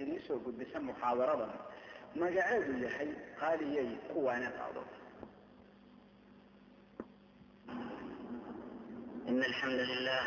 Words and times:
idin 0.00 0.20
soo 0.26 0.38
gudbisa 0.44 0.78
muxaadaradan 0.88 1.52
magaceedu 2.20 2.72
yahay 2.86 3.08
qaaliyay 3.40 3.88
kuwaana 4.12 4.50
qaado 4.58 4.82
إن 9.28 9.42
الحمد 9.44 9.80
لله 9.90 10.22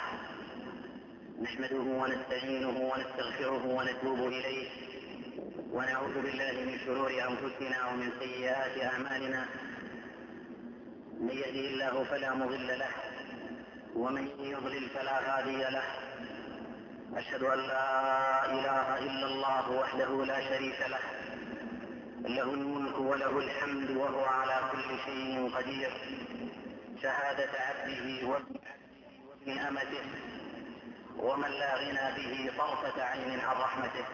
نحمده 1.41 1.79
ونستعينه 2.01 2.75
ونستغفره 2.91 3.63
ونتوب 3.77 4.19
إليه 4.27 4.67
ونعوذ 5.75 6.15
بالله 6.21 6.51
من 6.67 6.75
شرور 6.85 7.11
أنفسنا 7.29 7.77
ومن 7.89 8.09
سيئات 8.19 8.75
أعمالنا 8.91 9.41
من 11.19 11.29
يهده 11.43 11.65
الله 11.71 12.03
فلا 12.03 12.33
مضل 12.35 12.67
له 12.79 12.93
ومن 13.95 14.25
يضلل 14.39 14.85
فلا 14.89 15.15
هادي 15.29 15.57
له 15.75 15.87
أشهد 17.17 17.43
أن 17.43 17.59
لا 17.59 18.45
إله 18.45 18.97
إلا 18.97 19.25
الله 19.27 19.71
وحده 19.71 20.25
لا 20.25 20.41
شريك 20.49 20.79
له 20.81 20.99
له 22.35 22.43
الملك 22.53 22.99
وله 22.99 23.37
الحمد 23.37 23.89
وهو 23.91 24.25
على 24.25 24.59
كل 24.71 24.99
شيء 25.05 25.51
قدير 25.55 25.91
شهادة 27.01 27.49
عبده 27.59 28.27
وابن 28.27 29.59
أمته 29.59 30.03
ومن 31.17 31.49
لا 31.49 31.75
غنى 31.75 32.15
به 32.17 32.51
طرفة 32.57 33.03
عين 33.03 33.39
عن 33.39 33.55
رحمته 33.57 34.05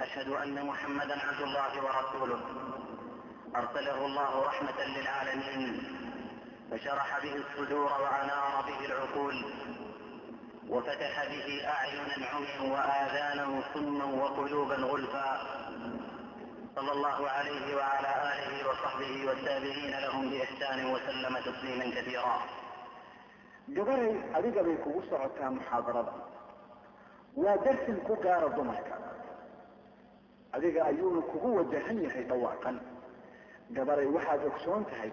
أشهد 0.00 0.28
أن 0.28 0.66
محمدا 0.66 1.18
عبد 1.26 1.40
الله 1.42 1.84
ورسوله 1.84 2.40
أرسله 3.56 4.06
الله 4.06 4.44
رحمة 4.46 4.84
للعالمين 4.84 5.82
وشرح 6.72 7.18
به 7.22 7.34
الصدور 7.36 7.92
وأنار 8.02 8.64
به 8.66 8.84
العقول 8.86 9.44
وفتح 10.70 11.24
به 11.32 11.48
أعينا 11.68 12.26
عميا 12.32 12.60
وآذانا 12.74 13.46
صما 13.74 14.04
وقلوبا 14.22 14.74
غلفا. 14.74 15.30
صلى 16.76 16.92
الله 16.92 17.18
عليه 17.30 17.76
وعلى 17.76 18.10
آله 18.32 18.68
وصحبه 18.68 19.12
والتابعين 19.26 19.90
لهم 20.04 20.30
بإحسان 20.30 20.78
وسلم 20.92 21.34
تسليما 21.48 21.86
كثيرا. 21.96 22.36
gabaray 23.76 24.14
adiga 24.38 24.62
bay 24.66 24.76
kugu 24.84 25.00
socotaa 25.10 25.50
muxaadarada 25.50 26.12
waa 27.42 27.56
darsin 27.64 27.96
ku 28.06 28.14
gaara 28.24 28.48
dumarka 28.56 28.94
adiga 30.56 30.80
ayuuna 30.90 31.20
kugu 31.30 31.48
wajahan 31.58 31.98
yahay 32.04 32.24
dhawaaqan 32.30 32.76
gabaray 33.76 34.06
waxaad 34.16 34.42
ogsoon 34.50 34.82
tahay 34.90 35.10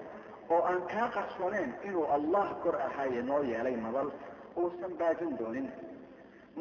oo 0.54 0.62
aan 0.70 0.82
kaa 0.92 1.08
qarsooneen 1.16 1.70
inuu 1.88 2.06
allah 2.18 2.46
kor 2.64 2.76
ahaaye 2.88 3.22
noo 3.30 3.42
yeelay 3.52 3.76
madal 3.86 4.10
uusan 4.57 4.93
baajin 5.01 5.33
doonin 5.39 5.69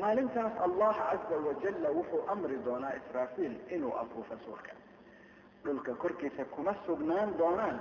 maalintaas 0.01 0.53
allah 0.65 0.93
caza 1.09 1.35
wajalla 1.47 1.89
wuxuu 1.97 2.21
amri 2.33 2.57
doonaa 2.65 2.93
israafiil 3.01 3.55
inuu 3.75 3.93
afuufo 4.01 4.35
suurka 4.45 4.71
dhulka 5.65 5.93
korkiisa 6.03 6.45
kuma 6.55 6.73
sugnaan 6.85 7.37
doonaan 7.37 7.77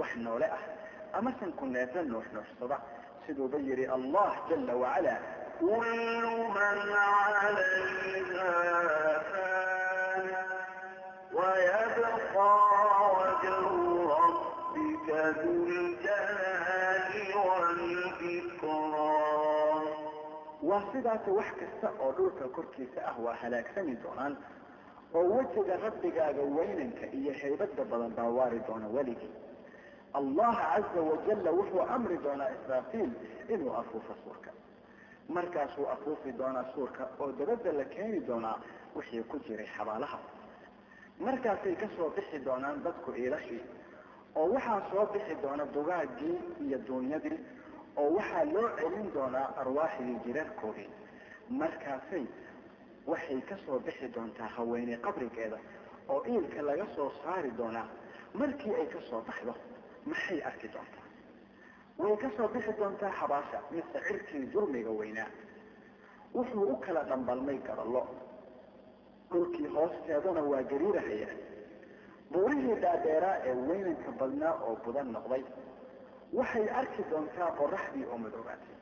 wax 0.00 0.10
noole 0.24 0.46
ah 0.56 0.62
amasan 1.18 1.52
ku 1.58 1.64
neefla 1.66 2.02
nuuxnuuxsada 2.12 2.76
siduuba 3.26 3.58
yidhi 3.68 3.86
allah 3.98 4.30
jala 4.48 4.74
wacala 4.84 5.16
كل 5.60 6.24
من 6.56 6.78
عليها 6.96 8.52
فان 9.30 10.26
ويبقى 11.32 12.52
وجه 13.18 13.60
ربك 14.16 15.08
waa 20.75 20.83
sidaas 20.91 21.27
wax 21.37 21.49
kasta 21.59 21.87
oo 22.03 22.11
dhulka 22.17 22.45
korkiisa 22.55 23.01
ah 23.11 23.15
waa 23.25 23.33
halaagsami 23.41 23.95
doonaan 24.03 24.37
oo 25.13 25.23
wejiga 25.35 25.75
rabbigaaga 25.83 26.41
weynanka 26.57 27.05
iyo 27.19 27.33
haybada 27.41 27.83
badan 27.91 28.11
baa 28.17 28.29
waari 28.37 28.59
doona 28.67 28.87
weligii. 28.87 29.33
Allah 30.13 30.55
caza 30.55 31.01
wajalla 31.09 31.51
wuxuu 31.51 31.81
amri 31.95 32.17
doonaa 32.17 32.49
israafiil 32.57 33.11
inuu 33.53 33.73
afuufo 33.73 34.13
suurka. 34.23 34.51
Markaasuu 35.29 35.87
afuufi 35.95 36.31
doonaa 36.31 36.65
suurka 36.73 37.07
oo 37.19 37.31
dabadda 37.31 37.71
la 37.71 37.83
keeni 37.85 38.19
doonaa 38.27 38.57
wixii 38.95 39.23
ku 39.23 39.39
jiray 39.39 39.67
xabaalaha. 39.77 40.19
Markaasay 41.19 41.75
ka 41.75 41.87
soo 41.97 42.09
bixi 42.15 42.39
doonaan 42.39 42.83
dadku 42.83 43.11
iilashii 43.11 43.63
oo 44.35 44.47
waxaa 44.53 44.81
soo 44.91 45.05
bixi 45.13 45.35
doona 45.41 45.65
dugaagii 45.65 46.35
iyo 46.67 46.77
duunyadii 46.87 47.39
oo 48.01 48.09
waxaa 48.17 48.45
loo 48.53 48.69
celin 48.79 49.07
doonaa 49.15 49.47
arwaaxdii 49.61 50.17
jiraarkoodii 50.25 50.89
markaasay 51.59 52.25
waxay 53.11 53.41
ka 53.49 53.55
soo 53.65 53.79
bixi 53.85 54.07
doontaa 54.15 54.47
haweeney 54.55 54.97
qabrigeeda 55.05 55.57
oo 56.13 56.21
iilka 56.31 56.61
laga 56.61 56.85
soo 56.95 57.09
saari 57.23 57.51
doonaa. 57.57 57.87
Markii 58.39 58.73
ay 58.75 58.85
ka 58.93 58.99
soo 59.09 59.21
baxdo 59.27 59.53
maxay 60.05 60.39
arki 60.49 60.67
doontaa? 60.73 61.05
Way 61.99 62.15
ka 62.23 62.29
soo 62.37 62.47
bixi 62.53 62.73
doontaa 62.79 63.11
xabaasha 63.19 63.59
mise 63.71 63.99
cirkii 64.07 64.45
jurmiga 64.53 64.89
weynaa. 64.99 65.29
Wuxuu 66.35 66.63
u 66.73 66.75
kala 66.85 67.03
dhambalmay 67.09 67.57
garallo 67.67 68.03
dhulkii 69.31 69.67
hoosteedana 69.75 70.41
waa 70.51 70.63
gariirahaya 70.71 71.27
buurihii 72.31 72.75
dhaadheeraa 72.83 73.37
ee 73.49 73.53
weynanka 73.69 74.11
badnaa 74.19 74.53
oo 74.67 74.75
budan 74.85 75.07
noqday 75.15 75.43
waxay 76.38 76.66
arki 76.80 77.02
doontaa 77.10 77.50
qoraxdii 77.60 78.04
oo 78.12 78.18
madoobaatay 78.24 78.76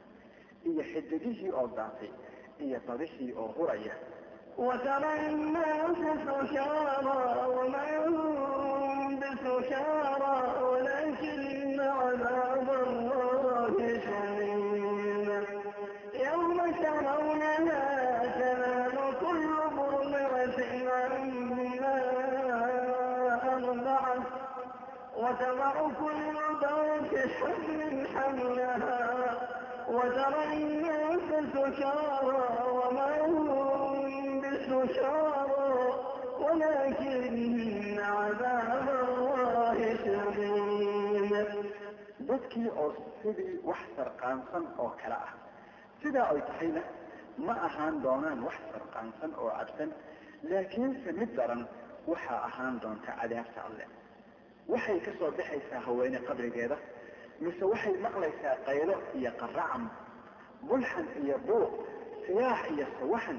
iyo 0.68 0.82
xidigihii 0.92 1.50
oo 1.60 1.66
daatay 1.78 2.10
iyo 2.64 2.78
badixii 2.88 3.32
oo 3.42 3.48
huraya 3.58 3.96
وترى 4.66 5.12
الناس 5.32 6.00
سكارى 6.26 7.46
وما 7.56 7.86
هم 8.06 9.20
بسكارى 9.20 10.36
ولكن 10.70 11.80
وتضع 25.23 25.73
كل 25.99 26.35
ذات 26.61 27.13
حمل 27.37 28.07
حملها 28.13 29.01
وترى 29.87 30.43
الناس 30.53 31.27
سكارى 31.53 32.43
وما 32.77 33.21
هم 33.21 34.41
بسكارى 34.41 35.93
ولكن 36.39 37.99
عذاب 37.99 38.87
الله 38.89 39.77
شديد. 40.03 41.53
dadkii 42.29 42.69
oo 42.83 42.89
sidii 43.21 43.59
wax 43.69 43.81
sarqaansan 43.97 44.63
oo 44.83 44.89
kale 45.01 45.17
ah 45.25 45.31
sidaa 46.01 46.27
ay 46.33 46.39
tahayna 46.49 46.81
ma 47.45 47.53
ahaan 47.67 47.95
doonaan 48.03 48.39
wax 48.47 48.55
sarqaansan 48.73 49.31
oo 49.41 49.49
cadsan 49.59 49.89
laakiinse 50.49 51.09
mid 51.19 51.31
daran 51.37 51.61
waxaa 52.11 52.39
ahaan 52.49 52.75
doonta 52.83 53.11
cadaabta 53.19 53.59
alleh 53.67 53.87
waxay 54.72 54.98
ka 55.06 55.10
soo 55.18 55.30
baxaysaa 55.38 55.80
haweene 55.86 56.18
qabrigeeda 56.28 56.76
mise 57.42 57.64
waxay 57.72 57.94
maqlaysaa 58.06 58.56
qaylo 58.66 58.94
iyo 59.18 59.30
qaracam 59.40 59.82
bulxan 60.68 61.06
iyo 61.22 61.36
buuq 61.46 61.70
siyaax 62.26 62.60
iyo 62.74 62.86
sawaxan 63.00 63.38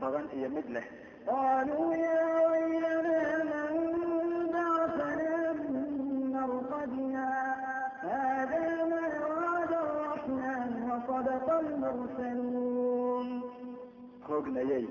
badan 0.00 0.26
iyo 0.38 0.48
mid 0.56 0.68
leh 0.76 0.86
قالوا 1.30 1.94
يا 1.94 2.22
ويلنا 2.50 3.34
من 3.50 3.72
بعثنا 4.54 5.52
من 5.52 6.32
مرقدنا 6.34 7.28
هذا 8.12 8.64
ما 8.92 9.04
وعد 9.28 9.72
الرحمن 9.84 10.70
وصدق 10.90 11.46
المرسلون 11.64 13.28
hoognayay 14.28 14.84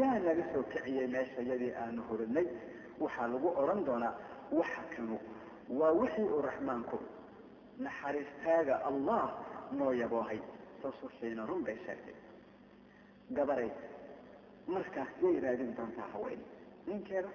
yaa 0.00 0.18
naga 0.26 0.44
soo 0.52 0.62
kiciyey 0.72 1.06
meeshayadii 1.14 1.72
aanu 1.82 2.00
hurinay 2.08 2.46
waxaa 3.02 3.28
lagu 3.32 3.48
odhan 3.60 3.80
doonaa 3.88 4.14
waxa 4.59 4.81
kanu 4.95 5.17
waa 5.79 5.91
wixii 6.01 6.27
uu 6.35 6.41
raxmaanku 6.47 6.97
naxariistaaga 7.85 8.75
allah 8.89 9.23
noo 9.79 9.91
yaboohay 10.01 10.39
rasushiina 10.83 11.45
run 11.49 11.63
bay 11.67 11.77
sheegtay. 11.85 12.15
Gabaray 13.37 13.71
markaas 14.73 15.11
yay 15.23 15.39
raadin 15.45 15.71
doontaa 15.77 16.07
haween. 16.13 16.41
Ninkeeda 16.87 17.29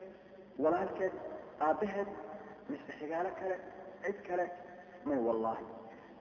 walaalkeed 0.62 1.14
aabbaheed 1.66 2.08
mise 2.68 2.92
xigaalo 2.98 3.30
kale 3.40 3.56
cid 4.04 4.18
kale? 4.28 4.46
May 5.06 5.18
wallaahi 5.28 5.64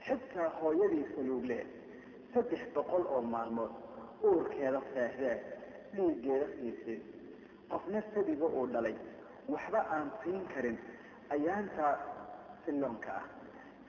xitaa 0.06 0.50
hooyadii 0.62 1.06
saluuglee 1.16 1.64
saddex 2.34 2.62
boqol 2.76 3.04
oo 3.16 3.22
maalmood 3.34 3.74
uurkeeda 4.30 4.82
seexdee 4.94 5.36
dhiiggeeda 5.96 6.48
siisay 6.56 7.00
qofna 7.72 8.02
sadiga 8.14 8.46
uu 8.58 8.66
dhalay 8.74 8.96
waxba 9.54 9.80
aan 9.96 10.12
siin 10.24 10.44
karin 10.54 10.78
ayaantaa 11.36 11.94
silloonka 12.66 13.12
ah 13.20 13.26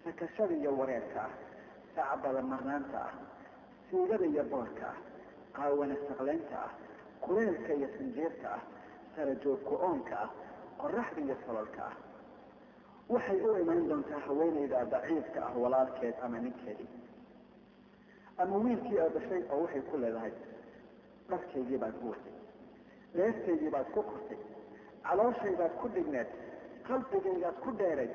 sakashada 0.04 0.54
iyo 0.54 0.70
wareerka 0.78 1.20
ah 1.26 1.32
sacbada 1.94 2.42
marnaanta 2.42 2.98
ah 3.08 3.14
siigada 3.90 4.26
iyo 4.32 4.44
boorka 4.52 4.86
ah 4.92 4.98
qaawana 5.56 5.94
saqlaynta 6.08 6.56
ah 6.66 6.72
kuleelka 7.24 7.72
iyo 7.78 7.88
sinjiirta 7.98 8.48
ah 8.56 8.62
sarajoog 9.16 9.60
ku-oonka 9.68 10.16
ah 10.24 10.30
qoraxda 10.80 11.20
iyo 11.26 11.36
sololka 11.46 11.82
ah. 11.90 11.96
Waxay 13.08 13.38
u 13.40 13.50
iman 13.62 13.88
doontaa 13.88 14.20
haweenayda 14.26 14.84
daciifka 14.92 15.40
ah 15.46 15.52
walaalkeed 15.62 16.14
ama 16.22 16.38
ninkeedii 16.38 16.88
ama 18.38 18.56
wiilkii 18.64 18.98
oo 19.04 19.08
dhashay 19.16 19.42
oo 19.52 19.60
waxay 19.64 19.82
ku 19.90 19.96
leedahay 20.02 20.32
dharkaygii 21.30 21.78
baad 21.82 21.94
ku 22.00 22.10
watay 22.12 22.34
leeftaydii 23.18 23.70
baad 23.74 23.88
ku 23.94 24.02
kortay 24.02 24.38
calooshaydaad 25.08 25.74
ku 25.80 25.86
dhigneed 25.94 26.28
qalbigaygaad 26.88 27.56
ku 27.64 27.70
dheeray 27.80 28.10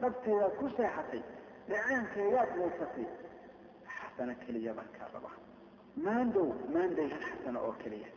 dhabtaydaad 0.00 0.54
ku 0.60 0.66
seexatay 0.76 1.22
dhacaankaygaad 1.70 2.50
waysatay 2.60 3.06
xasano 3.96 4.34
keliya 4.44 4.72
baan 4.78 4.90
kaa 4.98 5.08
rabaa 5.14 5.36
maandow 6.06 6.48
maandayhan 6.74 7.22
xasano 7.30 7.58
oo 7.68 7.74
keliya. 7.82 8.10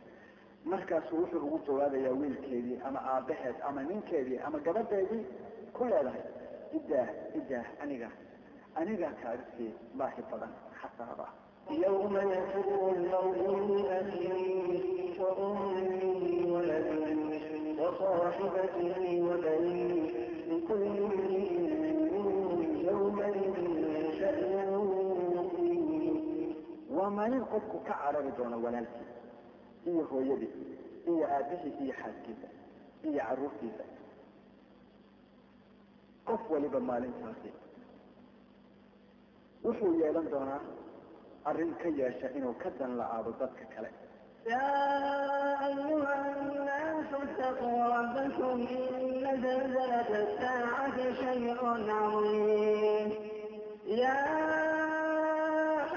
Markaasuu 0.70 1.18
wuxuu 1.22 1.40
ugu 1.46 1.58
jawaabayaa 1.66 2.14
wiilkeedii 2.20 2.78
ama 2.88 3.00
aabbaheed 3.12 3.56
ama 3.68 3.80
ninkeedii 3.90 4.38
ama 4.46 4.58
gabadheedii 4.66 5.24
ku 5.76 5.84
leedahay 5.90 6.24
idaah 6.78 7.08
idaah 7.40 7.66
aniga 7.82 8.08
anigaa 8.80 9.12
kaaga 9.22 9.68
baahi 9.98 10.22
badan 10.30 10.52
xasaaba 10.80 11.26
yma 11.76 12.22
yafir 12.34 12.66
lmawlina 12.98 13.18
wamii 15.28 16.50
walad 16.54 17.15
وصاحبته 17.85 19.21
وبنيه 19.27 20.11
لكل 20.49 20.83
امرئ 20.83 21.49
منهم 21.83 22.59
يومئذ 22.89 23.55
شأن 24.19 24.71
waa 27.01 27.09
maalin 27.17 27.43
qofku 27.51 27.77
ka 27.87 27.93
carari 28.01 28.31
doono 28.37 28.57
walaalkii 28.63 29.09
iyo 29.89 30.03
hooyadii 30.11 30.53
iyo 31.11 31.25
aabihii 31.35 31.73
iyo 31.83 31.93
xaaskiisa 31.99 32.47
iyo 33.07 33.21
caruurtiisa 33.27 33.83
qof 36.27 36.41
waliba 36.51 36.79
maalintaasi 36.89 37.49
wuxuu 39.65 39.93
yeelan 40.01 40.27
doonaa 40.33 40.61
arrin 41.49 41.71
ka 41.81 41.87
yeesha 41.99 42.27
inuu 42.37 42.53
ka 42.61 42.69
dan 42.79 42.91
la-aado 42.99 43.31
dadka 43.41 43.65
kale 43.75 43.89
يا 44.01 44.04
أيها 44.50 46.14
الناس 46.36 47.06
اتقوا 47.14 47.84
ربكم 47.96 48.66
إن 48.70 49.42
زلزلة 49.42 50.10
الساعة 50.22 50.96
شيء 51.14 51.56
عظيم 51.90 53.12
يا 53.86 54.26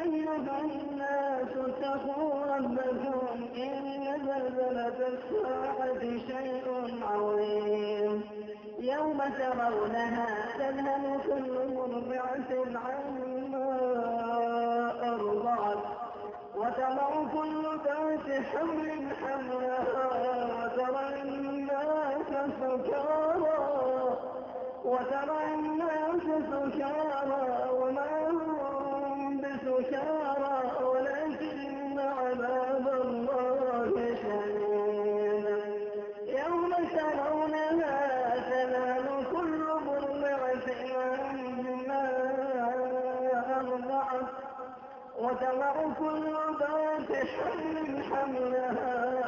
أيها 0.02 0.60
الناس 0.62 1.52
اتقوا 1.58 2.46
ربكم 2.56 3.44
إن 3.58 4.18
زلزلة 4.26 5.08
الساعة 5.08 6.00
شيء 6.02 6.66
عظيم 7.04 8.22
يوم 8.80 9.18
ترونها 9.38 10.28
تذهل 10.58 11.22
كل 11.28 11.74
مرضعة 11.76 12.80
عما 12.80 13.70
أرضعت 15.04 15.84
وتضع 16.56 17.10
كل 17.34 17.69
بنت 18.28 18.46
حمل 18.46 19.08
حملها 19.22 19.84
وترى 20.68 21.22
الناس 21.22 22.28
سكارى 22.60 23.60
وترى 24.86 25.40
الناس 25.54 26.24
سكارى 26.52 27.70
وما 27.72 28.30
هم 28.30 29.42
بسكارى 29.42 30.86
ولا 30.86 31.19
وتضع 45.40 45.94
كل 46.00 46.36
ذات 46.60 47.28
حمل 47.28 48.04
حملها 48.04 49.26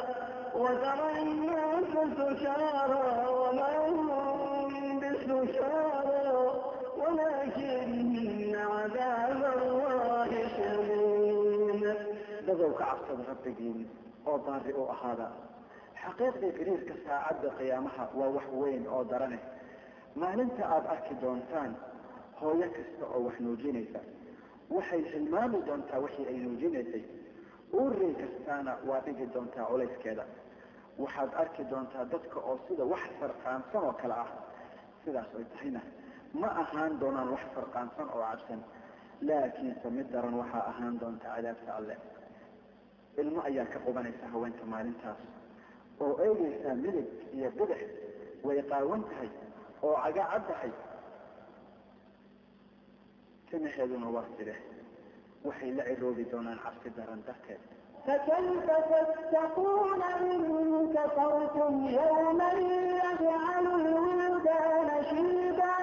وترى 0.54 1.22
الناس 1.22 1.92
سكارى 2.16 3.26
وما 3.28 3.76
هم 3.86 5.00
بسكارى 5.00 6.52
ولكن 6.98 8.56
عذاب 8.56 9.42
الله 9.62 10.30
شديد. 10.56 11.96
dadowka 12.46 12.84
cabsada 12.84 13.22
rabbigiin 13.30 13.80
oo 14.26 14.38
baari 14.46 14.72
u 14.72 14.84
ahaada 14.94 15.28
xaqiiqii 16.02 16.50
gariirka 16.58 16.94
saacadda 17.06 17.48
qiyaamaha 17.58 18.04
waa 18.18 18.28
wax 18.36 18.46
weyn 18.60 18.84
oo 18.94 19.02
darane 19.10 19.38
maalinta 20.20 20.62
aada 20.74 20.88
arki 20.94 21.14
doontaan 21.22 21.72
hooyo 22.40 22.68
kasta 22.76 23.04
oo 23.14 23.20
wax 23.26 23.36
nuujinaysa 23.44 24.00
waxay 24.76 25.02
hilmaami 25.12 25.58
doontaa 25.66 25.98
wixii 26.04 26.26
ay 26.30 26.36
nuujinaysay. 26.44 27.04
Uurey 27.78 28.12
kastaana 28.20 28.72
waa 28.88 29.00
dhigi 29.06 29.26
doontaa 29.34 29.66
culayskeeda 29.70 30.24
waxaad 31.02 31.30
arki 31.42 31.62
doontaa 31.70 32.04
dadka 32.12 32.38
oo 32.50 32.56
sida 32.68 32.84
wax 32.92 33.02
farqaansan 33.20 33.82
oo 33.88 33.92
kale 34.00 34.14
ah. 34.24 34.30
Sidaas 35.04 35.30
ay 35.38 35.44
tahayna. 35.52 35.80
Ma 36.40 36.48
ahaan 36.62 36.92
doonaan 37.00 37.28
wax 37.34 37.44
farqaansan 37.54 38.08
oo 38.14 38.22
cabsan. 38.30 38.60
Laakiinse 39.28 39.88
mid 39.96 40.08
daran 40.12 40.34
waxaa 40.40 40.64
ahaan 40.70 40.94
doonta 41.00 41.26
cadaabta 41.34 41.70
alle. 41.78 41.96
Ilmo 43.20 43.40
ayaa 43.48 43.66
ka 43.72 43.78
qubanaysa 43.86 44.26
haweenta 44.32 44.64
maalintaas. 44.72 45.20
Oo 46.00 46.12
eegaysaa 46.26 46.74
midig 46.84 47.08
iyo 47.36 47.50
bidix 47.58 47.82
way 48.46 48.62
qaawan 48.70 49.02
tahay. 49.10 49.30
Oo 49.82 49.96
caga 50.04 50.24
caddahay 50.32 50.72
sanaheeduna 53.52 54.08
waa 54.16 54.26
side 54.36 54.54
waxay 55.44 55.70
la 55.78 55.84
ciroobi 55.88 56.24
doonaan 56.32 56.58
cabsi 56.64 56.88
daran 56.96 57.22
darteed. 57.28 57.60
فكيف 58.06 58.66
تتقون 58.66 60.02
إن 60.02 60.40
كفرتم 60.94 61.74
يوما 61.98 62.50
يجعل 62.52 63.66
الولدان 63.80 64.88
شيبا 65.10 65.74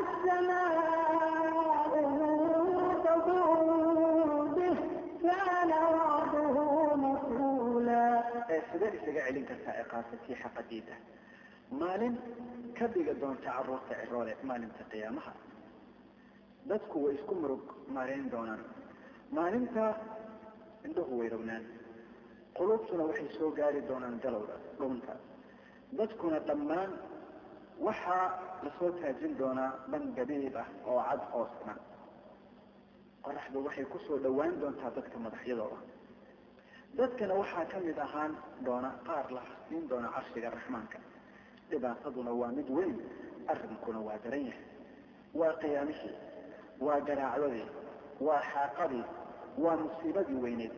السماء 0.00 1.92
منفطر 2.18 3.48
به 4.56 4.76
كان 5.22 5.70
وعده 5.72 6.56
مفعولا 7.04 8.04
سداد 8.72 8.92
isaga 8.98 9.20
celin 9.26 9.44
kartaa 9.50 9.74
iqaasatii 9.82 10.36
xaqadiida 10.42 10.94
maalin 11.80 12.14
ka 12.78 12.86
dhiga 12.94 13.14
doonta 13.20 13.48
carruurta 13.56 13.94
ciroole 14.00 14.32
maalinta 14.48 14.82
qiyaamaha 14.92 15.32
dadku 16.68 16.96
way 17.04 17.14
isku 17.18 17.34
murug 17.34 17.64
maarayn 17.94 18.30
doonaan. 18.30 18.62
Maalinta 19.36 19.84
indhuhu 20.86 21.18
way 21.20 21.28
rognaan. 21.28 21.64
Qulubtuna 22.56 23.04
waxay 23.08 23.28
soo 23.38 23.50
gaari 23.58 23.80
doonaan 23.88 24.20
galowda 24.24 24.56
dhunta 24.78 25.14
dadkuna 25.98 26.38
dhammaan 26.48 26.90
waxaa 27.86 28.26
la 28.64 28.70
soo 28.78 28.90
taajin 29.00 29.32
doonaa 29.38 29.70
dhan 29.90 30.04
gabiib 30.16 30.56
ah 30.62 30.68
oo 30.86 31.00
cad 31.08 31.20
oo 31.38 31.46
siman. 31.58 31.78
Qoraxdu 33.24 33.58
waxay 33.66 33.84
ku 33.92 33.98
soo 34.06 34.18
dhowaan 34.24 34.60
doontaa 34.60 34.90
dadka 34.96 35.18
madaxyadooda. 35.18 35.78
Dadkana 36.98 37.34
waxaa 37.34 37.64
ka 37.72 37.78
mid 37.86 37.98
ahaan 37.98 38.32
doona 38.66 38.90
qaar 39.06 39.26
la 39.36 39.42
siin 39.68 39.88
doona 39.88 40.08
carshiga 40.14 40.50
raxmaanka. 40.50 40.98
Dhibaataduna 41.70 42.30
waa 42.40 42.52
mid 42.58 42.68
weyn 42.76 42.94
arrinkuna 43.52 44.00
waa 44.06 44.18
daran 44.24 44.44
yahay. 44.48 44.64
Waa 45.34 45.52
qiyaamihii 45.62 46.14
waa 46.80 47.00
garaacdadii 47.00 47.66
waa 48.20 48.40
xaaqadii 48.52 49.04
waa 49.58 49.76
musiibadii 49.76 50.40
weyneed. 50.44 50.72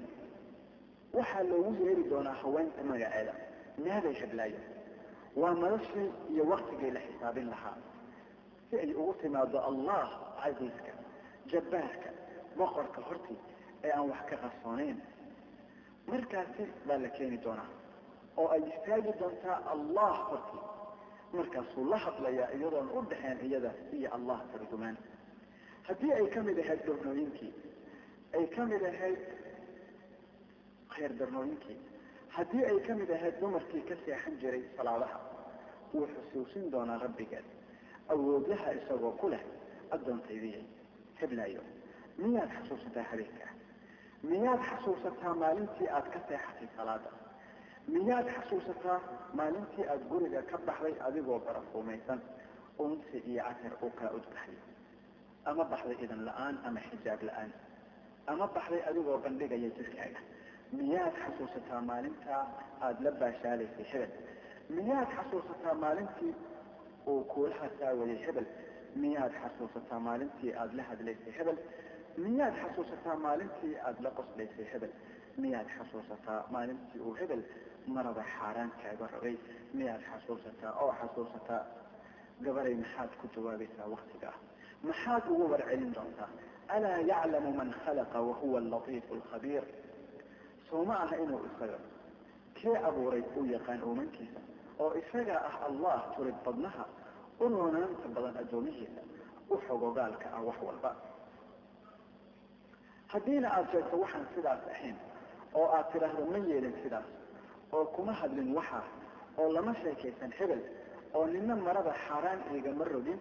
Waxaa 1.14 1.42
loogu 1.50 1.72
yeeri 1.86 2.04
doonaa 2.10 2.32
haweenta 2.42 2.82
magaceeda 2.90 3.34
meeday 3.84 4.12
heblaayo 4.20 4.58
waa 5.36 5.54
noloshii 5.54 6.08
iyo 6.32 6.44
waktigii 6.52 6.90
la 6.90 7.00
xisaabin 7.00 7.48
lahaa. 7.50 7.76
Si 8.70 8.78
ay 8.78 8.94
ugu 8.94 9.14
timaado 9.22 9.58
allah 9.70 10.08
casiiska 10.42 10.92
jabbaarka 11.50 12.10
boqorka 12.58 13.00
hortii 13.08 13.38
ee 13.84 13.92
aan 13.92 14.10
wax 14.10 14.22
ka 14.30 14.36
qarsoonayn 14.42 14.98
markaasi 16.10 16.64
baa 16.88 16.98
la 17.04 17.08
keeni 17.16 17.38
doonaa 17.44 17.68
oo 18.40 18.48
ay 18.54 18.62
istaagi 18.72 19.12
doontaa 19.20 19.58
allah 19.72 20.14
hortii. 20.30 20.62
Markaasuu 21.32 21.84
la 21.90 21.96
hadlayaa 22.04 22.48
iyadoon 22.56 22.88
u 22.90 23.02
dhaxeen 23.10 23.38
iyada 23.46 23.70
iyo 23.92 24.08
allah 24.16 24.38
tarjumaan 24.52 24.96
haddii 25.86 26.12
ay 26.18 26.26
ka 26.34 26.42
mid 26.48 26.58
ahayd 26.64 26.80
darnooyinkii 26.88 27.52
ay 28.38 28.46
ka 28.54 28.64
mid 28.70 28.82
ahayd 28.90 29.20
khayr 30.94 31.12
darnooyinkii 31.20 31.78
haddii 32.36 32.64
ay 32.70 32.78
ka 32.86 32.94
mid 33.00 33.10
ahayd 33.16 33.40
dumarkii 33.40 33.82
ka 33.88 33.94
seexan 34.04 34.38
jiray 34.42 34.62
salaadaha 34.76 35.18
wuu 35.94 36.06
xusuusin 36.14 36.70
doonaa 36.72 36.98
rabbigeed 37.04 37.44
awoodlaha 38.14 38.72
isagoo 38.78 39.12
ku 39.20 39.28
leh 39.34 39.42
addoontaydiya 39.96 40.60
heblaayo 41.20 41.62
miyaad 42.18 42.50
xasuusataa 42.56 43.06
habeenkaa 43.10 43.52
miyaad 44.30 44.60
xasuusataa 44.70 45.34
maalintii 45.42 45.88
aad 45.96 46.08
ka 46.14 46.20
seexatay 46.28 46.68
salaada 46.76 47.10
miyaad 47.94 48.26
xasuusataa 48.36 48.98
maalintii 49.40 49.84
aada 49.92 50.04
guriga 50.12 50.42
ka 50.50 50.58
baxday 50.68 50.94
adigoo 51.08 51.38
barafuumaysan 51.46 52.20
unsi 52.84 53.18
iyo 53.30 53.42
casar 53.48 53.72
uu 53.84 53.90
kaa 54.00 54.10
udbaxay 54.18 54.56
ama 55.50 55.64
baxday 55.72 55.96
idan 56.04 56.20
la'aan 56.28 56.56
ama 56.68 56.80
xijaab 56.88 57.20
la'aan. 57.28 57.50
Ama 58.32 58.46
baxday 58.56 58.82
adigoo 58.90 59.18
bandhigaya 59.24 59.70
jirkaaga. 59.78 60.20
Miyaad 60.78 61.14
xasuusataa 61.22 61.80
maalintaa 61.90 62.42
aada 62.86 63.00
la 63.06 63.10
baashaalaysay 63.20 63.86
hebel? 63.92 64.12
Miyaad 64.76 65.08
xasuusataa 65.16 65.74
maalintii 65.84 66.32
uu 67.10 67.20
kuula 67.32 67.54
hasaawayay 67.62 68.18
hebel? 68.26 68.46
Miyaad 69.02 69.32
xasuusataa 69.42 70.00
maalintii 70.08 70.52
aada 70.60 70.74
la 70.78 70.82
hadlaysay 70.90 71.32
hebel? 71.38 71.58
Miyaad 72.24 72.54
xasuusataa 72.62 73.16
maalintii 73.26 73.74
aada 73.86 74.00
la 74.06 74.10
qoslaysay 74.18 74.66
hebel? 74.72 74.92
Miyaad 75.42 75.68
xasuusataa 75.76 76.40
maalintii 76.54 77.00
uu 77.06 77.14
hebel 77.20 77.42
marada 77.94 78.24
xaaraan 78.34 78.70
kaaga 78.82 79.06
rogay? 79.14 79.36
Miyaad 79.78 80.02
xasuusataa 80.10 80.72
oo 80.82 80.92
xasuusataa 81.00 81.62
gabaray 82.44 82.74
maxaad 82.82 83.10
ku 83.20 83.26
jawaabaysaa 83.34 83.88
waktiga 83.94 84.28
ah 84.34 84.38
maxaad 84.82 85.24
ugu 85.30 85.44
warcelin 85.52 85.92
doontaa? 85.94 86.28
Alaa 86.68 86.98
yaclamu 87.10 87.52
man 87.52 87.72
khalaqa 87.84 88.20
wahuwa 88.20 88.58
allatiifu 88.60 89.14
alkhabiir 89.14 89.62
soo 90.70 90.84
ma 90.84 90.94
aha 91.04 91.16
inuu 91.16 91.40
isaga 91.48 91.78
kee 92.54 92.76
abuuray 92.88 93.22
u 93.36 93.44
yaqaan 93.44 93.82
uumankiisa 93.82 94.40
oo 94.78 94.92
isagaa 95.00 95.40
ah 95.48 95.56
allah 95.68 95.98
turid 96.16 96.34
badnaha 96.44 96.84
u 97.40 97.48
roonaanta 97.48 98.08
badan 98.16 98.36
addoomihiisa 98.42 99.00
u 99.50 99.56
xogogaalka 99.66 100.26
ah 100.36 100.42
wax 100.48 100.56
walba. 100.66 100.90
Haddiina 103.12 103.48
aada 103.56 103.68
sheegto 103.72 103.96
waxaan 104.02 104.26
sidaas 104.34 104.62
ahayn 104.74 104.96
oo 105.54 105.66
aad 105.76 105.86
tidhaahdo 105.92 106.24
ma 106.32 106.38
yeelin 106.50 106.74
sidaas 106.82 107.06
oo 107.72 107.84
kuma 107.94 108.12
hadlin 108.12 108.50
waxaa 108.58 108.84
oo 109.38 109.48
lama 109.52 109.74
sheekaysan 109.82 110.32
hebel 110.38 110.62
oo 111.14 111.26
nina 111.26 111.54
marada 111.56 111.92
xaaraan 112.08 112.40
igama 112.58 112.84
rogin 112.84 113.18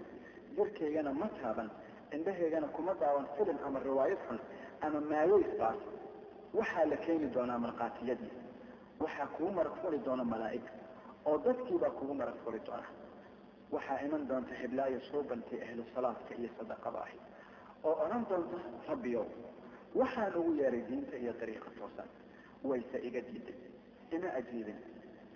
jirkaygana 0.58 1.12
ma 1.22 1.28
taaban 1.42 1.70
indhahaygana 2.16 2.68
kuma 2.76 2.94
daawan 3.02 3.26
filim 3.38 3.58
ama 3.68 3.80
riwaayad 3.88 4.20
xun 4.28 4.40
ama 4.86 5.00
maaweysbaas 5.12 5.80
waxaa 6.58 6.86
la 6.92 6.98
keeni 7.06 7.28
doonaa 7.36 7.60
markhaatiyadii. 7.66 8.32
Waxaa 9.00 9.28
kugu 9.36 9.52
marag 9.58 9.76
furi 9.82 9.98
doona 10.06 10.24
malaa'ig 10.24 10.66
oo 11.30 11.38
dadkiibaa 11.46 11.90
kugu 12.00 12.14
marag 12.20 12.38
furi 12.44 12.60
doona. 12.68 12.88
Waxaa 13.72 14.00
iman 14.06 14.28
doonta 14.30 14.54
hiblaayo 14.62 15.00
suubantii 15.12 15.60
ahlu 15.66 15.84
salaadka 15.96 16.32
iyo 16.40 16.50
sadaqada 16.58 17.00
ahi 17.06 17.20
oo 17.88 17.94
odhan 18.06 18.24
doonta 18.30 18.58
rabbiyow 18.90 19.26
waxaan 20.00 20.34
ugu 20.40 20.52
yeeray 20.62 20.82
diinta 20.90 21.16
iyo 21.24 21.34
dariiqa 21.40 21.70
toosan. 21.80 22.08
Wayse 22.64 22.98
iga 23.08 23.22
diiday 23.28 23.58
ima 24.16 24.30
ajiibin 24.40 24.78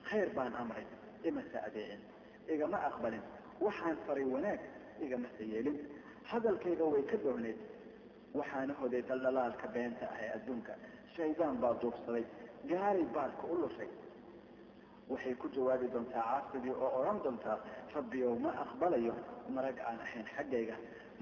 khayr 0.10 0.30
baan 0.38 0.54
amray 0.62 0.86
imase 1.30 1.58
adeecin 1.68 2.02
igama 2.54 2.78
aqbalin. 2.90 3.22
Waxaan 3.66 3.98
faray 4.08 4.24
wanaag 4.34 4.60
igamase 5.06 5.44
yeelin? 5.54 5.78
Hadalkayga 6.30 6.84
way 6.94 7.04
ka 7.12 7.18
dooneed 7.24 7.58
waxaana 8.34 8.74
hoday 8.82 9.02
daldhalaalka 9.10 9.68
beenta 9.76 10.06
ah 10.14 10.20
ee 10.26 10.30
adduunka. 10.38 10.74
Shaydaan 11.16 11.58
baa 11.64 11.74
duubsaday. 11.82 12.26
Gaaray 12.70 13.06
baadka 13.16 13.44
u 13.48 13.56
lushay. 13.62 13.90
Waxay 15.10 15.34
ku 15.42 15.48
jawaabi 15.56 15.88
doontaa 15.94 16.24
caasigii 16.30 16.76
oo 16.86 16.90
odhan 17.02 17.20
doontaa 17.24 17.58
rabbiyow 17.96 18.34
ma 18.44 18.50
aqbalayo? 18.64 19.14
Marag 19.56 19.78
aan 19.90 20.00
ahayn 20.06 20.26
xaggayga. 20.36 20.76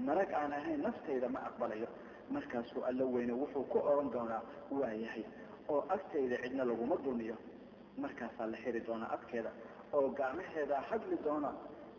Marag 0.06 0.30
aan 0.40 0.52
ahayn 0.52 0.80
naftayda 0.86 1.28
ma 1.28 1.40
aqbalayo. 1.48 1.88
Markaasuu 2.34 2.82
alla 2.88 3.04
weyne 3.14 3.32
wuxuu 3.32 3.64
ku 3.72 3.78
odhan 3.78 4.10
doonaa 4.14 4.42
waa 4.70 4.92
yahay. 5.04 5.24
Oo 5.68 5.80
agtayda 5.94 6.36
cidna 6.42 6.64
laguma 6.64 6.96
dulmiyo. 7.04 7.36
Markaasaa 7.96 8.46
la 8.52 8.56
xiri 8.62 8.80
doonaa 8.86 9.10
adkeeda 9.16 9.50
oo 9.92 10.08
gacmaheeda 10.18 10.76
hadli 10.90 11.16
doona 11.24 11.50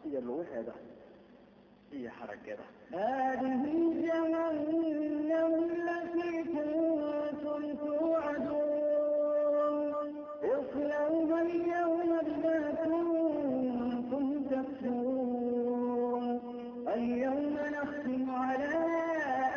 iyo 0.08 0.22
lugaheeda 0.22 0.74
iyo 1.98 2.10
xarageeda 2.18 2.66
اليوم 16.96 17.58
نختم 17.74 18.32
على 18.32 18.70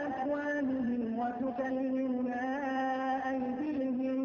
أفوالهم 0.06 1.18
وتكلمنا 1.18 2.42
أيديهم 3.30 4.20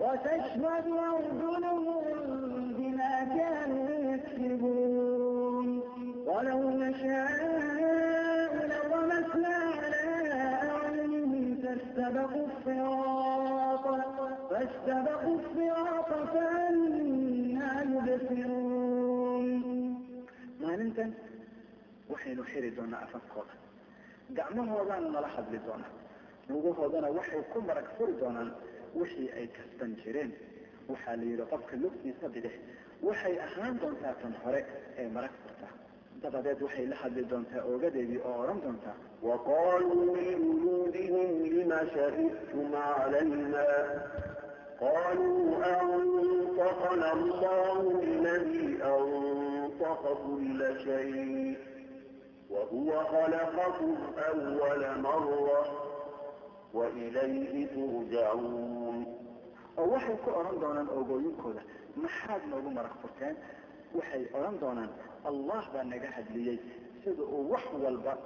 وتشهد 0.00 0.86
أرجلهم 0.86 2.02
بما 2.78 3.24
كانوا 3.36 3.88
يكسبون 4.14 5.80
ولو 6.26 6.70
نشاء 6.70 7.45
فاستبقوا 12.06 12.46
الصراط 12.46 13.86
فاستبقوا 14.50 15.38
الصراط 15.40 16.10
فأنا 16.32 17.82
يبصرون. 17.82 19.46
maalintan 20.62 21.10
waxaynu 22.12 22.42
xiri 22.50 22.70
doonaa 22.76 23.02
afafkooda 23.06 23.54
gacmahoodaana 24.38 25.08
nala 25.16 25.28
hadli 25.36 25.58
doonaa 25.66 25.92
lugahoodana 26.50 27.08
waxay 27.18 27.42
ku 27.52 27.58
marag 27.68 27.86
furi 27.96 28.14
doonaan 28.20 28.48
wixii 29.00 29.28
ay 29.38 29.46
kasban 29.56 29.90
jireen 30.02 30.30
waxaa 30.90 31.16
la 31.20 31.24
yidhi 31.30 31.44
qofka 31.52 31.74
lugtiisa 31.82 32.26
bidix 32.34 32.54
waxay 33.08 33.34
ahaan 33.46 33.74
doontaa 33.82 34.14
tan 34.22 34.34
hore 34.42 34.60
ee 35.00 35.08
marag 35.16 35.34
furta 35.42 35.66
dabadeed 36.25 36.59
waxay 36.65 36.85
la 36.91 36.95
hadli 37.01 37.23
doontaa 37.31 37.63
oogadeedii 37.71 38.19
oo 38.29 38.35
odhan 38.43 38.59
doontaa 38.65 38.97
وقالوا 39.23 40.17
لجلودهم 40.17 41.29
لم 41.45 41.71
شهدتم 41.95 42.75
علينا 42.75 43.67
قالوا 44.81 45.41
أنطقنا 45.81 47.09
الله 47.13 47.79
الذي 48.03 48.67
أنطق 48.83 50.03
كل 50.25 50.59
شيء 50.85 51.57
وهو 52.49 52.89
خلقكم 53.13 53.95
أول 54.29 54.83
مرة 55.01 55.63
وإليه 56.73 57.67
ترجعون 57.67 59.05
oo 59.77 59.85
waxay 59.93 60.15
ku 60.23 60.29
odhan 60.39 60.55
doonaan 60.61 60.89
oogooyinkooda 60.97 61.61
maxaad 62.03 62.41
noogu 62.51 62.69
marag 62.77 62.93
furteen 63.01 63.35
waxay 63.97 64.23
odhan 64.37 64.55
doonaan 64.61 64.91
allah 65.24 65.62
baa 65.74 65.84
naga 65.84 66.10
hadliyey 66.16 66.58
sida 67.04 67.22
uu 67.22 67.50
wax 67.52 67.64
walba 67.84 68.18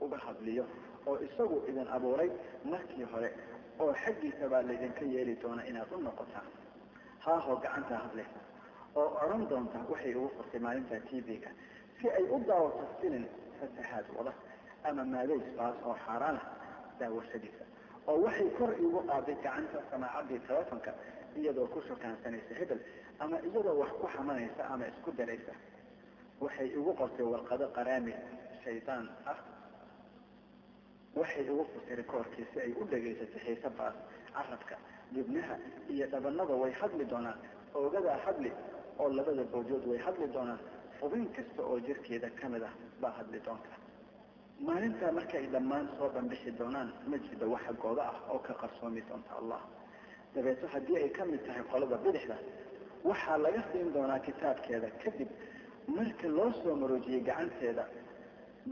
uga 0.00 0.16
hadliyo 0.26 0.64
oo 1.06 1.16
isagu 1.26 1.56
idin 1.68 1.88
abuuray 1.96 2.30
markii 2.64 3.04
hore 3.12 3.30
oo 3.80 3.92
xaggiisa 4.02 4.48
baa 4.52 4.62
laydinka 4.62 5.04
yeeli 5.14 5.34
doona 5.42 5.62
inaad 5.70 5.92
u 5.92 6.00
noqotaan 6.06 6.46
haahoo 7.24 7.56
gacantaa 7.64 7.98
hadlaysa 8.06 8.40
oo 9.00 9.08
odhan 9.24 9.48
doonta 9.50 9.78
waxay 9.90 10.14
ugu 10.14 10.28
furtay 10.36 10.60
maalinta 10.60 10.94
v-ga. 11.28 11.50
Si 12.00 12.08
ay 12.10 12.24
u 12.34 12.38
daawato 12.48 12.84
filin 13.00 13.24
fasahaad 13.60 14.06
wada 14.18 14.32
ama 14.88 15.04
maadays 15.04 15.46
baas 15.58 15.76
oo 15.88 15.96
xaaraan 16.06 16.36
ah 16.36 16.46
daawashadiisa 17.00 17.64
oo 18.08 18.16
waxay 18.26 18.48
kor 18.58 18.70
igu 18.84 19.00
qaaday 19.10 19.34
gacanta 19.44 19.78
samaacadii 19.90 20.38
telefonka 20.48 20.90
iyadoo 21.36 21.66
ku 21.74 21.80
shukaansanaysa 21.88 22.54
hebel 22.60 22.80
ama 23.18 23.36
iyadoo 23.48 23.76
wax 23.82 23.90
ku 24.00 24.06
xamanaysa 24.14 24.62
ama 24.72 24.84
isku 24.92 25.10
daraysa 25.18 25.52
waxay 26.40 26.68
igu 26.78 26.92
qortay 27.00 27.26
warqado 27.32 27.66
qaraami 27.76 28.12
shaydaan 28.64 29.06
ah. 29.32 29.38
Waxay 31.16 31.42
igu 31.44 31.64
furtay 31.72 31.96
rikoorkii 32.00 32.46
si 32.52 32.60
ay 32.60 32.72
u 32.80 32.84
dhagaysato 32.90 33.38
xiise 33.44 33.68
carabka 34.34 34.76
dibnaha 35.14 35.54
iyo 35.92 36.06
dhabanada 36.12 36.54
way 36.62 36.72
hadli 36.80 37.04
doonaan. 37.12 37.38
Oogadaa 37.74 38.18
hadli 38.26 38.50
oo 38.98 39.08
labada 39.16 39.44
boojood 39.52 39.84
way 39.90 39.98
hadli 40.06 40.26
doonaan. 40.34 40.60
Xubin 41.00 41.24
kasta 41.36 41.62
oo 41.62 41.78
jirkeeda 41.86 42.28
ka 42.38 42.48
mid 42.48 42.62
ah 42.62 42.72
baa 43.00 43.12
hadli 43.18 43.38
doonta. 43.46 43.72
Maalintaa 44.60 45.12
markay 45.12 45.46
dhammaan 45.52 45.86
soo 45.98 46.08
dhanbixi 46.14 46.50
doonaan 46.58 46.88
ma 47.10 47.16
jirdo 47.18 47.46
wax 47.52 47.62
xaggooda 47.66 48.02
ah 48.12 48.18
oo 48.32 48.38
ka 48.38 48.52
qarsoomi 48.60 49.00
doonta 49.08 49.32
allah. 49.40 49.60
Dabeeto 50.34 50.66
haddii 50.72 50.96
ay 50.96 51.08
ka 51.16 51.24
mid 51.24 51.40
tahay 51.46 51.62
qolada 51.70 51.96
bidixda 52.04 52.36
waxaa 53.04 53.38
laga 53.38 53.62
siin 53.72 53.92
doonaa 53.94 54.18
kitaabkeeda 54.26 54.88
kadib 55.02 55.28
marka 55.88 56.28
loo 56.28 56.52
soo 56.62 56.74
maroojiyey 56.76 57.20
gacanteeda. 57.28 57.84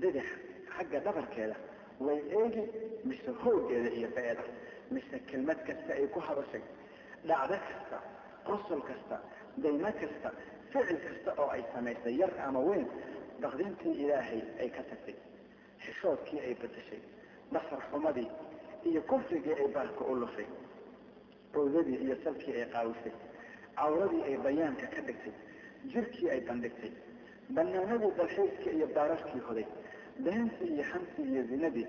Bidix 0.01 0.27
xagga 0.77 0.99
dhabarkeeda. 1.05 1.57
Way 2.01 2.19
eegi 2.39 2.63
mise 3.05 3.31
hoogeeda 3.43 3.91
iyo 3.99 4.09
beeda 4.17 4.43
mise 4.91 5.19
kelmad 5.31 5.59
kasta 5.67 5.93
ay 5.95 6.07
ku 6.15 6.21
hadashay 6.21 6.63
dhacdo 7.29 7.57
kasta 7.69 7.99
qosol 8.47 8.81
kasta 8.89 9.17
daymo 9.63 9.91
kasta 10.01 10.29
ficil 10.73 10.99
kasta 11.07 11.31
oo 11.43 11.49
ay 11.55 11.63
samaysay 11.73 12.15
yar 12.21 12.33
ama 12.47 12.61
weyn 12.61 12.87
baqdintii 13.43 13.95
ilaahay 14.05 14.43
ay 14.61 14.69
ka 14.71 14.83
tagtay. 14.91 15.15
Xishoodkii 15.85 16.41
ay 16.41 16.55
bedeshay 16.61 17.01
basar 17.53 17.81
xumadii 17.91 18.29
iyo 18.85 19.01
kufrigii 19.03 19.55
ay 19.55 19.69
baarka 19.75 20.05
u 20.05 20.15
lushay 20.21 20.47
owdadii 21.55 21.99
iyo 22.05 22.17
salkii 22.25 22.55
ay 22.61 22.67
qaawisay 22.75 23.13
cawradii 23.79 24.23
ay 24.29 24.37
bayaanka 24.45 24.87
ka 24.95 25.01
dhigtay 25.07 25.33
jirkii 25.93 26.31
ay 26.35 26.41
bandhigtay. 26.49 26.93
Banaanadii 27.55 28.13
dalxiiskii 28.19 28.73
iyo 28.79 28.87
baararkii 28.97 29.41
hoday 29.49 29.67
beentii 30.25 30.69
iyo 30.75 30.85
xamtii 30.91 31.27
iyo 31.33 31.43
zinadii 31.51 31.87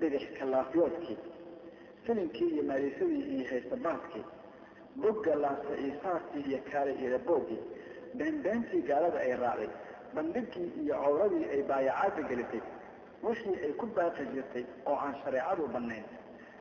bidix 0.00 0.22
kalaafyoodkii 0.38 1.18
filinkii 2.04 2.48
iyo 2.54 2.62
maalisadii 2.70 3.22
iyo 3.34 3.44
haysabaadkii 3.50 4.24
bogga 5.02 5.34
laasta 5.42 5.74
iyo 5.84 5.94
saartii 6.02 6.42
iyo 6.50 6.58
kaale 6.72 6.92
iyo 7.02 7.18
boogii 7.26 7.60
beenbeentii 8.18 8.82
gaalada 8.88 9.18
ay 9.26 9.32
raacday 9.42 9.70
bandhigii 10.14 10.68
iyo 10.82 10.94
cawradii 11.02 11.44
ay 11.54 11.62
baayacaada 11.70 12.22
gelisay 12.28 12.62
wixii 13.24 13.56
ay 13.66 13.72
ku 13.80 13.86
baaqi 13.96 14.24
jirtay 14.34 14.64
oo 14.90 14.96
aan 15.04 15.14
shareecadu 15.24 15.66
bannayn. 15.74 16.04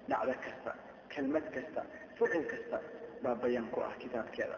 Dhacdo 0.10 0.34
kasta 0.46 0.72
kelmad 1.14 1.46
kasta 1.56 1.82
ficil 2.18 2.44
kasta 2.52 2.78
baa 3.24 3.36
bayaan 3.42 3.68
ku 3.74 3.80
ah 3.88 3.94
kitaabkeeda 4.02 4.58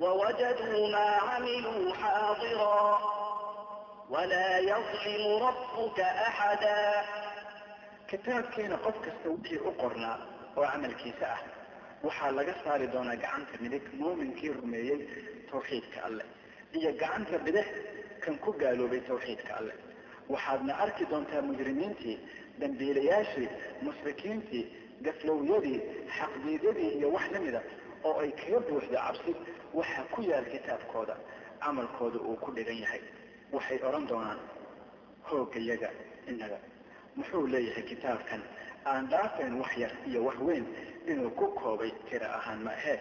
ووجدوا 0.00 0.88
ما 0.88 1.06
عملوا 1.28 1.94
حاضرا 1.94 2.98
ولا 4.10 4.58
يظلم 4.58 5.42
ربك 5.46 6.00
أحدا. 6.00 7.04
kitaabkeena 8.10 8.76
qof 8.84 8.96
kasta 9.04 9.28
wixii 9.34 9.58
u 9.68 9.72
qornaa 9.82 10.16
oo 10.58 10.64
camalkiisa 10.72 11.26
ah 11.34 11.40
waxaa 12.06 12.30
laga 12.38 12.54
saari 12.64 12.86
doonaa 12.94 13.16
gacanta 13.24 13.54
midig 13.64 13.84
muuminkii 14.00 14.52
rumeeyey 14.58 15.00
tawxiidka 15.50 15.98
alleh 16.08 16.26
iyo 16.78 16.90
gacanta 17.00 17.36
bidix 17.46 17.66
kan 18.24 18.34
ku 18.44 18.50
gaaloobay 18.60 19.00
tawxiidka 19.10 19.52
alleh 19.60 19.76
waxaadna 20.32 20.72
arki 20.84 21.04
doontaa 21.12 21.42
mujrimiintii 21.48 22.16
dambiilayaashii 22.60 23.48
mushrikiintii 23.86 24.64
gaflowyadii 25.06 25.78
xaqdiidyadii 26.16 26.90
iyo 26.98 27.08
wax 27.16 27.26
la 27.34 27.38
mida 27.46 27.60
oo 28.04 28.20
ay 28.22 28.30
kaga 28.40 28.60
buuxdo 28.68 28.96
cabsi 28.96 29.32
waxaa 29.78 30.04
ku 30.14 30.20
yaal 30.30 30.44
kitaabkooda 30.54 31.14
camalkooda 31.62 32.18
uu 32.28 32.36
ku 32.36 32.50
dhigan 32.56 32.78
yahay. 32.84 33.00
Waxay 33.52 33.78
odhan 33.88 34.06
doonaan 34.10 34.38
hoogayaga 35.28 35.88
innaga. 36.30 36.58
Muxuu 37.16 37.46
leeyahay 37.52 37.82
kitaabkan 37.90 38.42
aan 38.90 39.08
dhaafayn 39.12 39.54
wax 39.60 39.72
yar 39.82 39.92
iyo 40.08 40.20
wax 40.24 40.36
weyn 40.46 40.64
inuu 41.10 41.30
ku 41.38 41.46
koobay 41.60 41.90
tira 42.10 42.26
ahaan 42.38 42.60
ma 42.64 42.70
ahee 42.78 42.98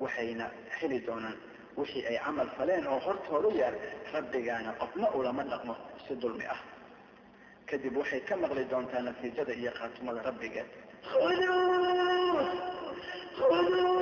waxayna 0.00 0.46
heli 0.80 0.98
doonaan 1.06 1.36
wixii 1.76 2.04
ay 2.10 2.18
camal 2.24 2.48
faleen 2.56 2.86
oo 2.86 2.98
hortooda 3.06 3.48
yaal 3.60 3.76
rabbigaana 4.12 4.72
qofna 4.80 5.06
ulama 5.18 5.42
dhaqmo 5.50 5.74
si 6.06 6.14
dulmi 6.16 6.44
ah. 6.54 6.60
Kadib 7.66 7.96
waxay 7.96 8.20
ka 8.28 8.36
maqli 8.36 8.64
doontaa 8.70 9.00
natiijada 9.06 9.52
iyo 9.54 9.70
khaatumada 9.78 10.20
rabbigeed 10.28 10.68
خذوه 13.38 13.96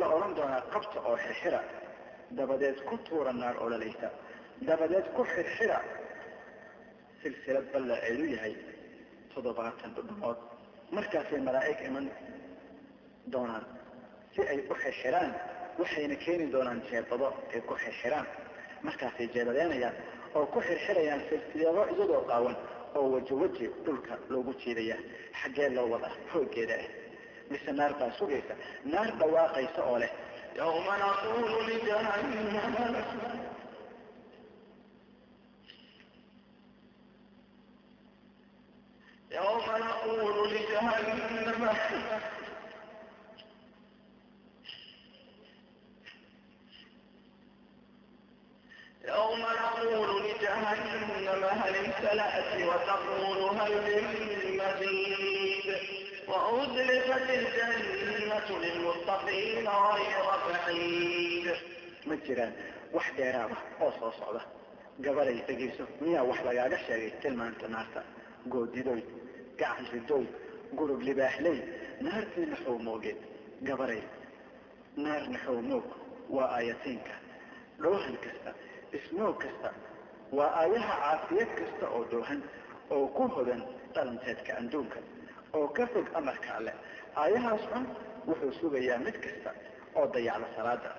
la 0.00 0.06
odhan 0.14 0.34
doonaa 0.36 0.62
qabta 0.72 0.98
oo 1.08 1.16
xirxira 1.24 1.60
dabadeed 2.38 2.78
ku 2.88 2.96
tuura 3.06 3.32
naar 3.32 3.56
ololaysa 3.64 4.08
dabadeed 4.68 5.06
ku 5.14 5.22
xirxira 5.34 5.78
silsilad 7.26 7.66
balla 7.72 7.96
ceelu 8.04 8.24
yahay 8.34 8.54
toddobaatan 9.34 9.90
dhudhumood 9.96 10.38
markaasay 10.96 11.40
malaa'ig 11.48 11.80
iman 11.88 12.06
doonaan 13.32 13.64
si 14.34 14.40
ay 14.52 14.58
u 14.70 14.74
xirxiraan 14.82 15.30
waxayna 15.80 16.16
keeni 16.24 16.46
doonaan 16.54 16.80
jeebado 16.90 17.28
ay 17.54 17.60
ku 17.68 17.74
xirxiraan 17.82 18.26
markaasay 18.86 19.26
jeebadeenayaan 19.34 19.96
oo 20.36 20.46
ku 20.52 20.60
xirxirayaan 20.68 21.22
silsilado 21.28 21.82
iyagoo 21.94 22.22
qaawan 22.30 22.56
oo 22.96 23.06
wajiwaji 23.14 23.66
dhulka 23.84 24.14
loogu 24.32 24.52
jiidaya 24.62 24.96
xaggee 25.40 25.68
loo 25.76 25.88
wada 25.92 26.10
hoogeeda 26.32 26.74
ah. 26.84 26.88
Mise 27.50 27.72
naar 27.72 27.92
baa 27.98 28.10
sugaysa 28.18 28.54
naar 28.92 29.08
dhawaaqaysa 29.18 29.80
oo 29.90 29.98
leh 30.02 30.12
yawma 30.58 30.94
naquulu 31.02 31.56
lijahannama 31.68 33.00
من 53.55 54.57
مزيد 54.59 55.75
وأزلفت 56.27 57.29
الجنة 57.29 58.59
للمتقين 58.59 59.67
غير 59.67 60.25
بعيد 60.47 61.51
ma 62.09 62.15
jiraan 62.25 62.53
wax 62.95 63.07
dheeraada 63.17 63.55
oo 63.83 63.91
soo 63.99 64.11
socda 64.19 64.41
gabaday 65.05 65.37
dhegayso 65.47 65.83
miyaa 66.01 66.23
wax 66.29 66.39
lagaaga 66.47 66.77
sheegay 66.85 67.11
tilmaanta 67.21 67.67
naarta 67.73 68.01
goodidoy 68.53 69.01
gacan 69.59 69.85
ridoy 69.93 70.25
gurub 70.77 71.01
libaaxley 71.07 71.57
naartii 72.05 72.45
naxow 72.51 72.75
moogeed 72.87 73.19
gabaray 73.67 74.01
naar 75.03 75.23
naxow 75.33 75.57
moog 75.69 75.87
waa 76.35 76.49
aayatiinka 76.57 77.13
dhoohan 77.83 78.15
kasta 78.25 78.51
ismoog 78.97 79.37
kasta 79.43 79.69
waa 80.37 80.51
aayaha 80.61 80.93
caafiyad 81.03 81.51
kasta 81.59 81.85
oo 81.95 82.03
dhoohan 82.11 82.41
oo 82.94 83.06
ku 83.16 83.24
hodan 83.34 83.62
dhalanteedka 83.94 84.52
adduunka 84.60 84.98
oo 85.56 85.68
ka 85.76 85.86
fog 85.92 86.06
amarka 86.14 86.50
alle. 86.58 86.72
Aayahaas 87.16 87.62
xun 87.72 87.84
wuxuu 88.28 88.52
sugayaa 88.60 88.98
mid 89.06 89.16
kasta 89.24 89.50
oo 89.98 90.06
dayacda 90.14 90.46
salaada 90.56 90.90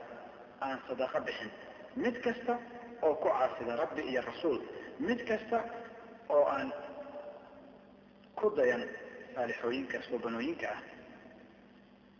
aan 0.65 0.79
sadaqo 0.87 1.19
bixin. 1.27 1.51
Mid 1.95 2.15
kasta 2.25 2.53
oo 3.05 3.15
ku 3.21 3.27
caasida 3.29 3.75
rabbi 3.75 4.01
iyo 4.11 4.21
rasuul. 4.21 4.59
Mid 4.99 5.19
kasta 5.29 5.57
oo 6.29 6.43
aan 6.55 6.69
ku 8.35 8.49
dayan 8.57 8.83
saalixooyinka 9.35 9.97
suubanooyinka 10.09 10.67
ah. 10.75 10.81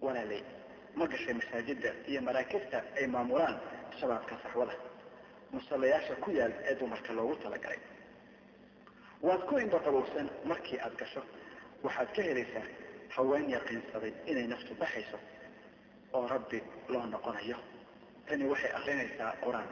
Walaalay 0.02 0.44
ma 0.96 1.06
gashay 1.08 1.34
masaajida 1.34 1.90
iyo 2.12 2.22
maraakibta 2.22 2.78
ay 2.98 3.08
maamulaan 3.08 3.56
shabaabka 4.00 4.36
saxwada? 4.44 4.74
Musallayaasha 5.52 6.16
ku 6.24 6.30
yaal 6.32 6.54
ee 6.70 6.76
dumarka 6.80 7.14
loogu 7.18 7.36
talagalay 7.44 7.80
waad 9.28 9.42
ku 9.50 9.54
indhaqabowsan 9.64 10.28
markii 10.50 10.80
aada 10.80 10.96
gasho. 11.02 11.22
Waxaad 11.84 12.10
ka 12.16 12.22
helaysaa 12.28 12.66
haween 13.16 13.46
yaqiinsaday 13.56 14.14
inay 14.32 14.48
naftu 14.54 14.74
baxayso 14.82 15.18
oo 16.14 16.28
rabbi 16.34 16.60
loo 16.92 17.06
noqonayo. 17.14 17.58
Tani 18.28 18.44
waxay 18.52 18.72
akrinaysaa 18.80 19.32
qur'aan. 19.44 19.70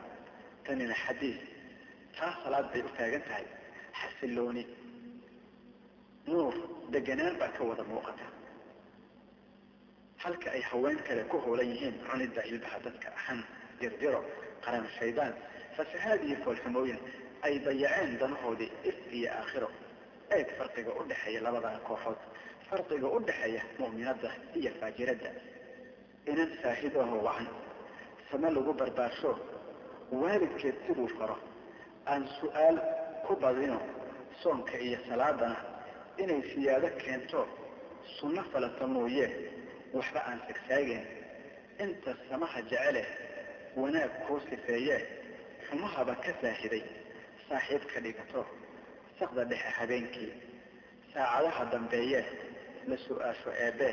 Tanina 0.66 0.96
xadiis. 1.06 1.40
Taa 2.18 2.32
salaad 2.44 2.68
bay 2.72 2.82
u 2.82 2.90
taagan 2.98 3.24
tahay. 3.28 3.46
Xasilooni. 4.00 4.64
Nuur 6.28 6.54
deganaan 6.94 7.36
baa 7.40 7.52
ka 7.58 7.64
wada 7.70 7.84
muuqata. 7.84 8.26
Halka 10.24 10.50
ay 10.52 10.62
haween 10.70 10.98
kale 11.08 11.24
ku 11.32 11.38
hoolan 11.46 11.68
yihiin 11.74 11.96
cunidda 12.10 12.42
hilbaha 12.42 12.78
dadka 12.86 13.08
ahaan 13.20 13.42
dirdiro 13.80 14.22
qaran 14.66 14.86
shaydaan 15.00 15.34
fasahaad 15.76 16.22
iyo 16.28 16.38
foolxumooyin 16.44 17.00
ay 17.46 17.54
dayaceen 17.66 18.18
danahoodii 18.22 18.72
if 18.90 18.98
iyo 19.18 19.30
aakhiro. 19.40 19.70
Eeg 20.36 20.48
farqiga 20.58 20.92
u 21.00 21.04
dhexeeya 21.10 21.42
labadaa 21.46 21.80
kooxood 21.88 22.20
farqiga 22.70 23.08
u 23.08 23.20
dhexeeya 23.28 23.62
mu'minadda 23.80 24.30
iyo 24.60 24.72
faajiradda. 24.80 25.30
Inan 26.32 26.50
saahidaho 26.62 27.18
wacan 27.28 27.48
same 28.32 28.50
lagu 28.56 28.74
barbaarsho 28.80 29.32
waalidkeed 30.22 30.76
siduu 30.88 31.08
faro. 31.18 31.38
Aan 32.12 32.24
su'aal 32.40 32.78
ku 33.28 33.34
badino 33.44 33.80
soonka 34.42 34.78
iyo 34.88 34.98
salaadana 35.10 35.56
inay 36.24 36.42
siyaado 36.54 36.90
keento 37.02 37.42
sunno 38.20 38.42
falata 38.52 38.86
mooye 38.96 39.28
waxba 39.94 40.20
aan 40.30 40.40
sagsaageen 40.48 41.06
inta 41.84 42.12
samaha 42.30 42.60
jecele 42.70 43.04
wanaag 43.82 44.12
kuu 44.28 44.40
sifeeye 44.50 44.98
xumahaba 45.68 46.14
ka 46.24 46.32
saahiday 46.42 46.84
saaxiib 47.50 47.84
ka 47.92 48.00
dhigato 48.06 48.42
saqda 49.20 49.44
dhexe 49.52 49.70
habeenkii. 49.78 50.32
Saacadaha 51.14 51.64
dambeeye 51.72 52.22
la 52.88 52.98
su'aasho 53.06 53.50
eebbe 53.66 53.90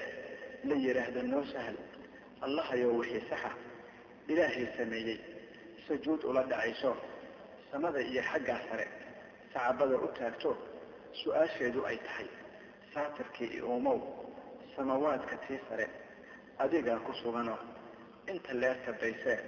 la 0.69 0.75
yidhaahdo 0.85 1.23
noo 1.23 1.45
sahal 1.53 1.77
allahayow 2.45 2.93
wixii 3.01 3.25
saxa. 3.31 3.51
Ilaahay 4.29 4.67
sameeyey. 4.77 5.19
Sujuud 5.87 6.25
ula 6.25 6.43
dhacayso. 6.51 6.93
Samada 7.71 8.01
iyo 8.01 8.23
xaggaa 8.23 8.61
sare 8.71 8.87
sacabada 9.53 9.97
u 9.97 10.09
taagto 10.19 10.51
su'aasheedu 11.23 11.81
ay 11.87 11.97
tahay. 12.07 12.29
Saatirkii 12.95 13.51
iuumow 13.59 13.99
samawaadka 14.77 15.37
tii 15.47 15.61
sare 15.69 15.87
adigaa 16.59 16.99
ku 17.07 17.13
sugano. 17.23 17.57
Inta 18.31 18.53
leerta 18.55 18.93
baysee 19.01 19.39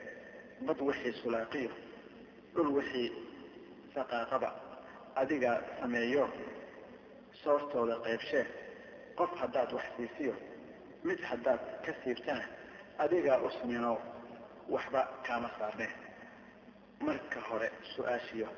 bad 0.66 0.78
wixii 0.80 1.12
sulaaqiyo 1.22 1.70
dhul 2.54 2.68
wixii 2.76 3.08
saqaaqaba 3.94 4.48
adigaa 5.22 5.59
sameeyo 5.80 6.24
soortooda 7.42 7.96
qaybshee 8.07 8.44
qof 9.18 9.30
haddaad 9.40 9.70
wax 9.76 9.85
siisiyo 9.96 10.35
mid 11.09 11.20
haddaad 11.30 11.61
ka 11.85 11.92
siibtana 12.02 12.44
adigaa 13.04 13.38
usmino 13.48 13.92
waxba 14.74 15.00
kaama 15.26 15.50
saarne. 15.59 15.88
Marka 17.07 17.40
hore 17.48 17.68
su'aashiyo 17.94 18.48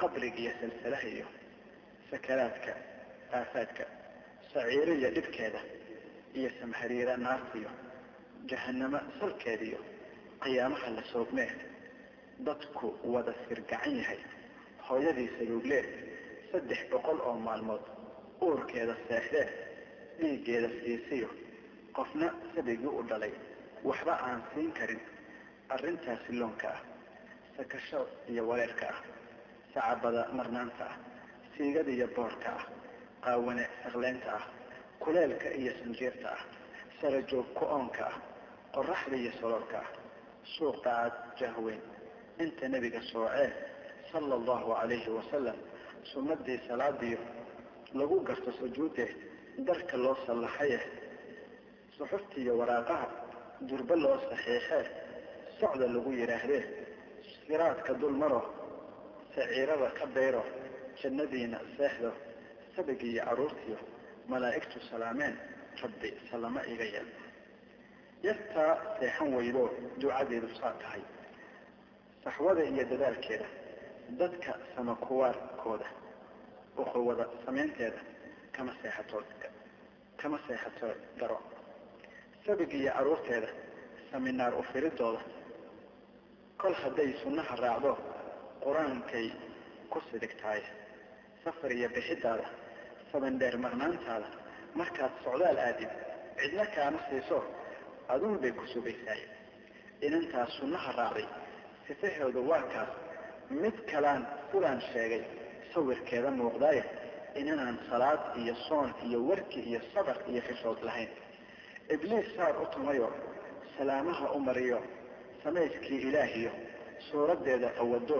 qabriga 0.00 0.38
iyo 0.42 0.52
salsalaha 0.60 1.08
iyo 1.14 1.26
sakaraadka 2.10 2.72
aafaadka 3.38 3.84
saciiriya 4.52 5.10
dhibkeeda 5.16 5.60
iyo 6.38 6.50
samhariira 6.60 7.14
naartiyo 7.24 7.70
jahanamo 8.50 9.00
salkeediyo 9.20 9.78
qiyaamaha 10.42 10.88
la 10.96 11.02
soogmee 11.12 11.50
dadku 12.46 12.86
wada 13.14 13.32
sirgacan 13.48 13.94
yahay 14.02 14.20
hooyadii 14.88 15.28
saluuglee 15.38 15.82
saddex 16.52 16.80
boqol 16.92 17.18
oo 17.28 17.34
maalmood 17.46 17.84
uurkeeda 18.46 18.94
seexdee 19.08 19.46
dhiiggeeda 20.20 20.68
siisiyo 20.80 21.28
qofna 21.96 22.28
sabigii 22.54 22.92
u 22.98 23.02
dhalay. 23.08 23.32
Waxba 23.88 24.12
aan 24.28 24.40
siin 24.54 24.72
karin. 24.78 25.00
Arrintaasi 25.74 26.32
loonka 26.40 26.68
ah 26.76 26.80
sakasho 27.56 28.00
iyo 28.30 28.42
wareerka 28.48 28.86
ah 28.94 28.98
sacabada 29.74 30.22
marnaanta 30.38 30.84
ah 30.90 30.96
siigada 31.56 31.90
iyo 31.96 32.06
boorka 32.16 32.50
ah 32.58 32.64
qaawane 33.24 33.64
saqleynta 33.82 34.30
ah 34.38 34.44
kuleelka 35.02 35.48
iyo 35.60 35.72
sanjeerta 35.80 36.28
ah 36.36 36.42
sarajoog 37.00 37.46
ku-oonka 37.58 38.04
ah 38.10 38.16
qoraxda 38.74 39.16
iyo 39.22 39.32
soloolka 39.40 39.78
ah 39.84 39.88
suuqa 40.54 40.90
aad 41.02 41.14
jahweyn 41.40 41.82
inta 42.44 42.68
nebiga 42.68 43.00
soocee 43.12 43.48
sala 44.12 44.34
allahu 44.40 44.74
calayhi 44.74 45.10
wasalam 45.18 45.56
sunnadii 46.12 46.58
salaadiyo 46.68 47.18
lagu 47.94 48.20
garto 48.28 48.50
sujuudee 48.58 49.08
darka 49.68 49.96
loo 50.04 50.16
sallaxaye 50.26 50.80
suxuftiiyo 51.96 52.52
waraaqaha 52.60 53.06
durbe 53.68 53.94
loo 54.04 54.16
saxiixee 54.28 54.84
socda 55.60 55.86
lagu 55.94 56.10
yidhaahdee 56.20 56.62
siraadka 57.46 57.92
dul 58.00 58.14
maro 58.22 58.42
saciirada 59.34 59.88
ka 59.98 60.06
bayro 60.14 60.42
jannadiina 61.02 61.58
seexdo 61.76 62.10
sabigiiyo 62.76 63.22
carruurtiyo 63.24 63.78
malaa'igtu 64.30 64.78
salaameen 64.90 65.34
rabbi 65.82 66.08
salamo 66.30 66.60
iga 66.72 66.84
yeel. 66.92 67.08
Yartaa 68.26 68.72
seexan 68.98 69.28
weydo 69.36 69.64
ducadeedu 70.00 70.48
saa 70.60 70.72
tahay 70.82 71.02
saxwada 72.24 72.62
iyo 72.64 72.84
dadaalkeeda 72.90 73.46
dadka 74.20 74.52
samakuwaarkooda 74.76 75.86
uquwada 76.78 77.26
samaynteeda 77.44 77.98
kama 78.52 78.72
seexato 78.82 79.22
kama 80.16 80.38
seexato 80.46 80.86
daro. 81.20 81.38
Sabiga 82.46 82.74
iyo 82.76 82.92
carruurteeda 82.92 83.48
saminaar 84.10 84.54
u 84.54 84.62
firidooda. 84.72 85.20
Kol 86.58 86.74
hadday 86.74 87.12
sunnaha 87.22 87.56
raacdo 87.56 87.92
qur'aankay 88.64 89.26
ku 89.90 90.00
sidigtahay 90.10 90.62
safar 91.44 91.72
iyo 91.72 91.88
bixidaada 91.88 92.46
sabandheer 93.12 93.56
marnaantaada 93.58 94.28
markaad 94.74 95.12
socdaal 95.24 95.58
aadid 95.58 95.90
cidna 96.38 96.64
kaama 96.74 96.98
siiso 97.10 97.38
aduun 98.08 98.38
bay 98.42 98.52
ku 98.52 98.64
sugaysaay. 98.72 99.20
Inantaas 100.06 100.50
sunnaha 100.58 100.92
raacday 100.98 101.26
sifahooda 101.86 102.40
waa 102.50 102.62
kaas 102.72 102.88
mid 103.50 103.76
kalaan 103.90 104.22
sidaan 104.52 104.80
sheegay 104.92 105.22
sawirkeeda 105.74 106.30
muuqdaaye 106.30 106.82
inanaan 107.40 107.78
salaad 107.90 108.20
iyo 108.42 108.54
soon 108.68 108.90
iyo 109.06 109.18
warki 109.28 109.60
iyo 109.70 109.80
sabar 109.94 110.16
iyo 110.30 110.40
xishood 110.48 110.78
lahayn. 110.86 111.08
Ibliis 111.94 112.26
saar 112.36 112.54
u 112.62 112.66
tumayo 112.74 113.08
salaamaha 113.78 114.32
u 114.36 114.40
mariyo 114.40 114.78
samayskii 115.44 116.00
ilaahiyo 116.08 116.50
suuraddeeda 117.10 117.68
qawado 117.78 118.18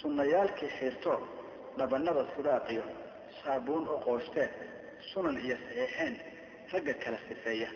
sunnayaalkii 0.00 0.70
xiirto 0.78 1.14
dhabanada 1.78 2.22
sidaaqiyo 2.36 2.84
saabuun 3.42 3.84
u 3.88 3.96
qoostee 4.06 4.48
sunan 5.12 5.36
iyo 5.44 5.56
saxiixeen 5.64 6.14
ragga 6.72 6.94
kala 7.02 7.18
sifeeya. 7.28 7.68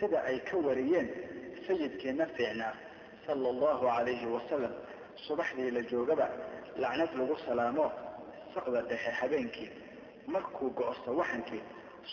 Sida 0.00 0.18
ay 0.30 0.38
ka 0.48 0.56
wariyeen 0.66 1.08
sayidkeenna 1.66 2.26
fiicnaa 2.36 2.74
sala 3.26 3.48
allahu 3.54 3.84
calayhi 3.86 4.26
wasalam 4.36 4.72
subaxdii 5.26 5.70
la 5.70 5.82
joogaba 5.90 6.26
lacnad 6.82 7.10
lagu 7.18 7.36
salaamo 7.46 7.86
saqda 8.54 8.80
dhexe 8.90 9.10
habeenkii 9.20 9.70
markuu 10.26 10.70
go-osto 10.78 11.10
waxankii 11.20 11.62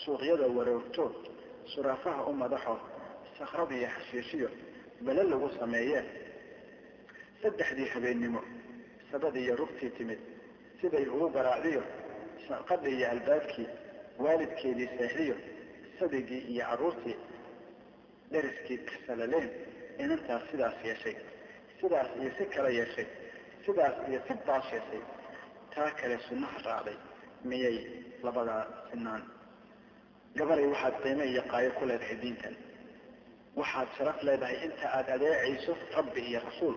suuqyada 0.04 0.46
waroogto 0.56 1.04
suraafaha 1.74 2.22
u 2.30 2.32
madaxo 2.42 2.74
sakradiiyo 3.38 3.88
xashiishiyo 3.96 4.48
bele 5.04 5.22
lagu 5.22 5.48
sameeyee 5.58 6.02
saddexdii 7.42 7.88
habeennimo 7.94 8.40
sabadiiyo 9.10 9.56
rugtii 9.56 9.90
timid 9.98 10.18
siday 10.80 11.06
ugu 11.14 11.28
garaacdiyo 11.36 11.82
sanqadhi 12.48 12.90
iyo 12.96 13.06
albaabkii 13.10 13.68
waalidkeedii 14.18 14.88
seexdiyo 14.98 15.36
sadigii 15.98 16.42
iyo 16.52 16.64
carruurtii 16.68 17.16
deriskii 18.32 18.78
kasalaleen 18.88 19.48
inantaas 20.04 20.42
sidaas 20.50 20.74
yeeshay 20.84 21.16
sidaas 21.80 22.08
iyo 22.20 22.30
si 22.38 22.44
kala 22.54 22.70
yeeshay 22.78 23.06
sidaas 23.66 23.94
iyo 24.10 24.20
si 24.26 24.34
baas 24.46 24.66
yeeshay 24.74 25.02
taa 25.74 25.90
kale 26.00 26.16
sunnaha 26.28 26.58
raacday 26.68 26.96
miyay 27.50 27.76
labadaa 28.26 28.64
sinaan 28.90 29.22
gabaday 30.38 30.66
waxaad 30.72 30.94
qiime 31.02 31.24
iyo 31.32 31.42
qaayo 31.52 31.70
ku 31.78 31.84
leedahay 31.90 32.16
diintan. 32.22 32.54
Waxaad 33.60 33.88
sharaf 33.96 34.18
leedahay 34.26 34.56
inta 34.66 34.86
aada 34.96 35.12
adeecayso 35.18 35.72
rabbi 35.96 36.20
iyo 36.30 36.40
rasuul. 36.48 36.76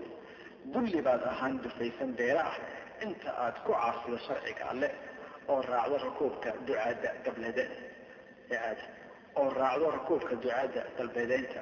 Dulli 0.74 1.02
baad 1.08 1.24
ahaan 1.32 1.56
dufaysan 1.63 2.12
beera 2.20 2.44
ah 2.52 2.58
inta 3.06 3.30
aad 3.46 3.56
ku 3.66 3.72
caasido 3.80 4.18
sharciga 4.28 4.63
alle 4.72 4.89
oo 5.52 5.62
raacdo 5.72 5.98
rakuubka 6.06 6.50
ducaadda 6.68 7.10
gablede 7.26 7.66
ee 8.58 8.74
oo 9.39 9.50
raacdo 9.60 9.86
rakuubka 9.98 10.34
ducaadda 10.44 10.82
dalbeedeynta 10.98 11.62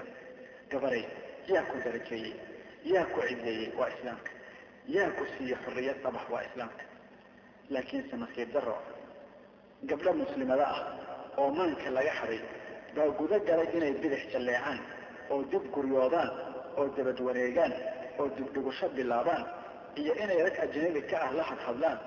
gabaray 0.71 1.03
yaa 1.51 1.63
ku 1.69 1.75
darajeeyey 1.85 2.33
yaa 2.93 3.05
ku 3.13 3.19
cideeyey 3.27 3.71
waa 3.79 3.89
islaamka 3.95 4.31
yaa 4.95 5.09
ku 5.17 5.23
siiyey 5.37 5.57
xorriyad 5.65 5.97
dhabax 6.03 6.25
waa 6.33 6.43
islaamka. 6.49 6.83
Laakiinse 7.73 8.15
nasiib 8.17 8.49
daro 8.53 8.75
gabdho 9.89 10.13
muslimada 10.13 10.65
ah 10.75 10.81
oo 11.37 11.49
maanka 11.57 11.89
laga 11.97 12.13
xaday 12.19 12.41
baa 12.95 13.09
gudo 13.19 13.37
galay 13.47 13.67
inay 13.77 13.93
bidix 14.01 14.23
jalleecaan 14.33 14.79
oo 15.31 15.43
dib 15.51 15.63
guryoodaan 15.75 16.29
oo 16.77 16.85
dabad 16.97 17.19
wareegaan 17.27 17.73
oo 18.19 18.27
dibdhigusho 18.37 18.87
bilaabaan 18.97 19.45
iyo 20.01 20.13
inay 20.23 20.39
rag 20.45 20.57
ajnabi 20.65 21.01
ka 21.09 21.17
ah 21.27 21.31
la 21.37 21.43
hadhadlaan 21.43 21.99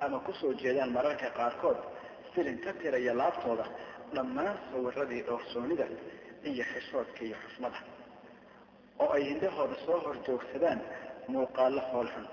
ama 0.00 0.18
ku 0.26 0.32
soo 0.40 0.52
jeedaan 0.54 0.90
mararka 0.96 1.28
qaarkood 1.38 1.78
filin 2.34 2.58
ka 2.64 2.72
tiraya 2.80 3.12
laabtooda 3.20 3.66
dhammaan 4.14 4.56
sawiradii 4.72 5.22
dhoorsoonida 5.28 5.86
iyo 6.50 6.64
xishoodka 6.72 7.20
iyo 7.28 7.36
xusmada 7.44 7.78
oo 9.02 9.10
ay 9.16 9.22
hindahooda 9.30 9.76
soo 9.86 9.98
hor 10.04 10.16
joogsadaan 10.26 10.80
muuqaalo 11.32 11.80
foolxun 11.92 12.26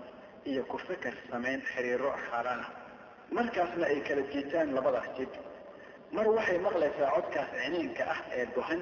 iyo 0.50 0.62
ku 0.72 0.78
fikar 0.88 1.14
samayn 1.30 1.62
xiriiro 1.72 2.12
xaaraan 2.30 2.60
ah. 2.66 2.70
Markaasna 3.36 3.86
ay 3.92 4.00
kala 4.08 4.22
jiitaan 4.32 4.70
labadaas 4.76 5.08
jid. 5.18 5.32
Mar 6.16 6.28
waxay 6.36 6.58
maqlaysaa 6.68 7.10
codkaas 7.16 7.50
ciniinka 7.62 8.04
ah 8.14 8.20
ee 8.38 8.46
gohan 8.56 8.82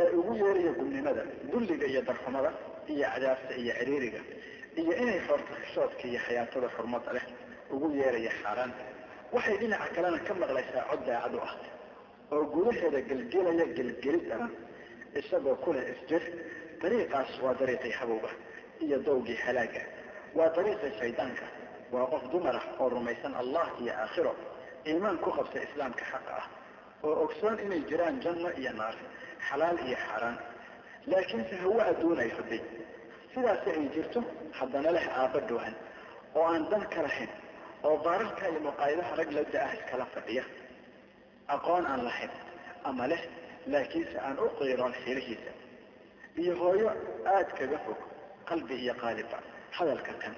ee 0.00 0.08
ugu 0.18 0.32
yeeraya 0.42 0.72
gubnimada 0.78 1.22
dulliga 1.52 1.86
iyo 1.92 2.00
darxumada 2.08 2.50
iyo 2.92 3.06
cadaabta 3.14 3.52
iyo 3.62 3.72
ciriiriga 3.78 4.20
iyo 4.80 4.92
inay 5.02 5.20
xoorto 5.26 5.52
xishoodka 5.62 6.04
iyo 6.10 6.20
xayaatada 6.26 6.68
xurmada 6.76 7.10
leh 7.16 7.24
ugu 7.74 7.86
yeeraya 8.00 8.32
xaaraan. 8.42 8.72
Waxay 9.34 9.56
dhinaca 9.60 9.88
kalena 9.94 10.18
ka 10.26 10.32
maqlaysaa 10.42 10.84
cod 10.90 11.00
daacad 11.08 11.34
u 11.34 11.40
ah 11.48 11.54
oo 12.34 12.42
gudaheeda 12.54 13.00
gelgelaya 13.10 13.64
gelgelid 13.76 14.24
daran 14.30 14.52
isagoo 15.20 15.56
kuleh 15.64 15.84
isjir 15.94 16.22
dariiqaas 16.82 17.30
waa 17.44 17.54
dariiqii 17.60 17.92
habowga 18.00 18.30
iyo 18.84 18.96
dowgii 19.06 19.36
halaaga. 19.44 19.82
Waa 20.36 20.48
dariiqii 20.56 20.92
shaydaanka 21.00 21.46
waa 21.92 22.06
qof 22.12 22.22
dumar 22.32 22.56
ah 22.60 22.66
oo 22.80 22.88
rumaysan 22.94 23.34
allah 23.42 23.66
iyo 23.82 23.92
aakhiro. 24.02 24.32
Iimaan 24.88 25.18
ku 25.24 25.30
qabta 25.38 25.58
islaamka 25.66 26.04
xaqa 26.12 26.32
ah 26.42 26.46
oo 27.06 27.14
ogsoon 27.24 27.56
inay 27.64 27.82
jiraan 27.90 28.16
janno 28.24 28.50
iyo 28.60 28.72
naar 28.80 28.94
xalaal 29.48 29.78
iyo 29.86 29.96
xaaraan 30.06 30.38
laakiinse 31.10 31.54
hawa 31.62 31.82
adduunay 31.90 32.30
rabay 32.38 32.60
sidaasi 33.34 33.68
ay 33.76 33.84
jirto 33.94 34.20
haddana 34.58 34.90
leh 34.96 35.06
aabba 35.20 35.40
dhoohan 35.48 35.74
oo 36.38 36.44
aan 36.52 36.64
dan 36.70 36.84
ka 36.92 37.00
lahayn 37.06 37.30
oo 37.86 37.96
baararka 38.04 38.44
iyo 38.52 38.60
muqaayadaha 38.68 39.12
rag 39.20 39.30
la 39.36 39.42
da'ah 39.54 39.72
iskala 39.78 40.06
fadhiya. 40.14 40.44
Aqoon 41.54 41.84
aan 41.92 42.02
lahayn 42.08 42.30
ama 42.88 43.04
leh 43.12 43.22
laakiinse 43.72 44.16
aan 44.26 44.36
u 44.38 44.48
qiiroon 44.58 44.92
xilihiisa 45.04 45.50
iyo 46.42 46.52
hooyo 46.62 46.88
aada 47.34 47.52
kaga 47.58 47.78
fog 47.84 47.98
qalbi 48.48 48.74
iyo 48.84 48.94
qaaliba 49.02 49.38
hadalka 49.76 50.12
kan 50.22 50.34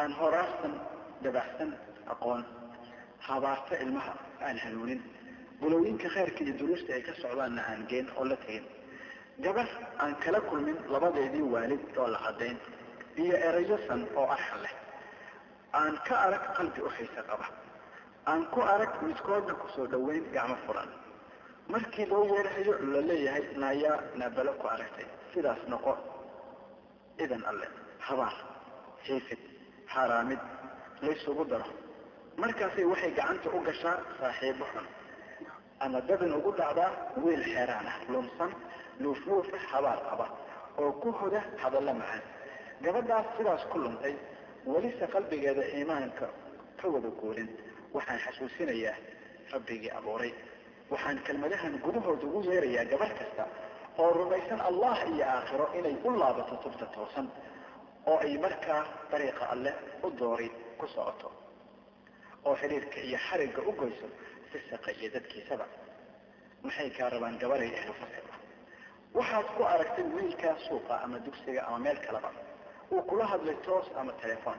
aan 0.00 0.12
horaarsan 0.20 0.74
dabaxsan 1.24 1.70
aqoon 2.12 2.42
habaarta 3.28 3.74
ilmaha 3.84 4.12
aan 4.46 4.56
hanuunin 4.64 5.00
bulooyinka 5.60 6.08
khayrka 6.14 6.40
iyo 6.44 6.54
duruusta 6.60 6.90
ay 6.96 7.02
ka 7.08 7.12
socdaanna 7.22 7.62
aan 7.70 7.80
geen 7.90 8.06
oo 8.18 8.24
la 8.30 8.36
tegin 8.44 8.64
gabar 9.44 9.68
aan 10.02 10.14
kala 10.24 10.40
kulmin 10.48 10.76
labadeedii 10.92 11.44
waalid 11.54 11.82
oo 12.00 12.06
la 12.14 12.18
caddayn 12.26 12.58
iyo 13.22 13.36
erayo 13.48 13.76
san 13.88 14.00
oo 14.20 14.26
arxan 14.36 14.60
leh 14.64 14.74
aan 15.80 15.94
ka 16.06 16.14
arag 16.26 16.44
qalbi 16.56 16.80
u 16.86 16.90
xiise 16.96 17.22
qaba 17.30 17.46
aan 18.30 18.42
ku 18.54 18.60
arag 18.74 18.92
midkoodna 19.06 19.54
ku 19.60 19.66
soo 19.74 19.86
dhoweyn 19.92 20.24
gacmo 20.34 20.56
furan 20.66 20.90
markii 21.68 22.06
loo 22.10 22.24
yeerahayo 22.32 22.72
la 22.92 23.00
leeyahay 23.08 23.44
naayaa 23.62 23.98
naabalo 24.18 24.52
ku 24.60 24.66
aragtay. 24.74 25.06
Sidaas 25.34 25.58
noqo. 25.68 25.92
Idan 27.24 27.42
alle 27.50 27.66
habaar 28.06 28.34
xiifid 29.06 29.38
xaaraamid 29.92 30.40
laysugu 31.02 31.44
daro. 31.50 31.64
Markaasay 32.40 32.84
waxay 32.92 33.12
gacanta 33.18 33.48
u 33.56 33.60
gashaa 33.68 33.96
saaxiibo 34.20 34.64
xun. 34.72 34.86
Ama 35.84 36.00
dabin 36.08 36.32
ugu 36.38 36.50
dhacdaa 36.58 36.90
wiil 37.22 37.42
xeeraan 37.52 37.86
ah 37.92 37.98
lumsan 38.12 38.50
luufluufa 39.02 39.56
habaar 39.72 39.98
qaba 40.10 40.26
oo 40.78 40.92
ku 41.02 41.08
hoda 41.18 41.40
hadallo 41.62 41.92
macaan. 42.00 42.22
Gabadhaas 42.84 43.26
sidaas 43.36 43.62
ku 43.70 43.78
luntay 43.78 44.14
welise 44.66 45.06
qalbigeeda 45.14 45.62
iimaanka 45.76 46.26
ka 46.80 46.86
wada 46.92 47.08
guulin 47.20 47.48
waxaan 47.94 48.18
xasuusinayaa 48.24 48.96
rabbigii 49.52 49.90
abuuray 49.98 50.32
waxaan 50.92 51.18
kelmadahan 51.26 51.74
gudahooda 51.84 52.26
ugu 52.28 52.40
yeerayaa 52.50 52.84
gabar 52.92 53.10
kasta 53.20 53.44
oo 54.02 54.10
rumaysan 54.18 54.60
allah 54.68 54.96
iyo 55.12 55.24
aakhiro 55.34 55.66
inay 55.78 55.96
u 56.04 56.10
laabato 56.20 56.54
tubta 56.64 56.86
toosan 56.94 57.26
oo 58.10 58.18
ay 58.24 58.34
markaa 58.44 58.82
dariiqa 59.10 59.44
alleh 59.54 59.74
u 60.06 60.10
doori 60.20 60.48
ku 60.80 60.86
socoto 60.94 61.28
oo 62.46 62.54
xidhiirka 62.60 62.98
iyo 63.08 63.18
xarigga 63.28 63.60
u 63.68 63.72
goyso 63.80 64.06
fisaqa 64.52 64.90
iyo 65.00 65.08
dadkiisaba. 65.14 65.66
Maxay 66.64 66.90
kaa 66.96 67.08
rabaan 67.14 67.36
gabaray 67.42 67.70
ahlu 67.80 67.92
fasir 68.00 68.24
waxaad 69.18 69.46
ku 69.56 69.62
aragtay 69.74 70.04
wiilkaa 70.14 70.56
suuqa 70.68 70.94
ama 71.04 71.18
dugsiga 71.26 71.60
ama 71.68 71.78
meel 71.84 71.98
kaleba. 72.06 72.30
Uu 72.92 73.02
kula 73.08 73.24
hadlay 73.32 73.56
toos 73.66 73.86
ama 74.00 74.12
telefoon. 74.22 74.58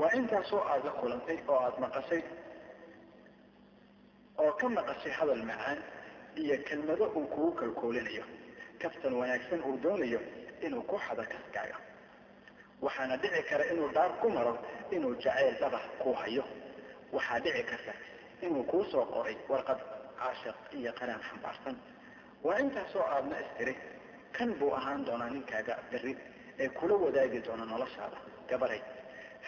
Waa 0.00 0.10
intaasoo 0.18 0.60
aada 0.72 0.84
la 0.84 0.90
kulantay 1.00 1.38
oo 1.48 1.58
aada 1.64 1.78
maqashay 1.84 2.22
oo 4.42 4.52
ka 4.60 4.66
maqashay 4.76 5.12
hadal 5.18 5.42
macaan 5.50 5.78
iyo 6.42 6.56
kelmado 6.68 7.04
uu 7.18 7.26
kugu 7.34 7.50
kalkoolinayo. 7.60 8.24
Kaftan 8.80 9.14
wanaagsan 9.20 9.60
uu 9.68 9.76
doonayo 9.84 10.20
inuu 10.66 10.82
ku 10.90 10.96
xado 11.04 11.22
kaskaaga 11.32 11.76
waxaana 12.84 13.16
dhici 13.22 13.42
kara 13.48 13.64
inuu 13.72 13.88
dhaar 13.96 14.12
ku 14.20 14.26
maro 14.36 14.54
inuu 14.94 15.14
jacayl 15.22 15.54
dhabax 15.60 15.82
ku 16.02 16.10
hayo. 16.20 16.44
Waxaa 17.14 17.38
dhici 17.44 17.62
karta 17.70 17.92
inuu 18.46 18.64
kuu 18.70 18.84
soo 18.92 19.04
qoray 19.14 19.36
warqad 19.52 19.80
caashiq 20.18 20.56
iyo 20.78 20.92
qaraan 20.98 21.20
xambaarsan. 21.28 21.76
Waa 22.44 22.58
intaasoo 22.64 23.04
aadna 23.14 23.36
istiri 23.44 23.74
kan 24.36 24.50
buu 24.58 24.72
ahaan 24.78 25.04
doonaa 25.06 25.30
ninkaaga 25.34 25.74
berri 25.90 26.14
ee 26.62 26.68
kula 26.78 26.94
wadaagi 27.04 27.38
doona 27.46 27.64
noloshaada 27.72 28.18
gabaray. 28.50 28.82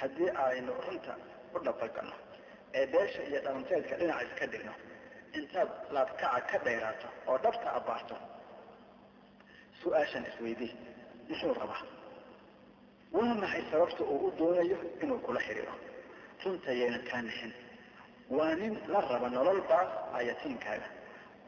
Haddii 0.00 0.30
aynu 0.46 0.72
runta 0.86 1.14
u 1.54 1.58
dhabagano 1.66 2.12
ee 2.78 2.84
beesha 2.92 3.22
iyo 3.28 3.40
dhalanteedka 3.44 3.94
dhinac 4.00 4.20
iska 4.28 4.46
dhigno. 4.52 4.72
Intaad 5.38 5.68
laabkaca 5.94 6.40
ka 6.50 6.56
dheeraato 6.64 7.08
oo 7.30 7.36
dhabta 7.44 7.68
abbaarto 7.78 8.16
su'aashan 9.82 10.24
isweydii 10.30 10.72
muxuu 11.28 11.54
rabaa 11.60 11.82
waa 13.16 13.34
maxay 13.42 13.62
sababta 13.70 14.02
uu 14.12 14.20
u 14.28 14.30
doonayo 14.38 14.78
inuu 15.02 15.18
kula 15.26 15.40
xidhiiro 15.46 15.74
runtayayna 16.44 16.98
kaa 17.10 17.22
nixin 17.26 17.52
waa 18.36 18.54
nin 18.60 18.74
la 18.92 19.00
raba 19.10 19.28
nolol 19.36 19.60
baas 19.70 19.90
ayatiinkaaga. 20.18 20.88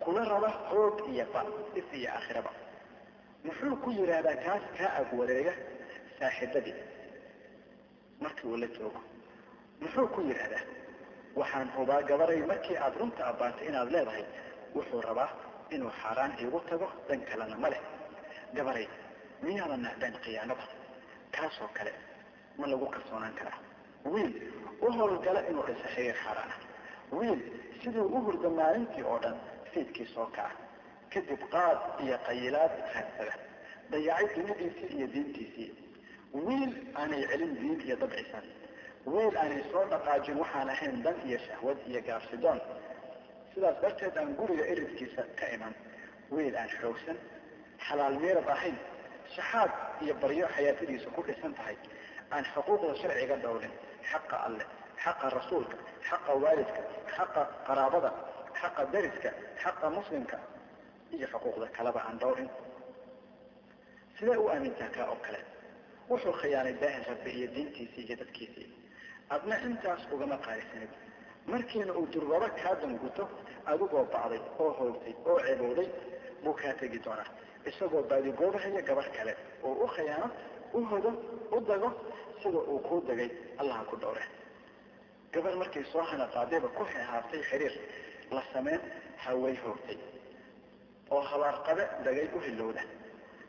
Kula 0.03 0.23
raba 0.33 0.49
hoog 0.71 0.97
iyo 1.13 1.25
ba 1.35 1.41
if 1.81 1.89
iyo 1.99 2.11
aakhiraba. 2.17 2.51
Muxuu 3.45 3.77
ku 3.83 3.89
yidhaahdaa 3.99 4.37
kaas 4.45 4.63
kaa 4.79 4.91
ag 5.01 5.09
wareega? 5.19 5.53
Saaxiibadii. 6.19 6.75
Markii 8.23 8.49
uu 8.51 8.57
la 8.63 8.67
joogo. 8.77 9.01
Muxuu 9.81 10.07
ku 10.15 10.21
yidhaahdaa 10.29 10.65
waxaan 11.41 11.69
hubaa 11.77 12.03
gabaray 12.11 12.41
markii 12.51 12.77
aada 12.85 12.99
runta 13.01 13.23
abbaantay 13.31 13.67
inaad 13.71 13.89
leedahay 13.95 14.25
wuxuu 14.77 15.01
rabaa 15.09 15.29
inuu 15.75 15.91
xaaraan 16.03 16.33
iigu 16.43 16.61
tago 16.71 16.89
dan 17.09 17.21
kalena 17.29 17.57
ma 17.63 17.69
leh. 17.73 17.81
Gabaray 18.57 18.87
miyaadan 19.43 19.83
nacdeen 19.87 20.15
khiyaanada 20.25 20.65
kaasoo 21.35 21.69
kale 21.77 21.93
ma 22.59 22.65
lagu 22.71 22.87
kalsoonaan 22.95 23.35
karaa. 23.41 23.59
Wiil 24.13 24.33
u 24.85 24.93
howlgala 24.99 25.41
inuu 25.51 25.65
dhisa 25.69 25.89
xiriir 25.95 26.17
xaaraana 26.25 26.55
wiil 27.19 27.41
siduu 27.83 28.07
u 28.17 28.19
hurda 28.27 28.49
maalintii 28.59 29.05
oo 29.11 29.19
dhan 29.25 29.37
fiidkii 29.73 30.07
soo 30.15 30.27
kaca. 30.37 30.57
Kadib 31.13 31.43
qaad 31.55 31.79
iyo 32.05 32.17
qayilaad 32.27 32.73
haadsada 32.95 33.35
dayacay 33.91 34.27
dunidiisii 34.37 34.89
iyo 34.97 35.07
diintiisii. 35.15 35.69
Wiil 36.47 36.73
aanay 37.01 37.23
celin 37.31 37.53
diin 37.61 37.81
iyo 37.87 37.97
dabcisan 38.03 38.45
wiil 39.15 39.37
aanay 39.43 39.63
soo 39.73 39.85
dhaqaajin 39.93 40.37
waxaan 40.43 40.69
ahayn 40.75 41.03
dan 41.05 41.17
iyo 41.29 41.39
shahwad 41.47 41.79
iyo 41.91 42.01
gaabsidoon 42.09 42.61
sidaas 43.55 43.77
darteed 43.83 44.17
aan 44.21 44.31
guriga 44.39 44.65
eridkiisa 44.73 45.23
ka 45.39 45.47
iman. 45.57 45.75
Wiil 46.35 46.57
aan 46.61 46.71
xoogsan 46.81 47.19
xalaal 47.87 48.17
meerad 48.23 48.49
ahayn 48.57 48.77
shaxaad 49.35 49.71
iyo 50.05 50.15
baryo 50.23 50.47
xayaatadiisa 50.57 51.09
ku 51.17 51.21
dhisan 51.29 51.55
tahay. 51.59 51.77
Aan 52.35 52.45
xuquuqda 52.53 52.95
sharciga 53.03 53.37
dhowrin 53.45 53.75
xaqa 54.11 54.37
alleh 54.47 54.67
xaqa 55.05 55.27
rasuulka 55.39 55.77
xaqa 56.09 56.33
waalidka 56.43 56.81
xaqa 57.17 57.43
qaraabada 57.67 58.11
xaqa 58.61 58.83
dariska 58.93 59.31
xaqa 59.63 59.87
muslimka 59.99 60.37
iyo 61.17 61.27
xuquuqda 61.33 61.67
kaleba 61.77 62.01
aan 62.09 62.19
dhowrin. 62.23 62.51
Sidee 64.19 64.37
u 64.37 64.49
aamintaa 64.53 64.89
kaa 64.97 65.07
oo 65.13 65.19
kale? 65.27 65.41
Wuxuu 66.11 66.33
khiyaanay 66.41 66.75
daahin 66.83 67.05
rabbi 67.11 67.31
iyo 67.39 67.49
diintiisii 67.55 68.05
iyo 68.07 68.17
dadkiisii 68.23 68.69
adna 69.35 69.57
intaas 69.69 70.03
ugama 70.15 70.37
qaalisanid 70.47 70.91
markiina 71.53 71.93
uu 71.99 72.07
durwabo 72.13 72.49
kaa 72.61 72.75
danguto 72.83 73.25
adigoo 73.71 74.05
bacday 74.13 74.41
oo 74.63 74.71
hoogtay 74.79 75.15
oo 75.31 75.39
ceebowday 75.47 75.89
buu 76.43 76.55
kaa 76.61 76.75
tegi 76.81 76.99
doonaa. 77.05 77.29
Isagoo 77.69 78.03
baadigoobahaya 78.11 78.83
gabar 78.89 79.09
kale 79.17 79.33
oo 79.67 79.75
u 79.85 79.87
khiyaano 79.95 80.29
u 80.77 80.81
hodo 80.91 81.11
u 81.57 81.61
dago 81.69 81.89
sida 82.43 82.59
uu 82.73 82.79
kuu 82.87 83.01
dagay 83.09 83.31
allaha 83.61 83.85
ku 83.91 83.97
dhowre. 84.03 84.23
Gabar 85.33 85.55
markay 85.61 85.85
soo 85.93 86.03
hana 86.11 86.27
qaadayba 86.35 86.69
ku 86.77 86.83
haaftay 86.85 87.43
xiriir 87.49 87.75
la 88.35 88.43
sameyn 88.53 88.81
haway 89.25 89.55
hoogtay 89.65 89.99
oo 91.11 91.21
habaarqabe 91.31 91.85
dagay 92.05 92.27
u 92.37 92.39
hilowda 92.47 92.83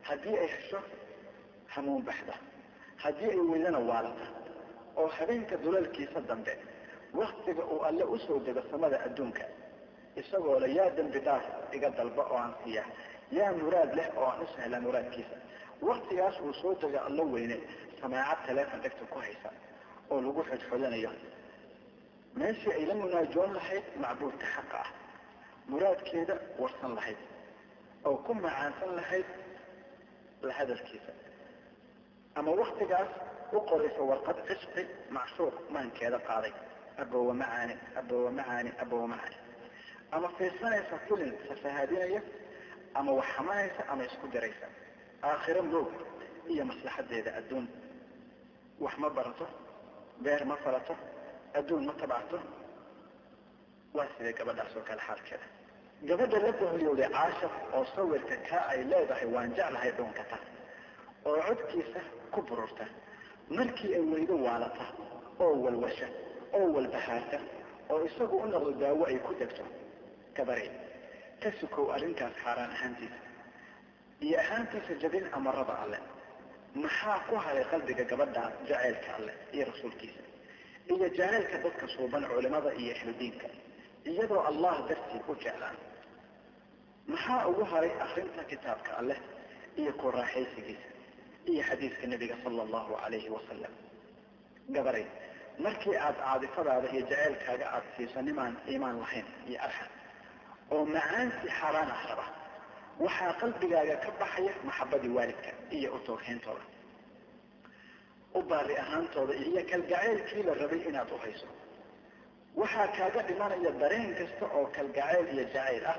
haddii 0.08 0.36
ay 0.42 0.48
hesho 0.54 0.78
hamuun 1.74 2.02
baxda. 2.08 2.34
Haddii 3.02 3.30
ay 3.30 3.40
weydana 3.50 3.78
waalata 3.90 4.26
oo 5.00 5.08
habeenka 5.16 5.56
dulalkiisa 5.64 6.20
dambe 6.28 6.54
waktiga 7.20 7.62
uu 7.72 7.80
alle 7.88 8.04
u 8.04 8.18
soo 8.18 8.38
dego 8.46 8.62
samada 8.70 8.96
adduunka 9.06 9.44
isagoo 10.20 10.58
le 10.60 10.68
yaa 10.74 10.90
dembi 10.96 11.20
dhaaf 11.26 11.44
iga 11.76 11.90
dalba 11.90 12.22
oo 12.32 12.38
aan 12.38 12.54
siiya 12.64 12.84
yaa 13.30 13.52
muraad 13.52 13.94
leh 13.94 14.08
oo 14.16 14.24
aan 14.30 14.42
u 14.42 14.80
muraadkiisa. 14.86 15.36
Waktigaas 15.82 16.40
uu 16.40 16.52
soo 16.60 16.74
dego 16.74 16.98
allo 16.98 17.24
weyne 17.32 17.56
samaacad 18.00 18.46
taleefon 18.46 18.80
dhegta 18.82 19.04
ku 19.12 19.18
haysa 19.18 19.50
oo 20.10 20.20
lagu 20.20 20.42
xodxodanayo. 20.50 21.10
Meeshii 22.34 22.72
ay 22.72 22.86
la 22.86 22.94
munaajoon 22.94 23.52
lahayd 23.54 23.84
macbuudka 24.00 24.46
xaqa 24.54 24.78
ah. 24.84 24.90
Muraadkeeda 25.68 26.34
warsan 26.58 26.94
lahayd 26.94 27.18
oo 28.04 28.16
ku 28.16 28.34
macaansan 28.34 28.96
lahayd 28.96 29.26
la 30.42 30.52
hadalkiisa. 30.58 31.12
Ama 32.34 32.50
waktigaas 32.50 33.08
u 33.52 33.60
qoraysa 33.68 34.02
warqad 34.10 34.38
cisqi 34.48 34.82
macshuuq 35.16 35.54
maankeeda 35.74 36.18
qaaday. 36.28 36.52
Abowa 37.02 37.34
macaani 37.40 37.74
abowa 38.00 38.30
macaani 38.38 38.70
abowa 38.82 39.06
macaani 39.12 39.36
ama 40.16 40.28
fiirsanaysa 40.36 40.96
filin 41.08 41.32
fasahaadinaya 41.48 42.20
ama 42.98 43.10
wax 43.18 43.26
xamanaysa 43.36 43.82
ama 43.92 44.02
isku 44.08 44.26
diraysa. 44.32 44.66
Aakhiro 45.28 45.62
moog 45.72 45.88
iyo 46.52 46.64
maslaxadeeda 46.70 47.30
adduun. 47.38 47.66
Wax 48.84 48.94
ma 49.02 49.08
barato 49.16 49.46
beer 50.24 50.42
ma 50.50 50.56
falato 50.64 50.94
adduun 51.58 51.84
ma 51.88 51.92
tabacto 52.00 52.38
waa 53.96 54.06
sidee 54.16 54.32
gabadhaas 54.38 54.76
oo 54.76 54.82
kale 54.88 55.00
xaalkeeda. 55.08 55.46
Gabadha 56.08 56.38
la 56.44 56.52
bahoyowday 56.60 57.08
caashaq 57.16 57.54
oo 57.76 57.84
sawirka 57.94 58.36
kaa 58.48 58.64
ay 58.72 58.80
leedahay 58.90 59.26
waan 59.34 59.50
jeclahay 59.58 59.90
dhuunkata 59.96 60.36
oo 61.28 61.38
codkiisa 61.48 62.00
ku 62.32 62.40
bururta 62.48 62.84
markii 63.56 63.94
ay 63.94 64.00
weydo 64.12 64.34
waalata 64.46 64.86
oo 65.44 65.54
walwasha 65.64 66.08
oo 66.58 66.66
walbahaarta 66.76 67.38
oo 67.92 68.00
isagu 68.08 68.36
u 68.36 68.46
noqdo 68.52 68.70
daawo 68.82 69.02
ay 69.10 69.18
ku 69.26 69.32
degto 69.40 69.64
gabarey 70.36 70.70
ka 71.42 71.48
sukow 71.60 71.86
arrintaas 71.94 72.34
xaaraan 72.44 72.70
ahaantiisa 72.76 73.18
iyo 74.26 74.36
ahaantiisa 74.42 74.92
jabin 75.02 75.24
amarada 75.38 75.74
alle. 75.82 75.98
Maxaa 76.82 77.18
ku 77.28 77.34
haray 77.44 77.64
qalbiga 77.72 78.04
gabadha 78.10 78.42
jaceylka 78.68 79.10
alleh 79.18 79.34
iyo 79.54 79.64
rasuulkiisa? 79.70 80.22
Iyo 80.92 81.06
jaceylka 81.18 81.56
dadka 81.64 81.86
suuban 81.94 82.24
culimada 82.30 82.70
iyo 82.82 82.92
ahludiinka 82.96 83.46
iyadoo 84.10 84.40
allah 84.50 84.74
dartii 84.88 85.22
u 85.28 85.34
jeclaan. 85.42 85.76
Maxaa 87.12 87.46
ugu 87.50 87.64
haray 87.70 87.90
akrinta 88.04 88.42
kitaabka 88.50 88.90
alleh 89.00 89.18
iyo 89.80 89.92
ku 90.00 90.06
raaxaysigiisa 90.16 90.88
iyo 91.46 91.62
xadiiska 91.68 92.06
nabiga 92.12 92.36
sala 92.44 92.62
allahu 92.66 92.92
calayhi 93.02 93.28
wasalam 93.36 93.72
gabaray 94.74 95.06
markii 95.64 95.96
aada 95.96 96.18
caadifadaada 96.24 96.88
iyo 96.94 97.02
jaceylkaaga 97.10 97.66
aada 97.74 97.86
siiso 97.96 98.18
nimaan 98.28 98.54
iimaan 98.70 98.96
lahayn 99.02 99.26
iyo 99.50 99.58
arxan 99.66 99.90
oo 100.74 100.84
macaansi 100.94 101.46
xaaraan 101.58 101.90
ah 101.96 102.02
raba 102.10 102.26
waxaa 103.04 103.32
qalbigaaga 103.40 103.96
ka 104.04 104.10
baxaya 104.20 104.52
maxabadii 104.68 105.12
waalidka 105.18 105.50
iyo 105.76 105.88
utoogeyntooda 105.96 106.64
u 108.34 108.42
baari 108.50 108.74
ahaantooda 108.84 109.34
iyo 109.48 109.62
kalgaceylkii 109.70 110.42
la 110.48 110.54
rabay 110.60 110.80
inaad 110.88 111.10
u 111.12 111.18
hayso. 111.24 111.46
Waxaa 112.60 112.88
kaaga 112.96 113.20
dhimanaya 113.28 113.70
dareen 113.80 114.10
kasta 114.18 114.44
oo 114.56 114.64
kalgaceyl 114.76 115.26
iyo 115.34 115.44
jacayl 115.54 115.84
ah 115.92 115.96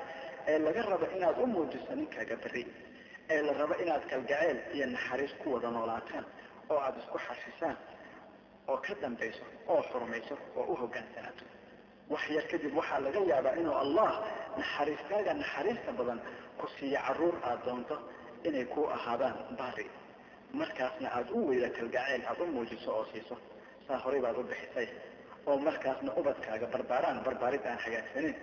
ee 0.50 0.58
laga 0.64 0.82
rabo 0.90 1.06
inaad 1.16 1.36
u 1.42 1.46
muujiso 1.52 1.92
ninkaaga 1.98 2.36
beri 2.44 2.62
ee 3.34 3.40
la 3.46 3.52
rabo 3.60 3.74
inaad 3.84 4.04
kalgaceyl 4.12 4.58
iyo 4.76 4.86
naxariis 4.94 5.32
ku 5.40 5.46
wada 5.54 5.68
noolaataan 5.76 6.24
oo 6.70 6.78
aada 6.86 6.98
isku 7.02 7.18
xashisaan 7.26 7.76
oo 8.70 8.76
ka 8.86 8.92
dambayso 9.02 9.44
oo 9.72 9.82
xurmayso 9.90 10.34
oo 10.58 10.64
u 10.72 10.74
hogaansanaato 10.82 11.44
wax 12.12 12.24
yar 12.36 12.44
kadib 12.52 12.72
waxaa 12.80 13.00
laga 13.06 13.20
yaabaa 13.32 13.54
inuu 13.60 13.74
allah 13.84 14.10
naxariistaaga 14.60 15.32
naxariista 15.42 15.90
badan 15.98 16.20
ku 16.60 16.66
siiyo 16.76 17.00
carruur 17.06 17.34
aada 17.48 17.62
doonto 17.66 17.96
inay 18.48 18.64
ku 18.74 18.80
ahaadaan 18.96 19.36
baari. 19.58 19.86
Markaasna 20.60 21.08
aada 21.16 21.30
u 21.38 21.48
weyda 21.48 21.68
kalgaceyl 21.78 22.22
aada 22.30 22.42
u 22.42 22.46
muujiso 22.54 22.90
oo 22.98 23.04
siiso 23.12 23.34
saa 23.86 23.98
horay 24.04 24.20
baad 24.24 24.36
u 24.38 24.42
bixisay. 24.50 24.88
Oo 25.48 25.56
markaasna 25.66 26.10
ubadkaaga 26.20 26.66
barbaaraan 26.74 27.18
barbaarid 27.26 27.64
aan 27.70 27.78
hagaagsaneyn 27.84 28.36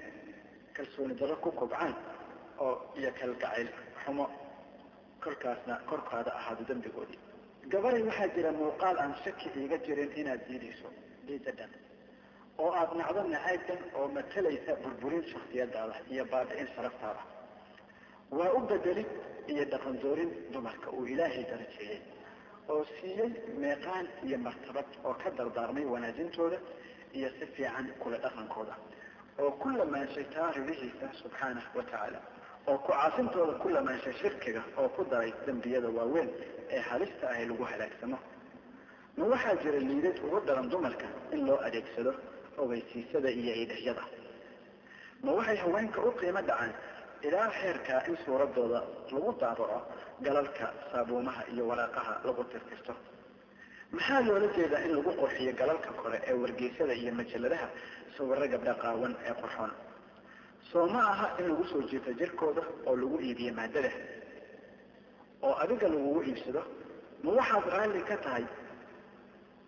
kalsooni 0.75 1.13
darro 1.19 1.35
ku 1.43 1.49
kobcaan 1.59 1.93
oo 2.65 2.73
iyo 2.99 3.11
kalgacayl 3.19 3.69
xumo 4.03 4.25
korkaasna 5.27 5.75
korkaada 5.89 6.31
ahaado 6.39 6.63
dembigoodii 6.71 7.19
gabaray 7.73 8.03
waxaa 8.09 8.29
jira 8.35 8.51
muuqaal 8.61 8.97
aan 9.03 9.13
shaki 9.23 9.47
iiga 9.61 9.77
jirin 9.85 10.11
inaad 10.21 10.41
diidayso 10.49 10.89
diidadhan 11.27 11.71
oo 12.63 12.69
aada 12.79 12.93
nacdo 13.01 13.21
nacaybkan 13.33 13.79
oo 13.99 14.07
matalaysa 14.17 14.71
burburin 14.83 15.23
shaksiyadaada 15.31 15.95
iyo 16.13 16.23
baabi'in 16.31 16.67
sharaftaada. 16.75 17.21
Waa 18.37 18.51
u 18.57 18.59
bedelid 18.69 19.09
iyo 19.53 19.63
dhaqandoorin 19.73 20.31
dumarka 20.53 20.87
uu 20.97 21.05
ilaahay 21.13 21.43
darajeeyey 21.51 21.99
oo 22.73 22.81
siiyey 22.95 23.29
meeqaan 23.63 24.05
iyo 24.27 24.37
martabad 24.47 24.89
oo 25.07 25.13
ka 25.21 25.29
dardaarmay 25.37 25.85
wanaajintooda 25.93 26.57
iyo 27.17 27.29
si 27.39 27.45
fiican 27.55 27.87
kula 28.01 28.17
dhaqankooda 28.25 28.75
oo 29.43 29.51
ku 29.61 29.67
lamaanshay 29.79 30.25
taa 30.35 30.49
ribihiisa 30.57 31.07
subxaanahu 31.21 31.77
wa 31.77 31.83
tacaala 31.83 32.19
oo 32.71 32.77
ku 32.85 32.91
caasintooda 32.91 33.53
ku 33.61 33.67
lamaanshay 33.75 34.13
shirkiga 34.21 34.61
oo 34.79 34.89
ku 34.95 35.01
daray 35.11 35.31
dembiyada 35.45 35.89
waaweyn 35.97 36.29
ee 36.75 36.81
halista 36.89 37.25
ahy 37.33 37.43
lagu 37.49 37.63
halaagsamo. 37.71 38.17
Ma 39.17 39.25
waxaa 39.33 39.55
jira 39.63 39.79
liidad 39.89 40.17
ugu 40.25 40.39
dhalan 40.47 40.67
dumarka 40.71 41.07
in 41.33 41.41
loo 41.47 41.59
adeegsado 41.67 42.11
ogeysiisada 42.61 43.29
iyo 43.39 43.53
iidhahyada 43.61 44.03
ma 45.23 45.31
waxay 45.37 45.57
haweenka 45.63 45.99
u 46.07 46.11
qiimo 46.19 46.41
dhacaan 46.49 46.73
ilaa 47.27 47.49
xeerkaa 47.59 48.01
in 48.09 48.15
suuradooda 48.25 48.79
lagu 49.13 49.31
daabaco 49.41 49.79
galalka 50.25 50.65
saabuumaha 50.91 51.41
iyo 51.53 51.63
waraaqaha 51.69 52.13
lagu 52.27 52.43
tirtirto. 52.51 52.93
Maxaa 53.95 54.21
loola 54.27 54.47
jeedaa 54.57 54.81
in 54.85 54.91
lagu 54.97 55.11
qurxiyo 55.21 55.51
galalka 55.61 55.89
kore 56.01 56.17
ee 56.29 56.33
wargeysyada 56.43 56.93
iyo 57.01 57.11
majaladaha 57.19 57.67
sawiro 58.17 58.45
gabdha 58.53 58.73
qaawan 58.83 59.13
ee 59.27 59.33
qurxoon 59.41 59.71
soo 60.71 60.85
ma 60.93 61.01
aha 61.11 61.27
in 61.39 61.45
lagu 61.49 61.63
soo 61.71 61.81
jiito 61.89 62.11
jirkooda 62.19 62.61
oo 62.87 62.95
lagu 63.01 63.17
iibiyo 63.27 63.51
maadada 63.59 63.91
oo 65.45 65.53
adiga 65.63 65.87
lagugu 65.93 66.21
iibsado 66.29 66.61
ma 67.23 67.29
waxaad 67.39 67.65
raalli 67.73 68.01
ka 68.09 68.15
tahay 68.25 68.45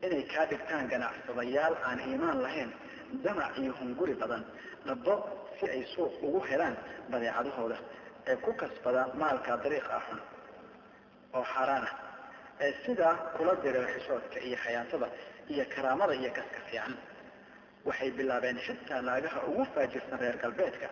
inay 0.05 0.23
kaa 0.33 0.45
dhigtaan 0.51 0.85
ganacsadayaal 0.93 1.75
aan 1.87 1.99
iimaan 2.09 2.39
lahayn 2.45 2.71
damac 3.25 3.53
iyo 3.61 3.71
hunguri 3.79 4.13
badan 4.21 4.43
dhabo 4.87 5.13
si 5.59 5.65
ay 5.75 5.81
suuq 5.95 6.13
ugu 6.27 6.39
helaan 6.49 6.75
badeecadahooda 7.11 7.77
ee 8.31 8.35
ku 8.45 8.51
kasbada 8.61 9.01
maalka 9.21 9.51
dariiqa 9.63 9.97
xun 10.07 10.19
oo 11.37 11.43
xaaraan 11.53 11.83
ah 11.89 11.95
ee 12.65 12.71
sidaa 12.85 13.15
kula 13.35 13.53
dira 13.63 13.81
xishoodka 13.93 14.37
iyo 14.47 14.57
xayaatada 14.63 15.07
iyo 15.53 15.63
karaamada 15.73 16.13
iyo 16.21 16.31
kaska 16.37 16.59
fiican 16.69 16.93
waxay 17.87 18.11
bilaabeen 18.17 18.57
xitaa 18.67 19.01
naagaha 19.07 19.39
ugu 19.49 19.63
faajirsan 19.73 20.19
reer 20.23 20.37
galbeedka 20.43 20.87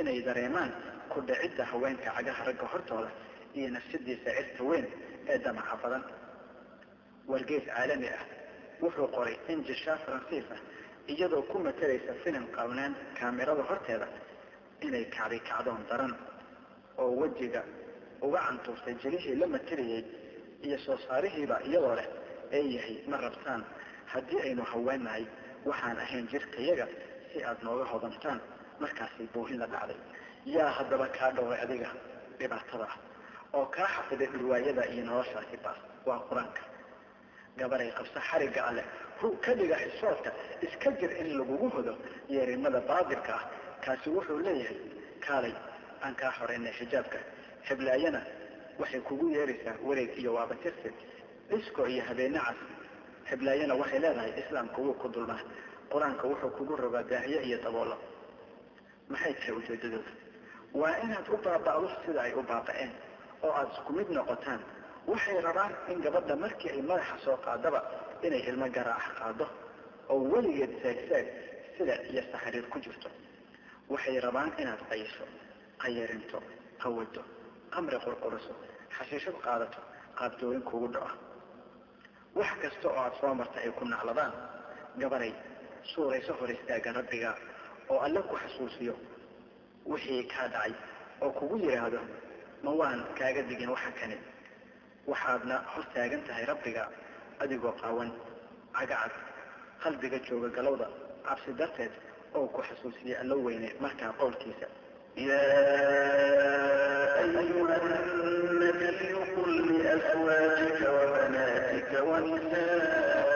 inay 0.00 0.18
dareemaan 0.28 0.72
ku 1.12 1.18
dhicidda 1.28 1.64
haweenka 1.72 2.10
cagaha 2.16 2.42
ragga 2.48 2.66
hortooda 2.72 3.10
iyo 3.58 3.68
nafsadiisa 3.76 4.30
cirta 4.36 4.62
weyn 4.70 4.86
ee 5.32 5.38
damaca 5.44 5.76
badan. 5.82 6.02
Wargeys 7.30 7.64
caalami 7.70 8.08
ah 8.18 8.24
wuxuu 8.82 9.08
qoray 9.16 9.36
in 9.52 9.58
jishaa 9.68 9.96
faransiis 10.04 10.44
ah 10.56 10.60
iyadoo 11.12 11.42
ku 11.50 11.56
matalaysa 11.66 12.12
filim 12.24 12.44
qawnaan 12.56 12.92
kaamirada 13.18 13.62
horteeda 13.70 14.06
inay 14.86 15.04
kacday 15.16 15.40
kacdoon 15.50 15.82
daran 15.90 16.12
oo 17.02 17.10
wejiga 17.20 17.62
uga 18.26 18.40
cantuurtay 18.46 18.94
jelihii 19.02 19.34
la 19.42 19.46
matalayay 19.54 20.02
iyo 20.66 20.78
soo 20.86 20.96
saarihiiba 21.06 21.56
iyadoo 21.68 21.94
leh 21.98 22.08
ee 22.56 22.62
yahay 22.76 22.96
ma 23.10 23.16
rabtaan 23.24 23.62
haddii 24.12 24.40
aynu 24.46 24.62
haweennahay 24.72 25.24
waxaan 25.68 25.98
ahayn 26.04 26.26
jirkayaga 26.32 26.86
si 27.32 27.38
aada 27.44 27.62
nooga 27.66 27.84
hodantaan 27.92 28.40
markaasay 28.80 29.26
boohin 29.34 29.58
la 29.62 29.66
dhacday. 29.66 29.96
Yaa 30.54 30.70
haddaba 30.78 31.06
kaa 31.16 31.30
dhowray 31.36 31.60
adiga 31.64 31.88
dhibaatada 32.38 32.86
ah 32.92 32.96
oo 33.58 33.66
kaa 33.76 33.88
xafiday 33.94 34.26
dhurwaayada 34.32 34.82
iyo 34.92 35.04
noloshaasi 35.04 35.56
baas. 35.64 35.78
Waa 36.06 36.20
qur'aanka. 36.28 36.62
Gabaray 37.58 37.90
qabsa 37.98 38.20
xarigga 38.28 38.60
alleh 38.68 38.84
hu 39.20 39.26
ka 39.44 39.54
dhiga 39.54 39.76
xisoodka 39.84 40.30
iska 40.66 40.90
jir 41.00 41.10
in 41.20 41.28
lagugu 41.38 41.68
hodo 41.76 41.94
yeerimada 42.28 42.80
baadirka 42.90 43.32
ah. 43.38 43.44
Kaasi 43.84 44.08
wuxuu 44.10 44.38
leeyahay 44.46 44.78
kaalay 45.26 45.54
aan 46.04 46.14
kaa 46.20 46.32
xoreynay 46.38 46.72
xijaabka. 46.78 47.18
Xiblaayana 47.68 48.20
waxay 48.80 49.00
kugu 49.00 49.26
yeeraysaa 49.36 49.76
wareeg 49.88 50.10
iyo 50.20 50.30
waabatirsi 50.34 50.88
dhisko 51.50 51.86
iyo 51.92 52.02
habeene 52.08 52.38
cas 53.30 53.38
xiblaayana 53.38 53.74
waxay 53.80 54.00
leedahay 54.00 54.32
islaamka 54.42 54.78
wuu 54.82 54.94
ku 55.02 55.08
dulmaa 55.08 55.40
qur'aanka 55.92 56.24
wuxuu 56.30 56.50
kugu 56.56 56.76
rogaa 56.76 57.02
daahiye 57.10 57.40
iyo 57.48 57.58
daboolo. 57.64 57.96
Maxay 59.08 59.34
tahay 59.34 59.52
ujeedadooda? 59.58 60.10
Waa 60.74 60.96
inaad 61.04 61.28
u 61.28 61.36
baaba'do 61.44 61.88
sida 62.06 62.20
ay 62.22 62.32
u 62.34 62.42
baaba'een 62.42 62.92
oo 63.42 63.52
aada 63.52 63.70
isku 63.74 63.92
mid 63.92 64.08
noqotaan. 64.10 64.60
Waxay 65.06 65.40
rabaan 65.40 65.72
in 65.92 66.00
gabadha 66.04 66.36
markii 66.36 66.70
ay 66.70 66.82
madaxa 66.82 67.16
soo 67.24 67.36
qaadaba 67.46 67.80
inay 68.26 68.42
ilmo 68.50 68.66
garaax 68.76 69.04
qaado 69.18 69.46
oo 70.08 70.18
weligeed 70.32 70.72
seegseeg 70.82 71.26
sida 71.76 71.94
iyo 72.10 72.22
saxriir 72.32 72.66
ku 72.68 72.78
jirto. 72.84 73.08
Waxay 73.88 74.20
rabaan 74.20 74.50
inaad 74.62 74.82
qayso 74.90 75.24
qayarinto 75.82 76.38
qawado 76.82 77.22
qamri 77.74 77.98
qurquriso 78.04 78.52
xashiishad 78.96 79.36
qaadato 79.44 79.78
qaabdooyin 80.18 80.62
kugu 80.62 80.88
dhaco 80.94 81.14
wax 82.38 82.50
kasta 82.62 82.86
oo 82.88 82.96
aada 83.02 83.16
soo 83.20 83.34
marta 83.40 83.58
ay 83.64 83.70
ku 83.78 83.84
nacladaan 83.84 84.32
gabanay 85.00 85.32
suurayso 85.94 86.32
hor 86.38 86.50
istaaga 86.56 86.90
rabbiga 86.98 87.30
oo 87.90 87.98
alla 88.06 88.20
ku 88.28 88.34
xusuusiyo 88.42 88.94
wixii 89.90 90.22
kaa 90.32 90.48
dhacay 90.54 90.72
oo 91.22 91.30
kugu 91.38 91.56
yidhaahdo 91.64 92.00
ma 92.64 92.70
waan 92.80 93.00
kaaga 93.18 93.42
digin 93.48 93.70
waxa 93.74 93.90
kani. 94.00 94.16
Waxaadna 95.10 95.56
hor 95.72 95.84
taagan 95.94 96.22
tahay 96.28 96.44
rabbiga 96.50 96.82
adigoo 97.42 97.72
qaawan 97.80 98.10
cagacad 98.76 99.12
qalbiga 99.82 100.18
jooga 100.28 100.48
galowda 100.56 100.86
cabsi 101.26 101.50
darteed 101.60 101.92
oo 102.36 102.46
ku 102.54 102.60
xasuusiye 102.68 103.14
allo 103.22 103.36
weyne 103.46 103.68
markaa 103.80 104.12
qowlkiisa. 104.20 104.66
Yaa 105.16 105.30
ayuha 107.40 107.76
nabiyu 108.60 109.20
qul 109.34 109.50
liaswaajika 109.68 110.86
wabanaa 110.96 111.59
ونساء 112.20 113.30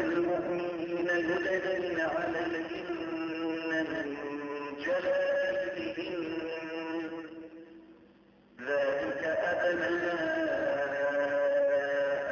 المؤمنين 0.00 1.08
يدلن 1.08 2.00
عليهن 2.00 3.70
من 3.90 4.06
جلائبهن 4.84 6.22
ذلك 8.60 9.22
أدنى 9.24 9.96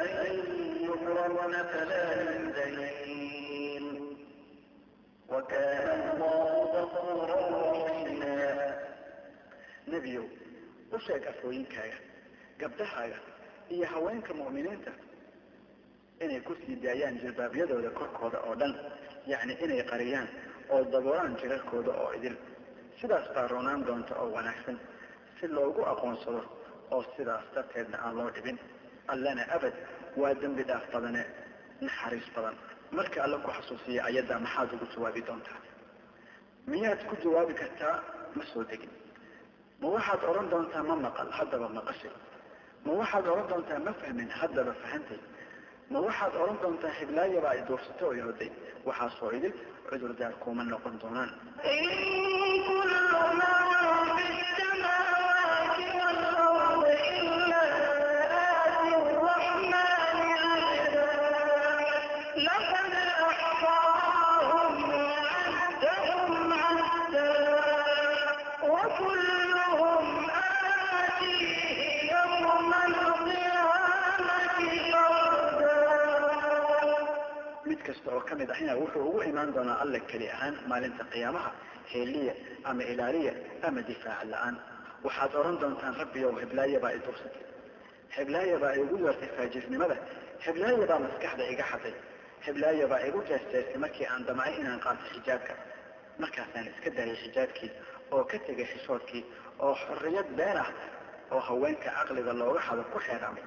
أن 0.05 0.37
يحرمن 0.89 1.53
فلا 1.73 2.07
يمزين 2.35 3.85
وكان 5.29 5.87
الله 6.11 6.51
غفورا 6.75 7.41
رحيما 7.73 8.35
نبيو 9.89 10.25
u 10.95 10.99
sheeg 11.07 11.25
afhooyinkaaga 11.27 11.99
gabdhahaaga 12.61 13.19
iyo 13.75 13.87
haweenka 13.93 14.33
mu'miniinta 14.41 14.93
inay 16.21 16.41
ku 16.47 16.55
sii 16.63 16.77
daayaan 16.85 17.19
jilbaabyadooda 17.23 17.91
korkooda 17.99 18.39
oo 18.49 18.55
dhan 18.61 18.73
yacni 19.27 19.55
inay 19.65 19.83
qariyaan 19.91 20.29
oo 20.71 20.81
daboolaan 20.93 21.37
jirarkooda 21.41 21.93
oo 22.03 22.11
idil. 22.19 22.37
Sidaas 23.01 23.27
baa 23.35 23.47
roonaan 23.49 23.87
doonta 23.87 24.15
oo 24.23 24.29
wanaagsan 24.37 24.77
si 25.41 25.49
loogu 25.49 25.83
aqoonsado 25.93 26.43
oo 26.95 27.03
sidaas 27.17 27.45
darteedna 27.55 27.99
aan 28.05 28.17
loo 28.19 28.31
dhibin. 28.35 28.59
Allana 29.13 29.43
abad 29.57 29.75
waa 30.17 30.35
dembi 30.43 30.63
dhaaf 30.69 30.85
badane 30.93 31.23
naxariis 31.81 32.29
badan. 32.37 32.57
Marka 32.97 33.23
alla 33.25 33.39
ku 33.45 33.51
xasuusiya 33.57 34.05
ayadda 34.09 34.39
maxaad 34.39 34.73
ugu 34.75 34.87
jawaabi 34.95 35.21
doontaa? 35.29 35.59
Miyaad 36.67 37.01
ku 37.09 37.15
jawaabi 37.23 37.55
kartaa? 37.55 37.97
Ma 38.37 38.45
soo 38.53 38.65
degin. 38.71 38.91
Ma 39.81 39.89
waxaad 39.95 40.23
odhan 40.31 40.49
doontaa 40.53 40.83
ma 40.83 40.95
maqal 40.97 41.31
haddaba 41.39 41.69
maqashay 41.69 42.11
ma 42.85 42.93
waxaad 43.01 43.27
odhan 43.33 43.49
doontaa 43.51 43.79
ma 43.87 43.93
fahmin 44.01 44.31
haddaba 44.41 44.73
fahantay 44.83 45.19
ma 45.93 45.99
waxaad 46.07 46.35
odhan 46.43 46.59
doontaa 46.63 46.93
hiblaayaba 47.01 47.49
ay 47.55 47.61
duursatay 47.69 48.07
oo 48.09 48.15
yahooday 48.21 48.51
waxaasoo 48.89 49.31
idin 49.39 49.55
cudurdaar 49.89 50.35
kuuma 50.43 50.63
noqon 50.73 50.95
doonaan 51.03 51.31
kasta 78.05 78.17
oo 78.17 78.21
ka 78.29 78.35
mid 78.35 78.51
ahina 78.51 78.73
wuxuu 78.81 79.03
ugu 79.09 79.21
imaan 79.31 79.53
doonaa 79.55 79.79
alle 79.83 80.01
keli 80.11 80.27
ahaan 80.35 80.55
maalinta 80.69 81.05
qiyaamaha 81.13 81.51
heeliya 81.93 82.35
ama 82.65 82.83
ilaaliya 82.93 83.33
ama 83.67 83.81
difaac 83.89 84.23
la'aan. 84.33 84.57
Waxaad 85.05 85.33
odhan 85.41 85.57
doontaan 85.61 85.95
rabbiyow 86.01 86.33
heblaayabaa 86.43 86.91
i 86.93 86.99
dursatay. 87.07 87.43
Heblaayabaa 88.17 88.73
igu 88.83 88.97
yeertay 89.05 89.29
faajirnimada 89.37 89.97
heblaayabaa 90.47 90.99
maskaxda 91.07 91.45
iga 91.53 91.65
xaday 91.73 91.95
heblaayabaa 92.47 93.01
igu 93.09 93.21
jeesteestay 93.29 93.79
markii 93.85 94.07
aan 94.13 94.23
damcay 94.29 94.55
inaan 94.61 94.81
qaato 94.85 95.05
xijaabka. 95.15 95.55
Markaasaan 96.23 96.67
iska 96.73 96.91
daayay 96.97 97.17
xijaabkii 97.25 97.71
oo 98.15 98.25
ka 98.31 98.37
tegay 98.47 98.67
xishoodkii 98.73 99.23
oo 99.65 99.75
xorriyad 99.85 100.29
been 100.39 100.57
ah 100.65 100.71
oo 101.35 101.41
haweenka 101.49 101.89
caqliga 101.97 102.33
looga 102.41 102.61
hado 102.69 102.83
ku 102.93 102.99
xeeraamay 103.07 103.43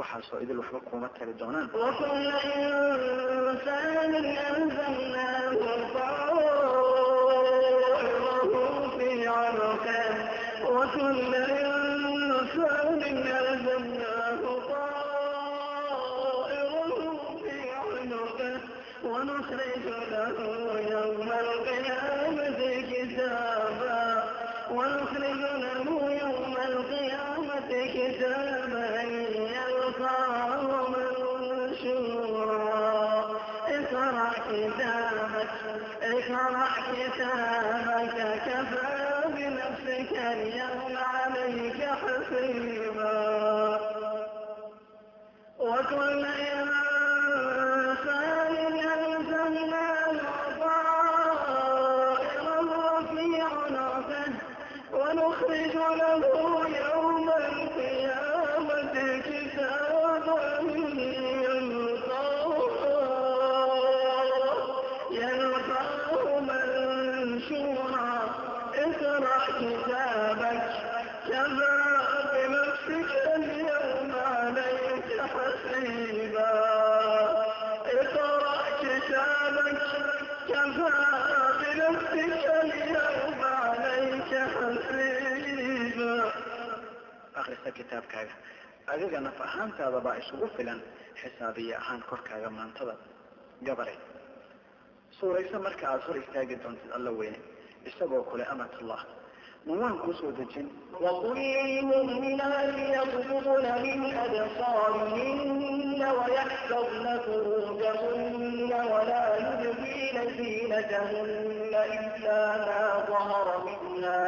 waxaasoo 0.00 0.40
idil 0.44 0.58
waxba 0.62 0.78
kuma 0.88 1.08
tari 1.16 1.32
doonaan 1.40 1.66
ونخرج 19.04 19.84
له 20.10 20.80
يوم 20.90 21.28
القيامة 21.32 22.60
كتابا 22.90 24.22
ونخرج 24.70 25.40
له 25.62 25.88
يوم 26.22 26.56
القيامة 26.68 27.70
كتابا 27.94 29.02
الخطا 29.90 30.88
منشورا 31.50 32.50
اقرأ 33.68 34.30
كتابك 34.46 35.50
اقرأ 36.02 36.68
كتابك 36.92 38.18
كفى 38.46 38.90
بنفسك 39.34 40.12
اليوم 40.12 40.94
عليك 40.96 41.80
حسيبا 42.00 43.20
وكل 45.58 46.24
إمام 46.26 46.79
akhrista 87.59 87.69
kitaabkaaga 87.77 88.33
adiga 88.93 89.19
naf 89.27 89.37
ahaantaada 89.47 89.99
baa 90.05 90.15
isugu 90.23 90.47
filan 90.57 90.79
xisaabiye 91.21 91.73
ahaan 91.81 92.01
korkaaga 92.09 92.49
maantada 92.57 92.95
gabaray 93.67 93.97
suurayso 95.19 95.57
marka 95.67 95.83
aada 95.91 96.03
hor 96.07 96.17
istaagi 96.23 96.55
doontid 96.63 96.91
alla 96.97 97.11
weyne 97.19 97.39
isagoo 97.89 98.23
kule 98.29 98.43
amatullah 98.53 99.01
ma 99.67 99.73
waan 99.81 99.95
kuu 100.03 100.13
soo 100.21 100.31
dejin 100.39 100.67
وقل 101.03 101.37
للمؤمنات 101.37 102.77
يغضضن 102.97 103.65
من 103.85 103.99
أبصارهن 104.25 106.01
ويحفظن 106.17 107.05
فروجهن 107.25 108.71
ولا 108.91 109.23
يبدين 109.47 110.17
زينتهن 110.37 111.73
إلا 111.97 112.39
ما 112.67 112.83
ظهر 113.09 113.47
منها 113.67 114.23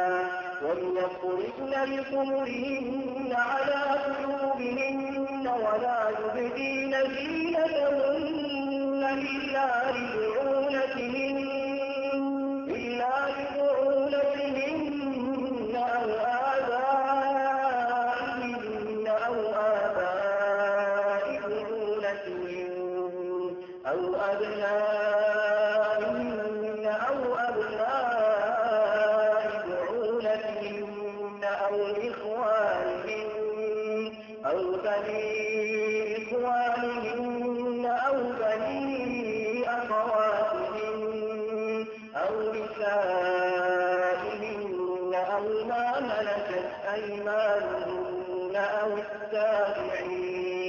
وليخرجن 0.63 1.73
بخمرهن 1.91 3.31
على 3.33 3.81
قلوبهن 4.05 5.47
ولا 5.47 5.99
يبدين 6.19 6.91
زينتهن 7.15 8.43
إلا 9.27 9.67
لبعولتهن 9.91 11.42
ملكت 46.49 46.71
أيمانهن 46.93 48.55
أو 48.55 48.97
التابعين 48.97 50.63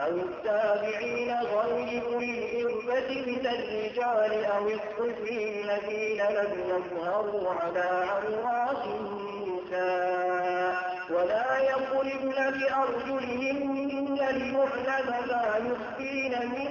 أو 0.00 0.10
التابعين 0.10 1.30
غير 1.34 2.02
أولي 2.06 2.62
إربة 2.62 3.10
من 3.26 3.46
الرجال 3.46 4.44
أو 4.44 4.68
الطفل 4.68 5.28
الذين 5.28 6.22
لم 6.22 6.52
يظهروا 6.68 7.50
على 7.54 7.86
عورات 8.08 8.84
النساء 8.86 10.74
ولا 11.10 11.58
يقربن 11.58 12.38
بأرجلهن 12.58 14.18
المعلم 14.30 15.28
ما 15.28 15.44
يخفين 15.58 16.32
من 16.48 16.70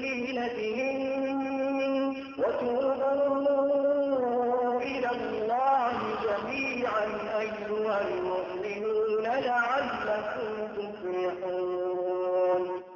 زينتهن 0.00 1.22
وتوبوا 2.38 4.01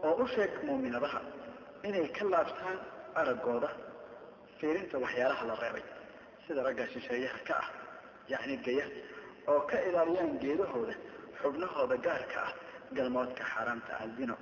oo 0.07 0.15
u 0.23 0.27
sheeg 0.35 0.53
mu'minadaha 0.69 1.21
inay 1.89 2.07
ka 2.17 2.25
laabtaan 2.33 2.79
aragooda 3.21 3.69
fiirinta 4.59 4.97
waxyaalaha 5.05 5.45
la 5.51 5.55
reebay 5.63 5.85
sida 6.47 6.61
ragga 6.67 6.85
shisheeyaha 6.93 7.39
ka 7.49 7.55
ah 7.63 7.69
yacni 8.33 8.57
gaya 8.67 8.87
oo 9.51 9.61
ka 9.71 9.77
ilaaliyaan 9.89 10.33
geedahooda 10.43 10.95
xubnahooda 11.41 11.97
gaarka 12.07 12.39
ah 12.47 12.53
galmoodka 12.97 13.45
xaaraamta 13.53 13.93
ah 14.03 14.07
zino 14.17 14.37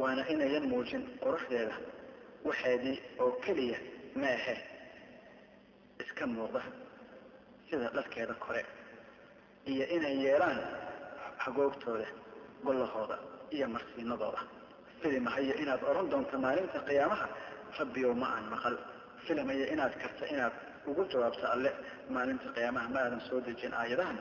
waana 0.00 0.22
inayan 0.32 0.64
muujin 0.72 1.02
quruxdeeda 1.22 1.74
waxeedii 2.48 2.96
oo 3.22 3.30
keliya 3.44 3.78
ma 4.20 4.26
ahe 4.38 4.56
iska 6.02 6.24
muuqda 6.34 6.62
sida 7.68 7.86
dharkeeda 7.96 8.34
kore 8.44 8.62
iyo 9.66 9.84
inay 9.96 10.16
yeelaan 10.24 10.58
hagoogtooda 11.44 12.06
gollahooda 12.64 13.16
iyo 13.56 13.66
marsiinadooda 13.74 14.40
filimahayo 15.02 15.54
inaad 15.62 15.82
odhan 15.90 16.08
doonto 16.12 16.36
maalinta 16.44 16.78
qiyaamaha 16.88 17.26
rabbiyow 17.78 18.14
ma 18.22 18.26
aan 18.36 18.44
maqal. 18.52 18.76
Filimaya 19.26 19.66
inaad 19.74 19.94
karta 20.02 20.24
inaad 20.34 20.52
ugu 20.88 21.02
jawaabto 21.12 21.46
alle 21.54 21.70
maalinta 22.14 22.48
qiyaamaha 22.56 22.88
ma 22.94 22.98
aadan 23.04 23.20
soo 23.28 23.40
dejin 23.46 23.72
aayadahan. 23.80 24.18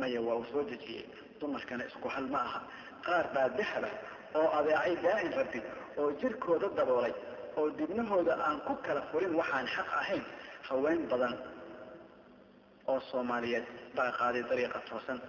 Maya 0.00 0.20
waa 0.26 0.36
uu 0.40 0.44
soo 0.52 0.62
dejiyey. 0.70 1.04
Dumarkana 1.40 1.84
isku 1.90 2.08
hal 2.14 2.26
ma 2.34 2.38
aha. 2.48 2.60
Qaar 3.06 3.26
baa 3.34 3.48
dahaba 3.58 3.88
oo 4.38 4.48
adeecay 4.58 4.94
daa'in 5.04 5.32
rabbi 5.40 5.60
oo 6.00 6.08
jirkooda 6.20 6.68
daboolay 6.78 7.14
oo 7.58 7.66
dibnahooda 7.78 8.34
aan 8.46 8.58
ku 8.66 8.74
kala 8.86 9.02
furin 9.10 9.34
waxaan 9.40 9.66
xaq 9.74 9.88
ahayn. 10.00 10.24
Haween 10.68 11.00
badan 11.10 11.34
oo 12.90 13.00
soomaaliyeed 13.10 13.66
baa 13.97 14.11
qaaday 14.19 14.43
dariiqa 14.49 14.79
toosan 14.89 15.19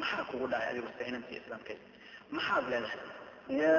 maxaa 0.00 0.24
kugu 0.30 0.46
dhacay 0.52 0.68
adigu 0.72 0.88
sahinantii 0.98 1.38
islaamkeed 1.42 1.80
maxaad 2.36 2.64
leedahay 2.72 3.00
يا 3.62 3.78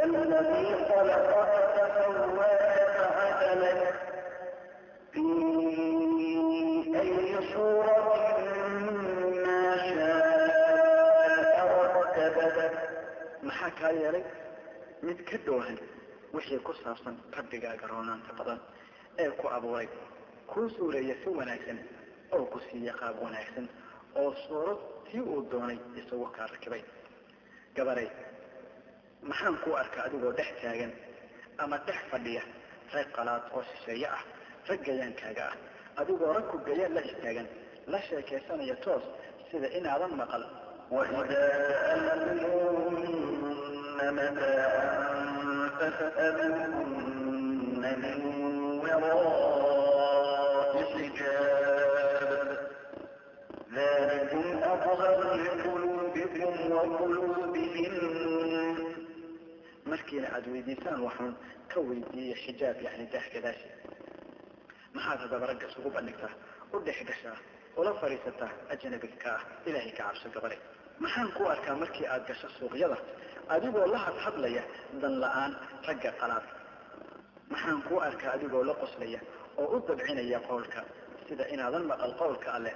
الذي 0.05 0.66
خلقك 0.88 1.64
فسواك 1.74 2.64
فعدلك 2.97 3.82
في 5.12 5.26
أي 7.01 7.12
صورة 7.53 7.99
ما 9.47 9.64
شاء 9.88 11.57
ركبك 11.97 12.59
maxaa 13.47 13.70
kaa 13.78 13.92
yeelay 14.01 14.24
mid 15.06 15.20
ka 15.30 15.38
doohan 15.45 15.78
wixii 16.34 16.60
ku 16.68 16.74
saabsan 16.84 17.16
rabbigaa 17.38 17.76
garoonaanta 17.82 18.32
badan 18.39 18.60
ee 19.24 19.30
ku 19.39 19.45
abuuray 19.58 19.88
kuu 20.52 20.68
suureeya 20.76 21.16
si 21.24 21.30
wanaagsan 21.39 21.80
oo 22.36 22.45
ku 22.54 22.60
siiya 22.68 22.93
qaab 23.02 23.16
wanaagsan 23.26 23.68
oo 24.22 24.32
suurad 24.47 24.80
tii 25.08 25.24
uu 25.32 25.41
doonay 25.52 25.80
isagu 25.99 26.26
kaa 26.36 26.47
rakibay. 26.54 26.84
Gabaray 27.76 28.10
maxaan 29.30 29.58
kuu 29.64 29.76
arka 29.82 29.99
adigoo 30.08 30.34
dhex 30.39 30.49
taagan 30.62 30.91
ama 31.64 31.78
dhex 31.88 31.99
fadhiya 32.12 32.43
rag 32.93 33.08
qalaad 33.18 33.43
oo 33.56 33.64
shisheeye 33.70 34.08
ah 34.18 34.24
rag 34.70 34.80
gayaankaaga 34.88 35.43
ah 35.52 35.56
adigoo 36.02 36.34
rag 36.38 36.45
ku 36.52 36.58
gayaan 36.68 36.93
la 36.97 37.02
istaagan 37.12 37.47
la 37.91 37.99
sheekaysanaya 38.08 38.76
toos 38.86 39.04
sida 39.49 39.68
inaadan 39.78 40.14
maqal. 40.22 40.43
متاعا 44.04 45.70
فاسألوهن 45.80 47.84
من 48.04 48.18
وراء 48.80 50.74
حجاب 50.93 52.47
ذلكم 53.74 54.43
أطهر 54.64 55.36
لقلوبكم 55.36 56.72
وقلوبهن 56.72 57.97
مركينا 59.86 60.28
عاد 60.28 60.47
ويديسان 60.49 61.02
وحن 61.02 61.34
كويدي 61.74 62.36
حجاب 62.36 62.82
يعني 62.82 63.06
ده 63.06 63.22
كذاشي 63.34 63.66
ما 64.93 65.02
هذا 65.14 65.26
دبرك 65.26 65.68
سقوب 65.70 65.95
أنك 65.97 66.30
ودح 66.74 67.04
قشاه 67.04 67.38
ula 67.80 67.91
fadhiisataa 68.02 68.49
ajnabiga 68.74 69.18
ka 69.24 69.32
ah 69.38 69.41
ilaahay 69.68 69.91
ka 69.97 70.04
cabso 70.04 70.28
gabalay 70.36 70.60
maxaan 71.04 71.30
ku 71.38 71.41
arkaa 71.54 71.76
markii 71.82 72.08
aada 72.14 72.26
gasho 72.30 72.47
suuqyada 72.60 72.97
adigoo 73.55 73.86
la 73.94 73.99
hadhadlaya 74.07 74.62
dan 75.03 75.12
la-aan 75.22 75.53
ragga 75.88 76.11
qalaad 76.20 76.44
maxaan 77.53 77.80
kuu 77.88 77.99
arkaa 78.09 78.32
adigoo 78.36 78.64
la 78.70 78.74
qoslaya 78.82 79.20
oo 79.61 79.66
u 79.76 79.80
dabcinaya 79.88 80.38
qowlka 80.49 80.80
sida 81.28 81.44
inaadan 81.55 81.84
maqal 81.90 82.12
qowlka 82.22 82.51
alle 82.59 82.72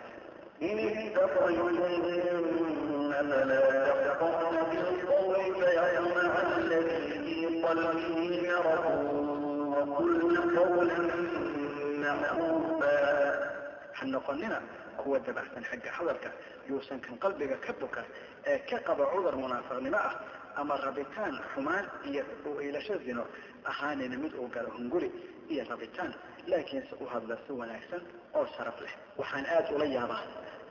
إن 0.69 0.79
اتقيتن 0.79 2.03
فلا 3.13 3.53
تخطئن 4.07 4.57
بالقول 4.71 5.35
فيطمع 5.61 6.33
الذي 6.57 7.01
في 7.25 7.37
قلبه 7.65 8.19
مرض 8.49 8.85
وقل 9.89 10.59
قولا 10.59 10.99
معروفا 12.03 12.97
ha 13.99 14.05
noqonina 14.07 14.59
kuwa 15.01 15.19
dabacsan 15.27 15.65
xagga 15.71 15.91
hadalka 15.97 16.31
yuusan 16.69 16.99
kan 17.05 17.15
qalbiga 17.23 17.57
ka 17.65 17.73
buka 17.81 18.03
ee 18.51 18.59
ka 18.69 18.79
qaba 18.87 19.05
cudur 19.13 19.35
munaafiqnimo 19.43 19.97
ah 20.09 20.15
ama 20.62 20.76
rabitaan 20.86 21.36
xumaan 21.54 21.86
iyo 22.10 22.24
u 22.50 22.60
iilasho 22.62 22.96
zino 23.06 23.24
ahaanina 23.72 24.18
mid 24.24 24.34
uu 24.42 24.48
galo 24.56 24.70
hunguri 24.78 25.10
iyo 25.54 25.64
rabitaan 25.70 26.12
laakiinse 26.52 26.94
u 27.02 27.06
hadla 27.14 27.38
si 27.48 27.52
wanaagsan 27.60 28.02
oo 28.38 28.46
sharaf 28.58 28.78
leh. 28.86 28.94
Waxaan 29.20 29.46
aada 29.56 29.70
ula 29.76 29.86
yaabaa 29.96 30.24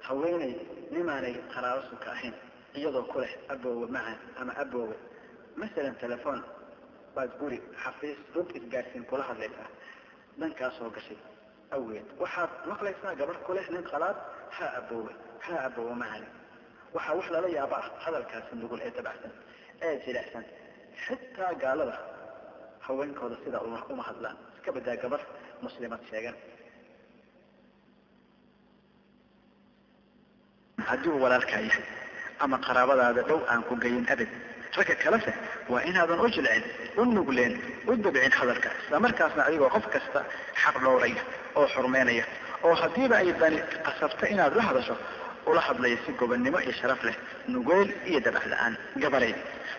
haweenay 0.07 0.55
nimaanay 0.95 1.35
qaraabo 1.55 1.83
suka 1.91 2.09
ahayn 2.17 2.35
iyadoo 2.79 3.03
ku 3.13 3.19
leh 3.23 3.33
aboowe 3.53 3.87
macaan 3.97 4.19
ama 4.41 4.53
aboowe. 4.63 4.97
Masalan 5.61 5.95
telefoon 6.03 6.41
baad 7.15 7.31
guri 7.41 7.59
xafiis 7.83 8.19
dub 8.35 8.47
isgaarsiin 8.59 9.05
kula 9.11 9.23
hadlaysaa 9.31 9.69
dankaasoo 10.41 10.91
gashay. 10.97 11.19
Awgeed 11.77 12.07
waxaad 12.23 12.51
maqlaysaa 12.71 13.15
gabadh 13.21 13.41
ku 13.47 13.53
leh 13.59 13.67
nin 13.75 13.83
qalaad 13.93 14.17
ha 14.57 14.67
aboowe 14.81 15.13
ha 15.47 15.55
aboowe 15.69 15.95
macani 16.03 16.27
waxaa 16.95 17.15
wax 17.19 17.27
lala 17.35 17.49
yaaba 17.57 17.77
ah 17.83 17.87
hadalkaasi 18.05 18.53
nugul 18.61 18.81
ee 18.87 18.91
dabacsan 18.99 19.33
ee 19.87 19.95
jilicsan 20.07 20.45
xitaa 21.05 21.53
gaalada 21.63 21.97
haweenkooda 22.87 23.37
sidaa 23.45 23.61
uma 23.67 23.79
uma 23.93 24.03
hadlaan 24.09 24.37
iska 24.57 24.71
badaa 24.77 24.97
gabadh 25.03 25.25
muslimad 25.65 26.01
sheegan. 26.11 26.35
Haddii 30.89 31.11
uu 31.15 31.23
walaalkaa 31.25 31.61
yahay 31.69 31.85
ama 32.45 32.57
qaraabadaada 32.67 33.23
dhow 33.29 33.41
aan 33.53 33.63
ku 33.69 33.75
geyin 33.83 34.07
abad 34.15 34.29
ragga 34.77 34.95
kalese 35.05 35.33
waa 35.73 35.83
inaadan 35.91 36.21
u 36.21 36.29
jilcin 36.35 36.65
u 37.01 37.05
nugleen 37.17 37.55
u 37.91 37.97
dabcin 38.05 38.33
hadalka. 38.39 38.69
Isla 38.87 38.99
markaasna 39.05 39.43
adigoo 39.49 39.71
qof 39.75 39.87
kasta 39.95 40.21
xaq 40.63 40.77
dhowraya 40.85 41.23
oo 41.59 41.67
xurmeynaya 41.75 42.25
oo 42.67 42.75
haddiiba 42.83 43.17
ay 43.23 43.31
dani 43.41 43.59
qasabto 43.87 44.25
inaad 44.33 44.53
la 44.59 44.63
hadasho 44.69 44.95
ula 45.51 45.61
hadlaya 45.69 45.97
si 46.07 46.13
gobonnimo 46.21 46.59
iyo 46.65 46.73
sharaf 46.81 47.03
leh 47.05 47.17
nugeel 47.49 47.89
iyo 48.11 48.21
dabac 48.27 48.45
la'aan. 48.53 48.75
Gabareed 49.03 49.37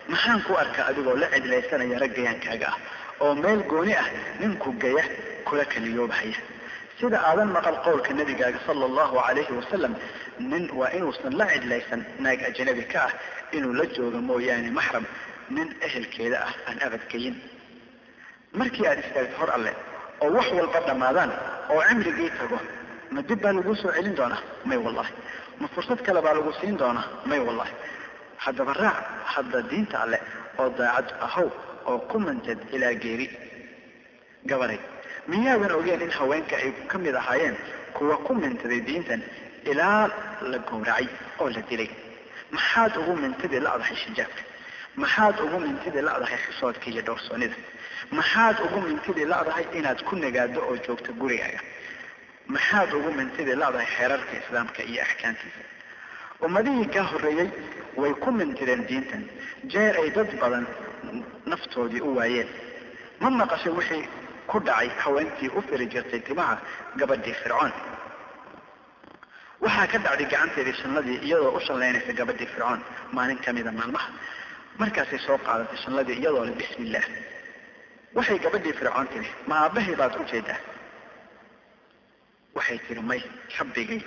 maxaan 0.08 0.40
ku 0.46 0.52
arkaa 0.62 0.84
adigoo 0.90 1.16
la 1.22 1.26
cidlaysanaya 1.34 1.98
raggayaankaaga 2.04 2.66
ah 2.72 2.76
oo 3.24 3.34
meel 3.34 3.62
gooni 3.72 3.94
ah 4.02 4.06
ninku 4.40 4.72
gaya 4.82 5.04
kula 5.48 5.64
kaliyoobahaya. 5.72 6.36
Sida 7.00 7.18
aadan 7.28 7.50
maqal 7.56 7.76
qowlka 7.86 8.10
nabigaaga 8.18 8.58
sala 8.66 8.84
allahu 8.90 9.14
calayhi 9.26 9.52
wasalam 9.60 9.92
nin 10.50 10.64
waa 10.78 10.90
inuusan 10.96 11.32
la 11.40 11.46
cidlaysan 11.52 12.00
naag 12.24 12.40
ajnabi 12.48 12.84
ka 12.92 13.00
ah 13.08 13.12
inuu 13.56 13.72
la 13.78 13.84
joogo 13.96 14.18
mooyaane 14.28 14.70
maxram 14.78 15.04
nin 15.56 15.68
ehelkeeda 15.86 16.38
ah 16.48 16.52
aan 16.68 16.78
abadgeyin 16.86 17.36
markii 18.60 18.86
aada 18.90 19.00
istaagto 19.06 19.36
hor 19.40 19.50
alle 19.56 19.72
oo 20.24 20.30
wax 20.36 20.48
walba 20.58 20.80
dhammaadaan 20.88 21.30
oo 21.74 21.80
cimrigii 21.88 22.30
tago 22.38 22.58
ma 23.14 23.20
dib 23.22 23.40
baa 23.42 23.52
lagu 23.52 23.74
soo 23.76 23.92
celin 23.96 24.14
doonaa? 24.18 24.42
May 24.68 24.76
wallahi. 24.84 25.12
Ma 25.60 25.66
fursad 25.74 26.00
kale 26.06 26.20
baa 26.26 26.34
lagu 26.38 26.52
siin 26.60 26.76
doonaa? 26.76 27.04
May 27.30 27.38
wallahi. 27.46 27.72
Haddaba 28.44 28.72
raac 28.82 28.96
hadda 29.34 29.62
diinta 29.70 29.96
alle 30.04 30.18
oo 30.58 30.68
daacad 30.78 31.08
ahow 31.26 31.48
oo 31.90 31.98
ku 32.10 32.18
mantad 32.18 32.58
ilaa 32.72 32.94
geeri. 33.02 33.28
Gabaday 34.46 34.78
miyaadan 35.28 35.72
ogeen 35.78 36.00
in 36.06 36.10
haweenka 36.10 36.56
ay 36.56 36.70
ka 36.90 36.98
mid 36.98 37.14
ahaayeen 37.14 37.56
kuwa 37.94 38.16
ku 38.26 38.34
mintaday 38.34 38.80
diintan 38.88 39.22
ilaa 39.70 40.08
la 40.50 40.58
gowracay 40.58 41.06
oo 41.40 41.48
la 41.50 41.60
dilay? 41.70 41.90
Maxaad 42.50 42.96
ugu 43.00 43.14
mintidi 43.22 43.58
la-dahay 43.60 43.96
xijaabka? 44.02 44.42
Maxaad 44.96 45.40
ugu 45.44 45.58
mintidi 45.64 46.00
la-dahay 46.06 46.38
xisoodka 46.46 46.86
iyo 46.90 47.02
dhowrsoonida 47.02 47.56
maxaad 48.12 48.56
ugu 48.66 48.78
mintidi 48.86 49.24
la-dahay 49.24 49.64
inaad 49.78 50.00
ku 50.06 50.14
nagaado 50.16 50.60
oo 50.68 50.76
joogto 50.86 51.12
gurigaaga 51.20 51.60
maxaad 52.54 52.92
ugu 52.98 53.10
mintidi 53.18 53.54
la-dahay 53.60 53.86
xeerarka 53.96 54.32
islaamka 54.42 54.82
iyo 54.90 55.02
axkaamtiisa? 55.06 55.62
Ummadihii 56.46 56.86
kaa 56.94 57.06
horreeyey 57.10 57.48
way 58.00 58.12
ku 58.22 58.30
mintideen 58.38 58.82
diintan. 58.88 59.22
Jeer 59.72 59.94
ay 60.02 60.10
dad 60.16 60.30
badan 60.40 60.66
naftoodii 61.50 62.00
u 62.08 62.14
waayeen. 62.18 62.48
Ma 63.20 63.30
maqashay 63.30 63.72
wixii 63.78 64.04
ku 64.46 64.60
dhacay 64.60 64.88
haweentii 65.02 65.50
u 65.58 65.62
firi 65.68 65.86
jirtay 65.92 66.20
timaha 66.28 66.54
gabadhii 66.96 67.34
fircoon? 67.42 67.72
Waxaa 69.60 69.86
ka 69.92 69.98
dhacday 69.98 70.26
gacanteedii 70.32 70.76
shanladii 70.82 71.18
iyadoo 71.26 71.52
u 71.56 71.60
shanlaynaysa 71.66 72.12
gabadhii 72.12 72.46
fircoon. 72.54 72.80
Maalin 73.12 73.38
kamida 73.44 73.72
maalmaha 73.72 74.08
markaasay 74.78 75.18
soo 75.26 75.38
qaadatay 75.46 75.78
shanladii 75.84 76.16
iyadoo 76.20 76.44
le 76.44 76.52
bismi 76.60 76.88
waxay 78.16 78.38
gabadhii 78.38 78.72
fircoon 78.78 79.06
tiri 79.12 79.28
ma 79.48 79.54
aabbahay 79.64 79.94
baad 80.00 80.14
u 80.20 80.24
waxay 82.56 82.78
tiri 82.86 83.02
may 83.10 83.22
rabbigay 83.58 84.00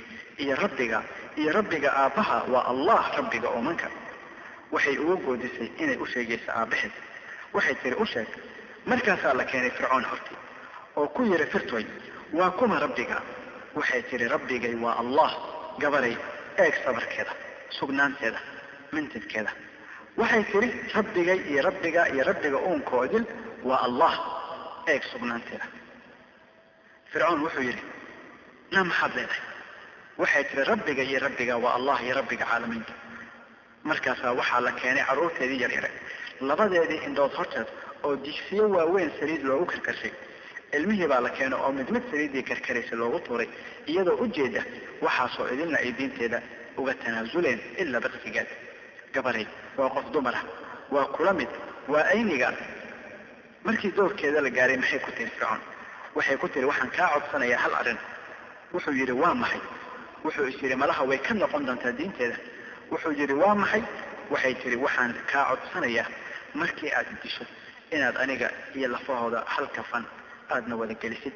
iyo 0.43 0.56
rabbiga 0.64 1.00
iyo 1.41 1.52
rabbiga 1.58 1.89
aabbaha 2.02 2.38
waa 2.54 2.64
allah 2.72 3.02
rabbiga 3.18 3.47
oomanka 3.56 3.88
waxay 4.74 4.95
uga 5.04 5.16
goodisay 5.26 5.68
inay 5.84 5.97
u 5.97 6.06
sheegayso 6.14 6.50
aabbaheed. 6.60 6.91
Waxay 7.56 7.76
tiri 7.82 7.95
u 7.95 8.06
sheeg 8.12 8.28
markaasaa 8.89 9.34
la 9.39 9.43
keenay 9.52 9.72
fircoon 9.78 10.06
hortii 10.12 10.38
oo 11.00 11.08
ku 11.16 11.22
yiri 11.30 11.45
firtoy 11.54 11.86
waa 12.38 12.52
kuma 12.58 12.76
rabbiga. 12.86 13.18
Waxay 13.78 14.02
tiri 14.10 14.26
rabbigay 14.34 14.76
waa 14.84 14.95
allah 15.02 15.32
gabaray 15.82 16.16
eeg 16.64 16.74
sabarkeeda 16.84 17.34
sugnaanteeda 17.78 18.39
mintidkeeda 18.93 19.52
waxay 20.20 20.43
tiri 20.52 20.70
rabbigay 20.95 21.39
iyo 21.52 21.62
rabbiga 21.68 22.02
iyo 22.14 22.24
rabbiga 22.30 22.58
uunkoodil 22.68 23.26
waa 23.68 23.82
allah 23.88 24.14
eeg 24.91 25.04
sugnaanteeda. 25.12 25.66
Fircoon 27.12 27.39
wuxuu 27.45 27.62
yidhi 27.68 27.84
na 28.72 28.84
maxaad 28.90 29.12
leedahay 29.18 29.44
waxay 30.22 30.44
tiri 30.50 30.64
rabbiga 30.72 31.04
iyo 31.10 31.20
rabbiga 31.26 31.54
waa 31.64 31.74
allah 31.78 31.98
iyo 32.06 32.14
rabbiga 32.20 32.46
caalamiinka 32.52 32.94
markaasaa 33.90 34.34
waxaa 34.40 34.62
la 34.68 34.72
keenay 34.80 35.04
carruurteedii 35.10 35.60
yaryare 35.64 35.90
labadeedii 36.50 37.00
indhood 37.08 37.34
horteed 37.40 37.68
oo 38.06 38.16
digsiyo 38.26 38.64
waaweyn 38.76 39.10
saliid 39.20 39.42
loogu 39.50 39.66
karkarshay 39.72 40.12
ilmihii 40.78 41.08
baa 41.12 41.22
la 41.26 41.30
keenay 41.38 41.60
oo 41.66 41.72
mid 41.78 41.90
mid 41.96 42.04
saliiddii 42.12 42.44
karkaraysa 42.50 42.96
loogu 43.02 43.20
tuuray 43.26 43.50
iyadoo 43.92 44.18
ujeeda 44.26 44.62
waxaasoo 45.06 45.48
idinna 45.54 45.78
ay 45.84 45.92
diinteeda 45.98 46.40
uga 46.80 46.94
tanaasuleen 47.02 47.60
ilaa 47.82 48.02
baqsigeed 48.06 48.50
gabaray 49.16 49.46
waa 49.80 49.90
qof 49.96 50.06
dumar 50.14 50.36
ah 50.40 50.44
waa 50.94 51.06
kula 51.16 51.34
mid 51.40 51.50
waa 51.94 52.04
ayniga. 52.14 52.50
Markii 53.66 53.92
doorkeeda 53.98 54.42
la 54.46 54.50
gaaray 54.58 54.78
maxay 54.82 55.00
ku 55.06 55.12
tiri 55.18 55.30
fircoon? 55.36 55.62
Waxay 56.16 56.38
ku 56.42 56.48
tiri 56.54 56.66
waxaan 56.72 56.90
kaa 56.98 57.08
codsanayaa 57.14 57.60
hal 57.64 57.74
arrin 57.82 57.98
wuxuu 58.74 58.94
yidhi 59.00 59.12
waa 59.22 59.34
maxay? 59.42 59.62
Wuxuu 60.26 60.48
is 60.52 60.58
yidhi 60.64 60.76
malaha 60.82 61.04
way 61.10 61.18
ka 61.26 61.34
noqon 61.34 61.66
doontaa 61.68 61.92
diinteeda. 62.00 62.38
Wuxuu 62.92 63.14
yidhi 63.20 63.34
waa 63.44 63.56
maxay? 63.62 63.84
Waxay 64.32 64.54
tihi 64.62 64.76
waxaan 64.86 65.12
kaa 65.32 65.44
codsanayaa. 65.50 66.08
Markii 66.60 66.92
aad 66.98 67.08
disho 67.24 67.44
inaad 67.96 68.16
aniga 68.24 68.48
iyo 68.78 68.88
lafahooda 68.94 69.40
hal 69.54 69.68
kafan 69.78 70.06
aadna 70.54 70.76
wada 70.80 70.94
gelisid. 71.02 71.34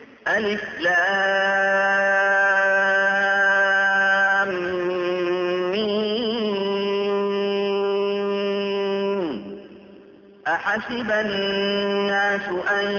أحسب 10.48 11.12
الناس 11.12 12.42
أن 12.72 12.92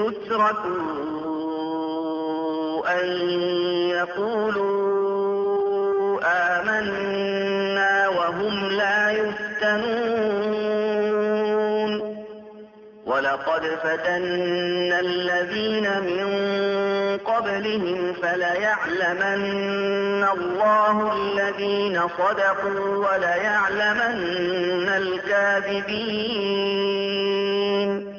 يتركوا 0.00 0.95
أن 3.00 3.08
يقولوا 3.90 4.76
آمنا 6.58 8.08
وهم 8.08 8.70
لا 8.70 9.10
يفتنون 10.40 12.16
ولقد 13.06 13.62
فتنا 13.82 15.00
الذين 15.00 15.82
من 16.00 16.26
قبلهم 17.24 18.12
فليعلمن 18.22 20.24
الله 20.36 21.12
الذين 21.12 22.00
صدقوا 22.18 23.06
وليعلمن 23.06 24.86
الكاذبين 27.16 28.16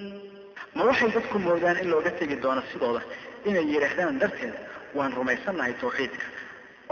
ma 0.77 0.83
waxay 0.89 1.09
dadku 1.15 1.37
moodaan 1.45 1.77
in 1.81 1.87
looga 1.91 2.11
tegi 2.19 2.35
doono 2.43 2.61
sidooda 2.71 3.01
inay 3.49 3.65
yidhaahdaan 3.73 4.19
darteed 4.21 4.53
waan 4.97 5.13
rumaysannahay 5.19 5.73
tawxiidka 5.81 6.25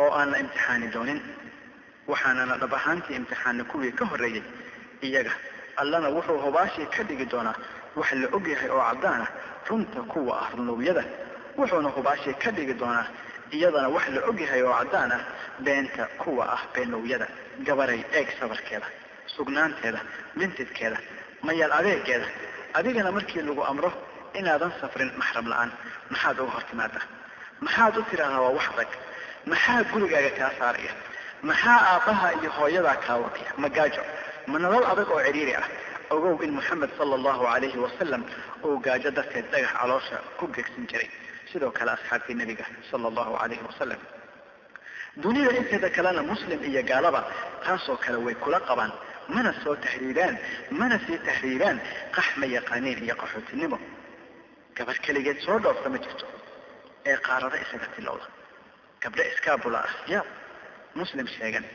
oo 0.01 0.09
aan 0.19 0.29
la 0.31 0.37
imtixaani 0.43 0.87
doonin. 0.95 1.19
Waxaanana 2.11 2.55
dhab 2.61 2.73
ahaantii 2.79 3.15
imtixaani 3.19 3.63
kuwii 3.71 3.91
ka 3.99 4.05
horreeyey 4.11 4.43
iyaga 5.07 5.31
allana 5.81 6.09
wuxuu 6.15 6.37
hubaashii 6.45 6.85
ka 6.95 7.03
dhigi 7.07 7.25
doonaa 7.33 7.55
wax 7.95 8.09
la 8.21 8.27
og 8.35 8.45
yahay 8.53 8.69
oo 8.69 8.81
caddaan 8.89 9.21
ah 9.25 9.29
runta 9.69 10.01
kuwa 10.11 10.33
ah 10.43 10.49
runowyada 10.57 11.03
wuxuuna 11.57 11.89
hubaashii 11.95 12.33
ka 12.43 12.49
dhigi 12.51 12.73
doonaa 12.81 13.05
iyadana 13.51 13.89
wax 13.95 14.05
la 14.15 14.21
og 14.29 14.39
yahay 14.43 14.61
oo 14.63 14.73
caddaan 14.79 15.11
ah 15.17 15.21
beenta 15.65 16.03
kuwa 16.21 16.43
ah 16.55 16.61
beenowyada 16.73 17.27
gabaray 17.67 18.01
eeg 18.17 18.27
sabarkeeda 18.39 18.85
sugnaanteeda 19.35 19.99
mintidkeeda 20.39 20.97
mayal 21.47 21.71
adeegeeda 21.79 22.27
adigana 22.77 23.11
markii 23.11 23.41
lagu 23.47 23.63
amro 23.71 23.91
inaadan 24.39 24.71
safrin 24.81 25.11
maxram 25.21 25.45
la'aan 25.51 25.71
maxaad 26.11 26.37
uga 26.43 26.51
hor 26.55 26.63
timaada 26.69 27.01
maxaad 27.65 27.93
u 27.97 28.03
tiraahdaa 28.09 28.41
waa 28.45 28.53
wax 28.57 28.65
adag 28.73 28.91
maxaa 29.51 29.79
gurigaaga 29.91 30.31
kaa 30.39 30.51
saaraya 30.59 30.93
maxaa 31.49 31.77
aabbaha 31.91 32.27
iyo 32.39 32.49
hooyadaa 32.57 32.97
kaa 33.05 33.17
wadaya 33.23 33.51
magaajo 33.63 34.03
ma 34.51 34.57
nolol 34.63 34.85
adag 34.91 35.09
oo 35.15 35.21
cidhiiri 35.27 35.53
ah 35.61 35.67
ogow 36.15 36.35
in 36.45 36.51
moxamed 36.57 36.89
sala 36.97 37.13
allahu 37.19 37.43
calayhi 37.51 37.79
wasalam 37.85 38.21
uu 38.67 38.77
gaajo 38.85 39.09
darteed 39.17 39.45
dhagax 39.53 39.71
caloosha 39.79 40.17
ku 40.39 40.45
gegsan 40.55 40.83
jiray 40.91 41.09
sidoo 41.51 41.71
kale 41.77 41.91
asxaabtii 41.97 42.35
nebiga 42.41 42.65
sala 42.91 43.05
allahu 43.11 43.31
calayhi 43.41 43.63
wasalam 43.69 44.01
dunida 45.23 45.51
inteeda 45.59 45.89
kalena 45.95 46.21
muslim 46.31 46.59
iyo 46.69 46.81
gaalaba 46.89 47.21
taasoo 47.65 47.97
kale 48.03 48.17
way 48.25 48.35
kula 48.43 48.59
qabaan 48.69 48.91
mana 49.35 49.51
soo 49.63 49.75
tahriibaan 49.85 50.35
mana 50.79 50.95
sii 51.05 51.17
tahriibaan 51.27 51.77
qax 52.15 52.27
ma 52.39 52.45
yaqaaniin 52.55 52.99
iyo 53.05 53.15
qaxootinimo 53.21 53.77
gabar 54.77 54.97
keligeed 55.05 55.39
soo 55.45 55.57
dhoofta 55.63 55.89
ma 55.93 55.97
jirto. 56.03 56.25
Ee 57.09 57.17
qaarada 57.27 57.57
isaga 57.63 57.87
tilowda. 57.95 58.27
Gabdho 59.01 59.23
iskaabula 59.31 59.79
ah 59.87 59.93
yaab 60.11 60.25
muslim 60.99 61.27
sheegan. 61.35 61.65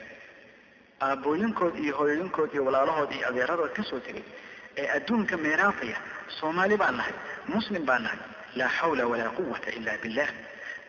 Aabbooyinkood 1.06 1.74
iyo 1.84 1.92
hooyooyinkood 1.98 2.50
iyo 2.54 2.62
walaalahood 2.66 3.10
iyo 3.16 3.24
adeeradood 3.30 3.72
ka 3.76 3.82
soo 3.90 4.00
tegay. 4.06 4.24
Ee 4.80 4.86
adduunka 4.96 5.36
meeraafaya 5.36 5.96
soomaali 6.40 6.76
baan 6.82 6.96
nahay 7.00 7.14
muslim 7.54 7.84
baan 7.88 8.02
nahay. 8.06 8.18
Laa 8.58 8.68
xawla 8.78 9.04
walaa 9.10 9.30
quwata 9.36 9.70
ila 9.78 9.92
billah. 10.02 10.28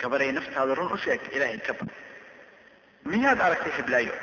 Gabaray 0.01 0.31
naftaada 0.31 0.73
run 0.79 0.91
u 0.93 0.97
sheeg 0.97 1.21
ilaahay 1.35 1.59
ka 1.67 1.73
bad 1.79 1.89
miyaad 3.11 3.39
aragtay 3.45 3.71
hiblaayo? 3.77 4.13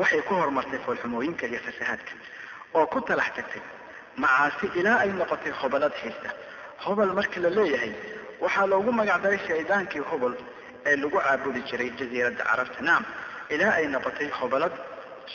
Waxay 0.00 0.22
ku 0.28 0.34
horumartay 0.34 0.78
foolxumooyinka 0.86 1.44
iyo 1.50 1.60
fasahaadka. 1.66 2.12
Oo 2.76 2.86
ku 2.92 3.00
talax 3.00 3.28
tagtay. 3.36 3.62
Macaasi 4.16 4.66
ilaa 4.80 4.98
ay 5.04 5.10
noqotay 5.18 5.52
hobalad 5.60 5.92
haysta 6.02 6.30
hobol 6.84 7.10
marka 7.18 7.38
la 7.44 7.50
leeyahay 7.56 7.92
waxaa 8.44 8.66
loogu 8.72 8.90
magacdaray 9.00 9.38
shaydaankii 9.48 10.04
hobol 10.10 10.34
ee 10.88 10.96
lagu 11.02 11.18
caabudi 11.24 11.60
jiray 11.68 11.90
jasiiradda 11.98 12.42
carabta. 12.50 12.80
Naam 12.88 13.04
ilaa 13.54 13.72
ay 13.78 13.86
noqotay 13.94 14.28
hobalad 14.38 14.72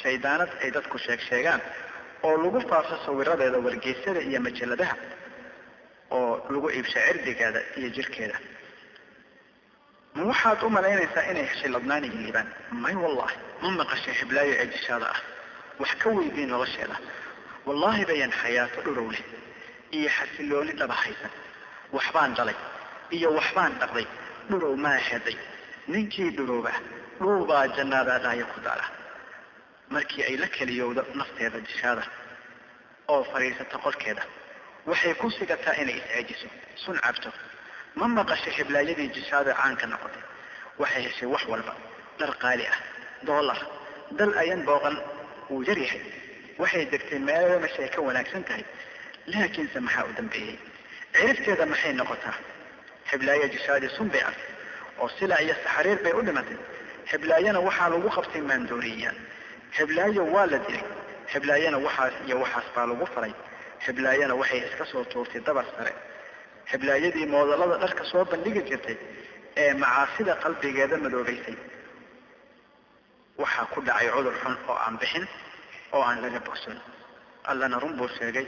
shaydaanad 0.02 0.50
ay 0.64 0.70
dadku 0.76 0.98
sheeg 1.06 1.20
sheegaan 1.30 1.62
oo 2.28 2.36
lagu 2.44 2.60
faafo 2.70 2.96
sawiradeeda 3.06 3.58
wargeysada 3.66 4.20
iyo 4.30 4.40
majaladaha 4.46 4.96
oo 6.18 6.32
lagu 6.54 6.68
iibsha 6.76 7.00
cirdigeeda 7.08 7.60
iyo 7.80 7.90
jirkeeda. 7.96 8.38
Ma 10.16 10.24
waxaad 10.32 10.60
u 10.64 10.70
malaynaysaa 10.76 11.24
inay 11.32 11.46
heshay 11.52 11.70
ladnaan 11.76 12.04
iyo 12.08 12.16
liibaan? 12.24 12.48
May 12.84 12.96
wallahi 13.04 13.36
ma 13.62 13.70
maqashay 13.80 14.14
hiblaayo 14.20 14.54
ee 14.62 14.68
jishaada 14.74 15.08
ah. 15.16 15.20
Wax 15.82 15.92
ka 16.02 16.08
weydii 16.16 16.46
nolosheeda. 16.54 16.96
Wallaahi 17.68 18.04
bayan 18.10 18.32
xayaato 18.42 18.80
dhurow 18.86 19.10
leh 19.14 19.24
iyo 19.98 20.10
xasilooni 20.18 20.74
dhaba 20.80 20.94
haysan 21.04 21.32
waxbaan 21.96 22.32
dhalay 22.38 22.56
iyo 23.16 23.30
waxbaan 23.38 23.74
dhaqday. 23.82 24.08
Dhurow 24.50 24.76
maa 24.86 24.98
heday 25.10 25.38
ninkii 25.94 26.30
dhurowba 26.38 26.72
dhuubaa 27.20 27.66
jannaada 27.76 28.16
dhaayo 28.24 28.46
ku 28.54 28.60
daala. 28.66 28.86
Markii 29.94 30.24
ay 30.30 30.36
la 30.42 30.48
keliyowdo 30.56 31.02
nafteeda 31.20 31.60
jishaada 31.68 32.04
oo 33.14 33.24
fadhiisato 33.32 33.78
qolkeeda 33.86 34.24
waxay 34.90 35.14
ku 35.22 35.28
sigataa 35.38 35.76
inay 35.82 35.98
is-ceejiso 36.00 36.48
sun 36.84 36.98
cabto. 37.06 37.30
Ma 37.96 38.06
maqashay 38.18 38.54
heblaayadii 38.58 39.10
jisaada 39.16 39.52
caanka 39.60 39.86
noqotay? 39.92 40.24
Waxay 40.82 41.02
heshay 41.08 41.28
wax 41.34 41.44
walba 41.52 41.74
dhar 42.20 42.32
qaali 42.44 42.66
ah 42.74 42.80
doolar 43.28 43.60
dal 44.20 44.32
ayan 44.42 44.62
booqan 44.68 44.96
wuu 45.50 45.64
yar 45.68 45.78
yahay 45.86 46.02
waxay 46.62 46.84
degtay 46.92 47.20
meelo 47.28 47.56
meshay 47.64 47.88
ka 47.94 48.00
wanaagsan 48.08 48.44
tahay 48.48 48.64
laakiinse 49.28 49.80
maxaa 49.80 50.06
u 50.10 50.14
dambeeyey 50.18 50.58
cirifteeda 51.16 51.66
maxay 51.66 51.94
noqotaa 51.94 52.36
heblaayo 53.12 53.48
jisaadi 53.56 53.90
sun 53.98 54.10
oo 55.02 55.10
sila 55.20 55.36
iyo 55.42 55.56
saxariir 55.64 56.00
bay 56.04 56.14
u 56.14 56.22
dhimatay 56.22 56.58
heblaayana 57.12 57.60
waxaa 57.68 57.90
lagu 57.94 58.10
qabtay 58.18 58.42
maandooriya 58.42 59.12
heblaayo 59.78 60.24
waa 60.34 60.46
la 60.52 60.58
dilay 60.66 60.84
heblaayana 61.34 61.78
waxaas 61.86 62.14
iyo 62.28 62.36
waxaas 62.44 62.66
baa 62.76 62.86
lagu 62.92 63.06
faray 63.14 63.34
heblaayana 63.86 64.34
waxay 64.42 64.60
iska 64.68 64.86
soo 64.92 65.04
tuurtay 65.12 65.42
dabar 65.48 65.66
sare 65.78 65.94
heblaayadii 66.72 67.26
moodalada 67.34 67.78
dharka 67.84 68.04
soo 68.12 68.24
bandhigi 68.32 68.62
jirtay 68.70 68.98
ee 69.62 69.74
macaasida 69.82 70.34
qalbigeeda 70.44 70.98
madoobaysay 71.04 71.56
waxaa 73.42 73.66
ku 73.74 73.80
dhacay 73.88 74.10
cudur 74.16 74.36
xun 74.44 74.56
oo 74.70 74.78
aan 74.86 74.96
bixin 75.02 75.26
oo 75.96 76.02
aan 76.08 76.22
laga 76.24 76.40
bogsan 76.48 76.78
allana 77.52 77.80
run 77.84 77.94
buu 78.00 78.08
sheegay 78.18 78.48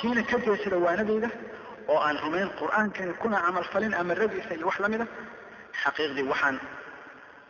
kiina 0.00 0.22
ka 0.30 0.36
من 0.36 0.46
أسرف 0.50 1.32
oo 1.88 1.98
aan 2.00 2.16
rumayn 2.24 2.48
qur'aankani 2.60 3.12
kuna 3.22 3.38
camalfalin 3.44 3.94
amaradiisa 4.00 4.54
iyo 4.56 4.66
wax 4.70 4.78
la 4.82 4.88
mida 4.92 5.06
xaqiiqdii 5.82 6.24
waxaan 6.32 6.56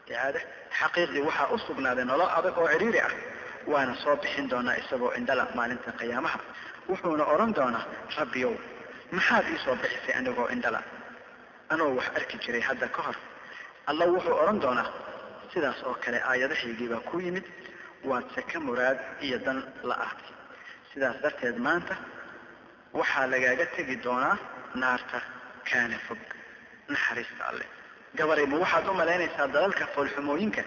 icaade 0.09 0.40
xaqiiqdii 0.80 1.22
waxaa 1.28 1.48
u 1.55 1.59
sugnaaday 1.66 2.05
nolo 2.11 2.26
adag 2.38 2.57
oo 2.59 2.68
ciriiri 2.72 3.00
ah 3.07 3.12
waana 3.72 3.94
soo 4.02 4.16
bixin 4.22 4.46
doonaa 4.52 4.76
isagoo 4.82 5.11
cindhala 5.16 5.44
maalinta 5.59 5.90
qiyaamaha 6.00 6.38
wuxuuna 6.90 7.24
odhan 7.32 7.50
doonaa 7.59 7.84
rabbiyow 8.18 8.55
maxaad 9.16 9.44
ii 9.52 9.59
soo 9.64 9.76
bixisay 9.82 10.14
anigoo 10.18 10.46
cindhala 10.52 10.80
anoo 11.74 11.90
wax 11.98 12.06
arki 12.18 12.36
jiray 12.44 12.60
hadda 12.68 12.88
ka 12.96 13.00
hor. 13.06 13.16
Alla 13.90 14.04
wuxuu 14.12 14.34
odhan 14.42 14.58
doonaa 14.64 14.88
sidaas 15.52 15.78
oo 15.88 15.94
kale 16.04 16.18
aayadahaygii 16.30 16.88
baa 16.92 17.00
ku 17.08 17.16
yimid 17.24 17.44
waadse 18.10 18.40
ka 18.50 18.58
muraad 18.66 18.98
iyo 19.26 19.38
dan 19.46 19.58
la 19.88 19.94
ahtay 20.06 20.32
sidaas 20.92 21.16
darteed 21.22 21.56
maanta 21.66 21.94
waxaa 22.98 23.26
lagaaga 23.32 23.66
tegi 23.76 23.96
doonaa 24.04 24.36
naarta 24.82 25.18
kaana 25.70 25.98
fog 26.06 26.18
naxariista 26.92 27.42
alle. 27.50 27.64
Gabaray 28.18 28.46
ma 28.52 28.56
waxaad 28.64 28.86
u 28.88 28.94
malaynaysaa 29.00 29.46
dalalka 29.54 29.84
foolxumooyinka 29.94 30.62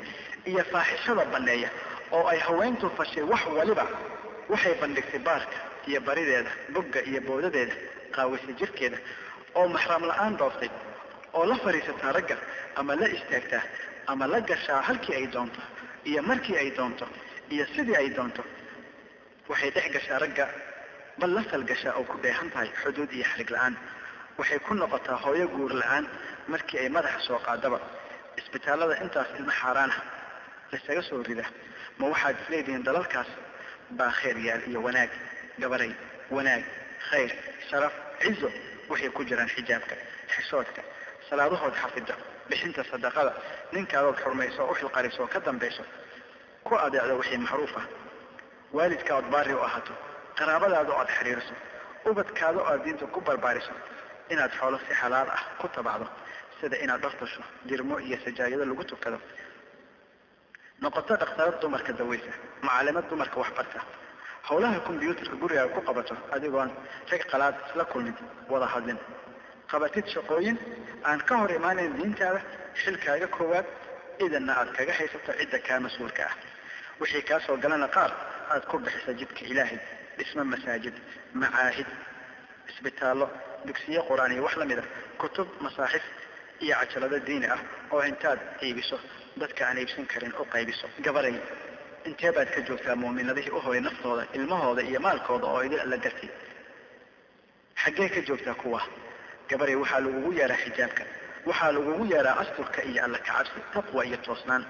iyo 0.49 0.63
faaxishada 0.71 1.23
banneeya 1.33 1.69
oo 2.15 2.23
ay 2.31 2.39
haweentu 2.47 2.85
fashay 2.97 3.23
wax 3.31 3.41
waliba. 3.57 3.85
Waxay 4.51 4.73
bandhigtay 4.81 5.19
baarka 5.27 5.57
iyo 5.89 5.99
barideeda 6.07 6.51
bogga 6.73 6.99
iyo 7.09 7.21
boodadeeda 7.27 7.75
qaawisay 8.15 8.53
jirkeeda 8.59 8.97
oo 9.57 9.67
maxram 9.75 10.03
la'aan 10.09 10.33
dhooftay 10.39 10.69
oo 11.37 11.45
la 11.51 11.55
fadhiisataa 11.63 12.11
ragga 12.17 12.37
ama 12.79 12.93
la 13.01 13.07
istaagtaa 13.17 13.63
ama 14.11 14.25
la 14.33 14.39
gashaa 14.49 14.81
halkii 14.87 15.15
ay 15.19 15.27
doonto 15.35 15.61
iyo 16.09 16.21
markii 16.29 16.57
ay 16.63 16.69
doonto 16.77 17.05
iyo 17.53 17.65
sidii 17.75 17.95
ay 18.01 18.09
doonto 18.17 18.43
waxay 19.49 19.71
dhex 19.75 19.87
gashaa 19.95 20.19
ragga 20.23 20.45
bal 21.19 21.31
la 21.37 21.43
salgashaa 21.51 21.93
oo 21.99 22.03
ku 22.11 22.17
dheehan 22.23 22.49
tahay 22.53 22.69
xuduud 22.83 23.11
iyo 23.17 23.25
xarig 23.31 23.49
la'aan. 23.55 23.75
Waxay 24.37 24.59
ku 24.65 24.73
noqotaa 24.73 25.17
hooyo 25.23 25.45
guur 25.53 25.71
la'aan 25.81 26.05
markii 26.51 26.79
ay 26.83 26.89
madaxa 26.97 27.19
soo 27.27 27.39
qaadaba. 27.47 27.79
Isbitaallada 28.39 28.95
intaas 29.03 29.27
ilmo 29.39 29.51
xaaraan 29.61 29.91
ah 29.97 30.01
laysaga 30.71 31.01
soo 31.09 31.23
rida 31.27 31.45
ma 31.99 32.05
waxaad 32.13 32.35
isleedihiin 32.43 32.83
dalalkaas? 32.87 33.27
Baa 33.97 34.11
khayr 34.19 34.37
yaal 34.47 34.61
iyo 34.69 34.79
wanaag 34.87 35.09
gabaray 35.61 35.91
wanaag 36.35 36.63
khayr 37.09 37.31
sharaf 37.69 37.93
cizo 38.21 38.49
waxay 38.91 39.09
ku 39.15 39.21
jiraan 39.29 39.49
xijaabka 39.55 39.95
xishoodka 40.33 40.81
salaadahood 41.29 41.73
xafida 41.81 42.15
bixinta 42.49 42.83
sadaqada. 42.91 43.33
Ninkaadood 43.73 44.17
xurmayso 44.23 44.61
oo 44.63 44.71
u 44.71 44.75
xilqariso 44.79 45.21
oo 45.23 45.27
ka 45.27 45.39
dambayso 45.39 45.83
ku 46.63 46.75
adeecdo 46.75 47.17
wixii 47.19 47.37
macruuf 47.37 47.73
ah. 47.77 47.85
Waalidka 48.73 49.17
ood 49.17 49.27
baari 49.33 49.53
u 49.53 49.59
ahaato. 49.67 49.93
Qaraabadaada 50.37 50.91
oo 50.93 50.99
aad 51.01 51.09
xiriiriso. 51.17 51.53
Oo 52.05 52.63
aad 52.69 52.83
diinta 52.83 53.05
ku 53.07 53.21
barbaariso. 53.21 53.73
Inaad 54.29 54.51
xoolo 54.59 54.77
si 54.87 54.93
xalaal 54.93 55.29
ah 55.29 55.43
ku 55.59 55.67
tabacdo 55.67 56.07
sida 56.59 56.77
inaad 56.83 57.01
dhortasho 57.01 57.41
dirmo 57.65 57.99
iyo 57.99 58.17
sajaayado 58.23 58.65
lagu 58.65 58.83
tukado. 58.83 59.19
Noqoto 60.81 61.15
dhakhtarad 61.17 61.59
dumarka 61.61 61.93
daweysa. 61.93 62.31
Macaalimad 62.61 63.05
dumarka 63.09 63.37
waxbarta 63.39 63.79
howlaha 64.49 64.79
kombyuutarka 64.87 65.35
gurigaaga 65.41 65.73
ku 65.75 65.81
qabato 65.87 66.15
adigoon 66.31 66.69
rag 67.11 67.23
qalaad 67.31 67.55
isla 67.69 67.83
kulmin 67.91 68.15
wada 68.49 68.65
hadlin 68.73 68.97
qabatid 69.71 70.05
shaqooyin 70.13 70.57
aan 71.09 71.19
ka 71.27 71.33
hor 71.41 71.51
imaanayn 71.59 71.93
diintaada 71.99 72.41
xilkaaga 72.83 73.27
koowaad 73.37 73.65
idanna 74.25 74.53
aad 74.59 74.69
kaga 74.77 74.93
haysato 74.99 75.31
cidda 75.39 75.59
kaa 75.67 75.79
mas'uulka 75.85 76.23
ah. 76.29 76.35
Wixii 76.99 77.21
kaa 77.29 77.39
soo 77.45 77.57
galana 77.63 77.87
qaar 77.95 78.11
aad 78.53 78.63
ku 78.69 78.75
bixisa 78.85 79.11
jidka 79.19 79.41
ilaahay 79.51 79.79
dhismo 80.17 80.43
masaajid 80.53 80.95
macaahid 81.41 81.87
isbitaallo 82.71 83.27
dugsiyo 83.67 84.01
qur'aan 84.09 84.31
iyo 84.33 84.43
wax 84.47 84.55
la 84.61 84.65
mid 84.71 84.79
a 84.79 84.83
kutub 85.21 85.47
masaaxif 85.65 86.03
iyo 86.63 86.75
cajalado 86.81 87.17
diini 87.27 87.47
ah 87.55 87.59
oo 87.93 88.01
intaad 88.11 88.39
iibiso 88.65 88.97
dadka 89.41 89.61
aan 89.67 89.77
iibsan 89.81 90.05
karin 90.11 90.33
u 90.41 90.43
qaybiso. 90.53 90.87
Gabaray 91.05 91.35
intee 92.09 92.31
baad 92.35 92.49
ka 92.55 92.61
joogtaa 92.67 92.95
muuminadihii 93.01 93.51
u 93.57 93.59
horay 93.65 93.81
naftooda 93.87 94.23
ilmahooda 94.37 94.81
iyo 94.89 94.99
maalkooda 95.05 95.45
oo 95.53 95.61
idin 95.67 95.79
alla 95.85 95.97
gartay 96.05 96.29
xaggee 97.83 98.09
ka 98.15 98.21
joogtaa 98.27 98.53
kuwa 98.61 98.81
gabaray 99.49 99.75
waxaa 99.83 99.99
lagugu 100.05 100.31
yeeraa 100.39 100.57
xijaabka 100.63 101.03
waxaa 101.49 101.71
lagugu 101.77 102.03
yeeraa 102.13 102.35
asturka 102.43 102.79
iyo 102.89 102.99
alla 103.05 103.19
kacabsi 103.27 103.59
taqwa 103.73 104.01
iyo 104.09 104.17
toosnaan 104.25 104.63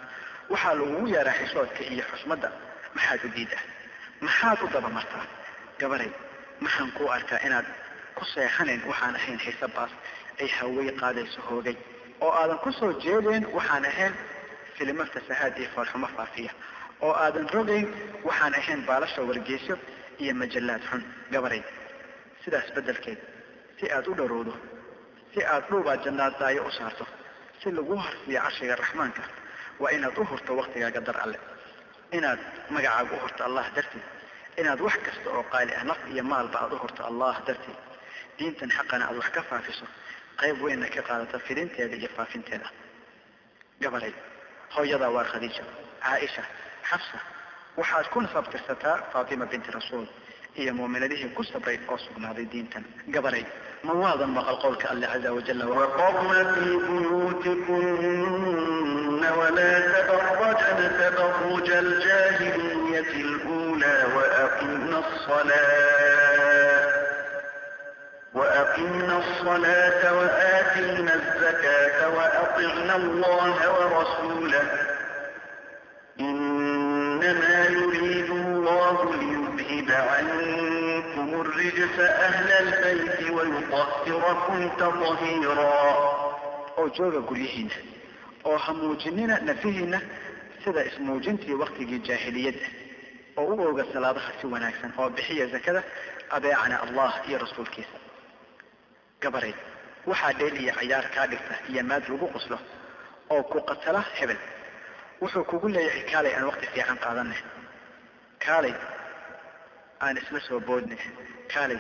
waxaa 0.52 0.74
lagugu 0.80 1.06
yeeraa 1.14 1.38
xishoodka 1.42 1.82
iyo 1.94 2.04
xusmadda 2.12 2.50
maxaad 2.96 3.22
u 3.26 3.30
diidaa 3.36 3.64
maxaad 4.26 4.60
u 4.64 4.68
dabamartaa 4.76 5.26
gabaray 5.80 6.12
maxaan 6.64 6.92
kuu 6.98 7.10
arkaa 7.18 7.40
inaad 7.48 7.66
ku 8.18 8.24
seexanayn 8.34 8.82
waxaan 8.90 9.16
ahayn 9.20 9.40
xiise 9.46 9.68
ay 10.42 10.48
hawey 10.58 10.90
qaadayso 11.02 11.42
hoogay 11.50 11.78
oo 12.26 12.32
aadan 12.42 12.58
ku 12.64 12.72
soo 12.80 12.92
jeedeen 13.04 13.44
waxaan 13.58 13.86
ahayn 13.92 14.14
filimo 14.78 15.04
fasahaad 15.14 15.54
iyo 15.62 15.70
foolxumo 15.76 16.08
faafiya 16.16 16.52
oo 17.06 17.14
aadan 17.24 17.48
rogayn 17.56 17.88
waxaan 18.28 18.54
ahayn 18.60 18.82
baalasha 18.88 19.22
wargeysyo 19.30 19.76
iyo 20.24 20.34
majallaad 20.42 20.82
xun. 20.90 21.02
Gabaray 21.34 21.62
sidaas 22.44 22.68
beddelkeed 22.76 23.20
si 23.80 23.86
aad 23.96 24.08
u 24.08 24.14
dharowdo 24.20 24.54
si 25.34 25.40
aad 25.54 25.64
dhuubaa 25.70 25.98
jannaad 26.06 26.34
daayo 26.40 26.64
u 26.68 26.72
saarto 26.78 27.06
si 27.62 27.72
lagu 27.78 27.96
harsiiyo 28.06 28.40
carshiga 28.46 28.76
raxmaanka 28.82 29.22
waa 29.82 29.92
inaad 29.98 30.18
u 30.18 30.24
hurto 30.30 30.52
waktigaaga 30.60 31.02
dar 31.08 31.18
alle. 31.24 31.40
Inaad 32.18 32.40
magacaaga 32.70 33.14
u 33.16 33.20
hurto 33.24 33.42
allah 33.48 33.66
darteed. 33.76 34.04
Inaad 34.62 34.80
wax 34.86 34.98
kasta 35.06 35.30
oo 35.36 35.44
qaali 35.52 35.74
ah 35.80 35.84
naf 35.90 36.00
iyo 36.14 36.24
maalba 36.32 36.58
aad 36.64 36.74
u 36.74 36.78
hurto 36.84 37.02
allah 37.10 37.36
darteed. 37.48 37.78
Diintan 38.38 38.70
xaqana 38.78 39.04
aad 39.10 39.18
wax 39.22 39.30
ka 39.36 39.42
faafiso 39.50 39.86
qayb 40.40 40.58
weynna 40.64 40.88
ka 40.96 41.02
qaadato 41.08 41.40
fidinteeda 41.48 41.96
iyo 42.02 42.10
faafinteeda. 42.18 42.68
Gabaray 43.82 44.14
hooyadaa 44.76 45.10
waa 45.16 45.24
khadiija 45.32 45.64
caaisha 46.04 46.44
xafsa 46.90 47.18
waxaad 47.80 48.08
ku 48.14 48.18
nasabtirsataa 48.22 48.98
faatima 49.14 49.46
binti 49.52 49.70
rasuul 49.78 50.06
iyo 50.62 50.72
muuminadihii 50.78 51.30
ku 51.38 51.44
sabrayd 51.44 51.82
oo 51.92 51.98
sugnaaday 52.06 52.46
diintan. 52.52 52.84
Gabaray 53.14 53.44
ma 53.86 53.94
waadan 54.02 54.32
maqal 54.38 54.58
qowlka 54.64 54.86
alle 54.94 55.08
caza 55.14 55.30
wajala 55.38 55.66
waqarna 55.80 56.40
fii 56.54 56.76
buyuutikuna 56.88 59.30
walaa 59.40 59.80
tabarajna 60.08 60.88
tabaruja 61.00 61.76
aljaahiliyati 61.84 63.20
lula 63.34 63.94
waaqimna 64.16 64.98
alsalaa 65.06 65.76
وأقمنا 68.38 69.16
الصلاة 69.24 70.02
وآتينا 70.20 71.14
الزكاة 71.22 72.00
وأطعنا 72.16 72.96
الله 72.96 73.58
ورسوله 73.78 74.66
إنما 76.20 77.66
يريد 77.78 78.30
الله 78.30 78.98
ليذهب 79.88 80.08
عنكم 80.08 81.42
الرجس 81.42 82.00
أهل 82.00 82.52
البيت 82.52 83.32
ويطهركم 83.32 84.70
تطهيرا. 84.70 86.18
oo 86.80 86.90
jooga 86.98 87.20
guryihiina 87.30 87.76
oo 88.46 88.58
ha 88.64 88.74
muujinina 88.74 89.36
nafihiina 89.48 90.00
sida 90.64 90.82
ismuujintii 90.90 91.54
waktigii 91.62 92.00
jaahiliyadda 92.08 92.68
oo 93.38 93.46
u 93.54 93.62
ooga 93.68 93.84
salaadaha 93.94 94.32
si 94.42 94.46
wanaagsan 94.54 94.92
oo 95.00 95.10
bixiya 95.16 95.46
zakada 95.54 95.82
adeecana 96.36 96.76
allah 96.86 97.12
iyo 97.30 97.38
rasuulkiisa 97.44 97.98
gabareed 99.22 99.56
waxaa 100.10 100.34
dheel 100.40 100.56
iyo 100.64 100.74
cayaar 100.80 101.06
kaa 101.16 101.28
dhigta 101.32 101.56
iyo 101.72 101.82
maad 101.90 102.04
lagu 102.10 102.28
qoslo 102.36 102.58
oo 103.34 103.44
ku 103.52 103.58
qatala 103.70 104.02
hebel 104.20 104.38
wuxuu 105.22 105.44
kugu 105.50 105.68
leeyahay 105.76 106.04
kaalay 106.12 106.34
aan 106.38 106.46
waqti 106.50 106.66
fiican 106.74 106.98
qaadanay 107.06 107.42
aan 110.04 110.18
isla 110.22 110.40
soo 110.48 110.60
boodnay 110.68 110.98
kaalay 111.54 111.80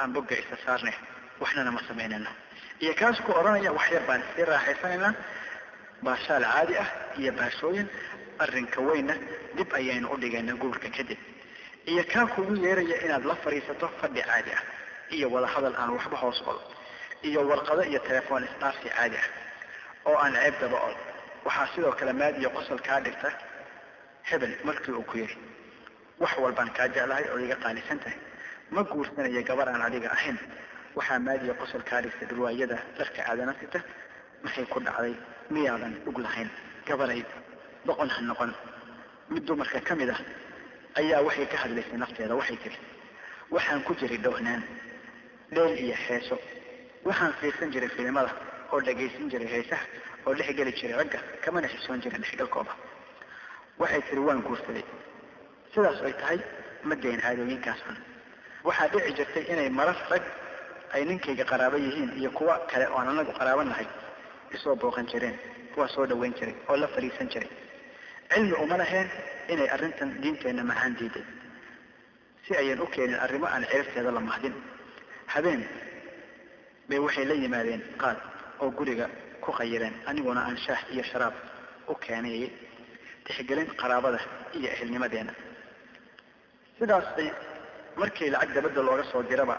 aan 0.00 0.12
bogga 0.14 0.34
isa 0.42 0.56
saarnay 0.66 0.94
waxnana 1.40 1.70
ma 1.76 1.80
samaynayno. 1.88 2.30
Iyo 2.82 2.92
kaas 3.00 3.18
ku 3.26 3.32
odhanaya 3.32 3.72
wax 3.72 3.86
yar 3.94 4.02
baan 4.08 4.22
isii 4.30 4.44
raaxaysanaynaa. 4.50 5.12
Baashaal 6.04 6.44
caadi 6.52 6.74
ah 6.82 6.88
iyo 7.20 7.32
baashooyin 7.38 7.88
arrinka 8.44 8.80
weynna 8.88 9.14
dib 9.56 9.70
ayaynu 9.78 10.08
u 10.12 10.16
dhigaynaa 10.22 10.56
guurka 10.62 10.88
kadib. 10.96 11.18
Iyo 11.90 12.02
kaa 12.12 12.26
kugu 12.34 12.54
yeeraya 12.64 12.96
inaad 13.04 13.24
la 13.30 13.34
fadhiisato 13.44 13.86
fadhi 14.00 14.22
caadi 14.28 14.50
ah 14.58 14.62
iyo 15.16 15.26
wada 15.34 15.46
hadal 15.54 15.74
aan 15.80 15.90
waxba 15.96 16.16
hoos 16.22 16.40
ol 16.50 16.58
iyo 17.28 17.40
warqado 17.50 17.82
iyo 17.90 17.98
telefoon 18.08 18.42
isdhaafsi 18.48 18.88
caadi 18.96 19.16
ah 19.22 19.28
oo 20.08 20.16
aan 20.24 20.32
ceeb 20.34 20.54
daba 20.60 20.78
ol 20.86 20.94
waxaa 21.46 21.66
sidoo 21.74 21.92
kale 21.98 22.12
maad 22.20 22.34
iyo 22.40 22.50
qosol 22.56 22.80
kaa 22.86 23.00
dhigta 23.04 23.28
hebel 24.28 24.52
markii 24.64 24.92
uu 24.98 25.02
ku 25.10 25.16
yidhi 25.18 25.36
wax 26.20 26.32
walbaan 26.38 26.70
kaa 26.76 26.88
jeclahay 26.88 27.24
oo 27.32 27.38
iga 27.38 27.56
qaalisan 27.64 27.98
tahay. 27.98 28.18
Ma 28.70 28.82
guursanayo 28.84 29.42
gabar 29.44 29.68
aan 29.68 29.82
adiga 29.82 30.08
ahayn. 30.16 30.38
Waxaa 30.96 31.18
maad 31.18 31.42
iyo 31.44 31.54
qosol 31.54 31.82
kaa 31.82 32.00
dhigta 32.02 32.26
dhurwaayada 32.26 32.78
dharka 32.98 33.20
aadana 33.30 33.54
sita. 33.60 33.80
Maxay 34.44 34.64
ku 34.66 34.80
dhacday? 34.80 35.14
Miyaadan 35.50 35.94
ug 36.06 36.18
lahayn. 36.18 36.50
Gabaray 36.86 37.24
boqon 37.86 38.08
ha 38.08 38.20
noqon. 38.22 38.52
Mid 39.30 39.44
dumarka 39.46 39.80
ka 39.80 39.94
mid 39.94 40.10
ah 40.10 40.20
ayaa 41.00 41.22
waxay 41.26 41.46
ka 41.46 41.56
hadlaysay 41.62 41.96
nafteeda 41.98 42.34
waxay 42.36 42.56
tiri 42.62 42.76
waxaan 43.50 43.82
ku 43.84 43.94
jiray 43.94 44.18
dhownaan 44.18 44.62
dheel 45.50 45.78
iyo 45.78 45.94
heeso. 46.06 46.38
Waxaan 47.04 47.32
fiirsan 47.40 47.70
jiray 47.72 47.88
filimada 47.88 48.30
oo 48.72 48.80
dhagaysan 48.80 49.28
jiray 49.30 49.48
heesaha 49.48 49.84
oo 50.26 50.34
dhex 50.34 50.54
geli 50.56 50.72
jiray 50.72 50.96
ragga 51.00 51.18
kamana 51.44 51.68
xishoon 51.68 52.00
jirin 52.00 52.20
dhexgalkooda. 52.22 52.70
Waxay 53.78 54.02
tiri 54.08 54.20
waan 54.20 54.40
guursaday 54.42 54.84
sidaas 55.74 56.00
ay 56.02 56.12
tahay 56.20 56.38
ma 56.88 56.94
dayn 56.96 57.20
xun. 57.20 57.96
Waxaa 58.64 58.88
dhici 58.92 59.12
jirtay 59.18 59.44
inay 59.52 59.68
marar 59.70 59.96
rag 60.10 60.22
ay 60.94 61.04
ninkayga 61.04 61.44
qaraabo 61.44 61.76
yihiin 61.76 62.10
iyo 62.18 62.30
kuwa 62.30 62.58
kale 62.70 62.86
oo 62.88 62.98
aan 62.98 63.08
anagu 63.08 63.32
qaraabo 63.38 63.62
nahay 63.64 63.86
isoo 64.54 64.74
booqan 64.76 65.06
jireen 65.06 65.36
kuwaa 65.74 65.88
soo 65.88 66.06
dhaweyn 66.06 66.34
jiray 66.38 66.54
oo 66.68 66.76
la 66.76 66.88
fadhiisan 66.88 67.28
jiray. 67.28 67.50
Cilmi 68.30 68.52
uma 68.62 68.76
laheen 68.76 69.08
inay 69.48 69.68
arrintan 69.68 70.20
diinteenna 70.22 70.62
macaan 70.64 70.94
diiday 70.98 71.24
si 72.46 72.56
ayan 72.56 72.80
u 72.80 72.86
keenin 72.86 73.18
arrimo 73.24 73.46
aan 73.46 73.64
ciribteeda 73.70 74.10
la 74.12 74.20
mahdin. 74.20 74.54
Habeen 75.26 75.62
bay 76.88 76.98
waxay 76.98 77.24
la 77.24 77.34
yimaadeen 77.34 77.82
qaad 78.00 78.16
oo 78.60 78.70
guriga 78.70 79.08
ku 79.40 79.52
qayireen 79.52 79.94
aniguna 80.06 80.40
aan 80.46 80.56
shaah 80.56 80.80
iyo 80.92 81.02
sharaab 81.02 81.34
u 81.88 81.94
keenayay. 81.94 82.50
Tixgelin 83.24 83.66
qaraabada 83.80 84.18
iyo 84.54 84.68
ehelnimadeena 84.74 85.32
sidaas 86.78 87.06
ay 87.18 87.28
markii 88.00 88.30
lacag 88.34 88.54
dabadda 88.56 88.82
looga 88.88 89.04
soo 89.12 89.22
diraba 89.30 89.56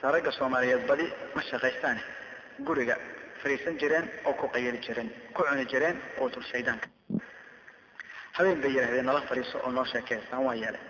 saragga 0.00 0.30
soomaaliyeed 0.38 0.84
badi 0.90 1.06
ma 1.34 1.42
shaqaystaane 1.50 2.00
guriga 2.66 2.96
fadhiisan 3.42 3.74
jireen 3.80 4.06
oo 4.28 4.32
ku 4.40 4.46
qayiri 4.54 4.78
jireen 4.86 5.08
ku 5.34 5.42
cuni 5.48 5.64
jireen 5.72 5.96
quutul 6.18 6.44
shaydaanka 6.52 6.86
habeen 8.36 8.60
bay 8.62 8.72
yidhahdeen 8.76 9.06
nala 9.10 9.20
fadhiiso 9.30 9.56
oo 9.64 9.70
noo 9.76 9.84
sheekeystaan 9.92 10.44
waa 10.46 10.54
yeelay. 10.62 10.80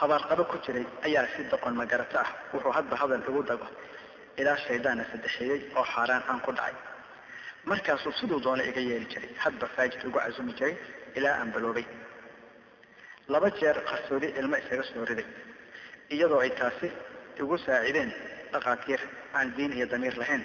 Habaarqabo 0.00 0.44
ku 0.50 0.56
jiray 0.64 0.86
ayaa 1.06 1.26
si 1.36 1.42
doqon 1.50 1.74
magarato 1.80 2.16
ah 2.24 2.30
wuxuu 2.52 2.72
hadba 2.76 2.96
hadal 2.96 3.22
igu 3.28 3.42
dago. 3.50 3.66
Ilaa 4.40 4.56
shaydaana 4.66 5.04
saddexeeyey 5.12 5.60
oo 5.76 5.84
xaaraan 5.94 6.22
aan 6.30 6.40
ku 6.40 6.52
dhacay. 6.52 6.74
Markaasuu 7.64 8.12
siduu 8.20 8.40
doona 8.44 8.62
iga 8.70 8.80
yeeli 8.80 9.06
jiray 9.12 9.30
hadba 9.44 9.66
faajid 9.76 10.00
igu 10.04 10.18
casumi 10.18 10.52
jiray 10.58 10.74
ilaa 11.18 11.34
aan 11.40 11.50
baloobay 11.54 11.84
laba 13.32 13.48
jeer 13.58 13.76
qarsoodi 13.90 14.28
ilmo 14.40 14.56
isaga 14.62 14.82
soo 14.90 15.04
riday 15.10 15.26
iyadoo 16.14 16.40
ay 16.44 16.50
taasi 16.60 16.88
igu 17.40 17.56
saacideen 17.66 18.10
dhakhaatiir 18.52 19.00
aan 19.38 19.48
diin 19.56 19.72
iyo 19.78 19.86
damiir 19.92 20.14
lahayn 20.22 20.42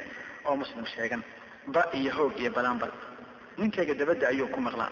oo 0.48 0.56
muslim 0.62 0.86
sheegan 0.94 1.22
ba 1.76 1.82
iyo 2.00 2.12
hoog 2.18 2.34
iyo 2.42 2.52
balaanbal. 2.58 2.92
Ninkayga 3.58 3.94
dabadda 4.00 4.26
ayuu 4.32 4.48
ku 4.54 4.60
maqlaa 4.68 4.92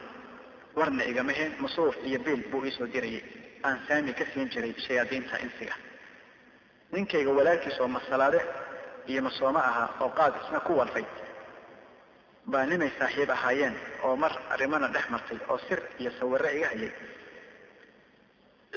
warna 0.78 1.04
igama 1.12 1.32
heen 1.39 1.52
masuuf 1.64 1.96
iyo 2.08 2.20
biil 2.26 2.41
buu 2.52 2.64
iisoo 2.66 2.88
dirayay. 2.94 3.22
Aan 3.68 3.78
saami 3.88 4.12
ka 4.20 4.26
siin 4.34 4.50
jiray 4.54 4.74
shayaadiinta 4.86 5.36
insiga. 5.46 5.76
Ninkayga 6.94 7.32
walaalkiis 7.38 7.78
oo 7.84 7.88
masalaade 7.98 8.39
iyo 9.12 9.22
masoome 9.28 9.60
ahaa 9.70 9.89
oo 10.04 10.10
qaad 10.18 10.34
isna 10.44 10.60
ku 10.68 10.74
walfay 10.80 11.06
baa 12.52 12.66
ninay 12.70 12.91
saaxiib 13.00 13.30
ahaayeen 13.36 13.76
oo 14.06 14.16
mar 14.24 14.34
arrimana 14.54 14.88
dhex 14.96 15.06
martay 15.14 15.38
oo 15.52 15.58
sir 15.68 15.80
iyo 16.02 16.12
sawirre 16.20 16.50
iga 16.58 16.68
hayay 16.74 16.91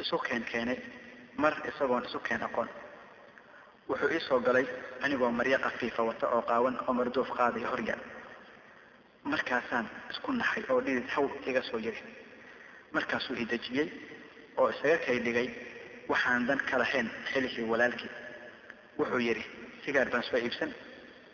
isu 0.02 0.18
keen 0.26 0.44
keenay 0.50 0.78
mar 1.42 1.54
isagoon 1.70 2.04
isu 2.08 2.18
keen 2.26 2.42
aqoon. 2.42 2.68
Wuxuu 3.88 4.10
ii 4.14 4.20
soo 4.28 4.40
galay 4.40 4.66
anigoo 5.04 5.30
maryo 5.30 5.58
kafiifa 5.58 6.02
wata 6.08 6.26
oo 6.34 6.42
qaawan 6.42 6.76
oo 6.86 6.92
marduuf 6.98 7.30
qaadaya 7.38 7.68
horyaal 7.72 8.02
markaasaan 9.32 9.86
isku 10.10 10.32
naxay 10.32 10.64
oo 10.70 10.80
dhidid 10.86 11.08
haw 11.14 11.26
iga 11.50 11.62
soo 11.62 11.78
yiri. 11.78 12.00
Markaasuu 12.92 13.36
i 13.36 13.44
dejiyey 13.52 13.88
oo 14.58 14.68
isaga 14.70 14.98
kay 15.06 15.18
dhigay 15.24 15.48
waxaan 16.08 16.46
dan 16.48 16.58
ka 16.68 16.78
lahayn 16.78 17.08
xilihii 17.32 17.66
walaalkii. 17.70 18.10
Wuxuu 18.98 19.18
yidhi 19.26 19.44
sigaar 19.84 20.08
baan 20.12 20.22
soo 20.22 20.38
iibsan 20.38 20.70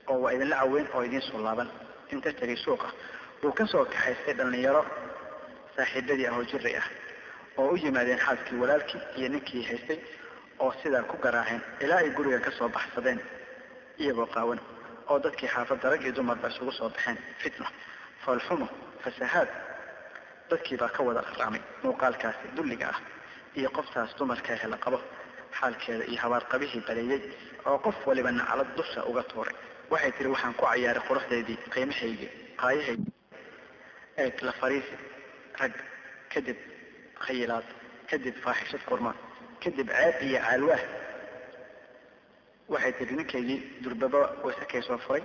oo 0.08 0.18
waa 0.22 0.32
idinla 0.32 0.56
caweyn 0.60 0.88
oo 0.94 1.02
idiin 1.04 1.22
soo 1.22 1.40
laaban. 1.46 1.68
Inta 2.12 2.32
tegay 2.32 2.56
suuqa. 2.56 2.88
Wuu 3.42 3.52
ka 3.52 3.66
soo 3.66 3.84
kaxaystay 3.84 4.34
dhallinyaro 4.38 4.82
saaxiibadii 5.76 6.26
ahoo 6.30 6.44
jiray 6.50 6.76
ah 6.76 6.88
oo 7.60 7.68
u 7.72 7.76
yimaadeen 7.76 8.18
xaaskii 8.26 8.58
walaalkii 8.62 9.00
iyo 9.18 9.28
ninkii 9.28 9.64
haystay 9.68 9.98
oo 10.58 10.72
sidaa 10.82 11.02
ku 11.10 11.16
garaaceen 11.24 11.62
ilaa 11.84 11.98
ay 12.04 12.10
guriga 12.16 12.38
ka 12.46 12.50
soo 12.58 12.68
baxsadeen 12.68 13.20
iyagoo 14.02 14.26
qaawan 14.34 14.60
oo 15.10 15.18
dadkii 15.24 15.48
xaafadda 15.54 15.90
rag 15.92 16.02
iyo 16.02 16.12
dumarba 16.16 16.48
isugu 16.48 16.72
soo 16.72 16.88
baxeen. 16.88 17.18
Fitno 17.42 17.66
foolxumo 18.24 18.66
fasahaad. 19.04 19.48
Dadkii 20.50 20.76
baa 20.80 20.88
ka 20.96 21.02
wada 21.06 21.22
qaraamay 21.28 21.60
muuqaalkaasi 21.82 22.46
dulliga 22.56 22.86
ah 22.94 23.00
iyo 23.58 23.68
qoftaas 23.76 24.10
dumarka 24.18 24.54
hela 24.62 24.76
qabo 24.84 24.98
xaalkeeda 25.58 26.04
iyo 26.10 26.18
habaarqabihii 26.24 26.82
baleeyey 26.88 27.20
oo 27.68 27.78
qof 27.84 27.96
waliba 28.06 28.30
naclad 28.32 28.68
dusha 28.76 29.00
uga 29.10 29.22
tuuray. 29.30 29.54
Waxay 29.90 30.12
tiri 30.16 30.28
waxaan 30.34 30.54
ku 30.58 30.64
cayaaray 30.66 31.02
quruxdeydii 31.08 31.58
qiimahaygii 31.74 32.30
qaayahaygii 32.60 33.12
eeg 34.22 34.34
la 34.46 34.52
fariisi 34.60 34.94
rag 35.60 35.72
kadib 36.32 36.56
khayilaad 37.26 37.66
kadib 38.10 38.34
faaxishad 38.44 38.82
qurmaan 38.90 39.16
kadib 39.64 39.88
ceeb 39.98 40.16
iyo 40.28 40.38
caalwaah 40.46 40.82
waxay 42.72 42.92
tihi 42.98 43.14
ninkaygii 43.18 43.58
durbaba 43.84 44.20
wasakay 44.44 44.82
soo 44.88 44.98
furay 45.06 45.22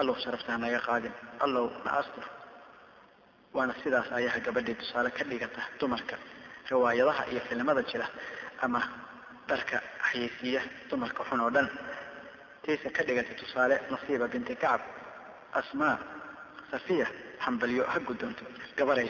allow 0.00 0.14
sharaftaa 0.24 0.58
naga 0.64 0.80
qaadin 0.88 1.12
allow 1.44 1.66
na 1.84 1.90
astur 2.00 2.24
waana 3.56 3.74
sidaas 3.82 4.08
ayaha 4.18 4.38
gabadhii 4.46 4.74
tusaale 4.80 5.10
ka 5.18 5.24
dhigata 5.30 5.60
dumarka 5.80 6.16
riwaayadaha 6.70 7.22
iyo 7.32 7.40
filimada 7.48 7.82
jira 7.90 8.06
ama 8.64 8.80
dharka 9.48 9.76
xayeysiiya 10.08 10.60
dumarka 10.90 11.22
xun 11.28 11.40
oo 11.44 11.50
dhan 11.56 11.68
taysa 12.64 12.88
ka 12.96 13.02
dhigata 13.08 13.32
tusaale 13.40 13.76
nasiiba 13.92 14.26
binti 14.32 14.54
kacab 14.62 14.80
asmaa 15.60 15.96
safiya 16.70 17.06
hambalyo 17.44 17.84
ha 17.92 17.98
guddoonto 18.08 18.44
gabaray 18.78 19.08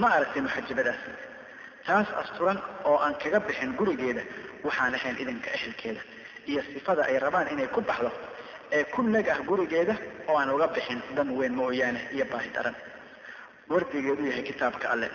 ma 0.00 0.08
aragtay 0.16 0.42
muxajibadaas 0.46 1.00
taas 1.86 2.08
asturan 2.22 2.58
oo 2.88 2.96
aan 3.04 3.14
kaga 3.22 3.40
bixin 3.48 3.72
gurigeeda 3.78 4.22
waxaan 4.66 4.94
ahayn 4.98 5.16
idinka 5.22 5.50
ehelkeeda 5.56 6.00
iyo 6.50 6.62
sifada 6.72 7.02
ay 7.10 7.18
rabaan 7.24 7.48
inay 7.54 7.68
ku 7.74 7.80
baxdo 7.80 8.10
ee 8.76 8.84
ku 8.94 9.02
nag 9.02 9.28
ah 9.34 9.38
gurigeeda 9.50 9.94
oo 10.28 10.36
aan 10.40 10.50
uga 10.54 10.66
bixin 10.76 11.00
dan 11.16 11.28
weyn 11.38 11.54
mooyaane 11.60 12.00
iyo 12.14 12.24
baahi 12.32 12.50
daran 12.56 12.76
wardigeedu 13.72 14.22
yahay 14.30 14.42
kitaabka 14.50 14.86
alle. 14.94 15.08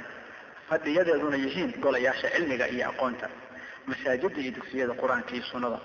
Fadhiyadeeduna 0.69 1.37
yihiin 1.43 1.71
golayaasha 1.83 2.27
cilmiga 2.35 2.65
iyo 2.75 2.85
aqoonta. 2.91 3.27
Masaajida 3.89 4.39
iyo 4.43 4.51
dugsiyada 4.57 4.93
qur'aanka 5.01 5.31
iyo 5.35 5.43
sunnada. 5.51 5.79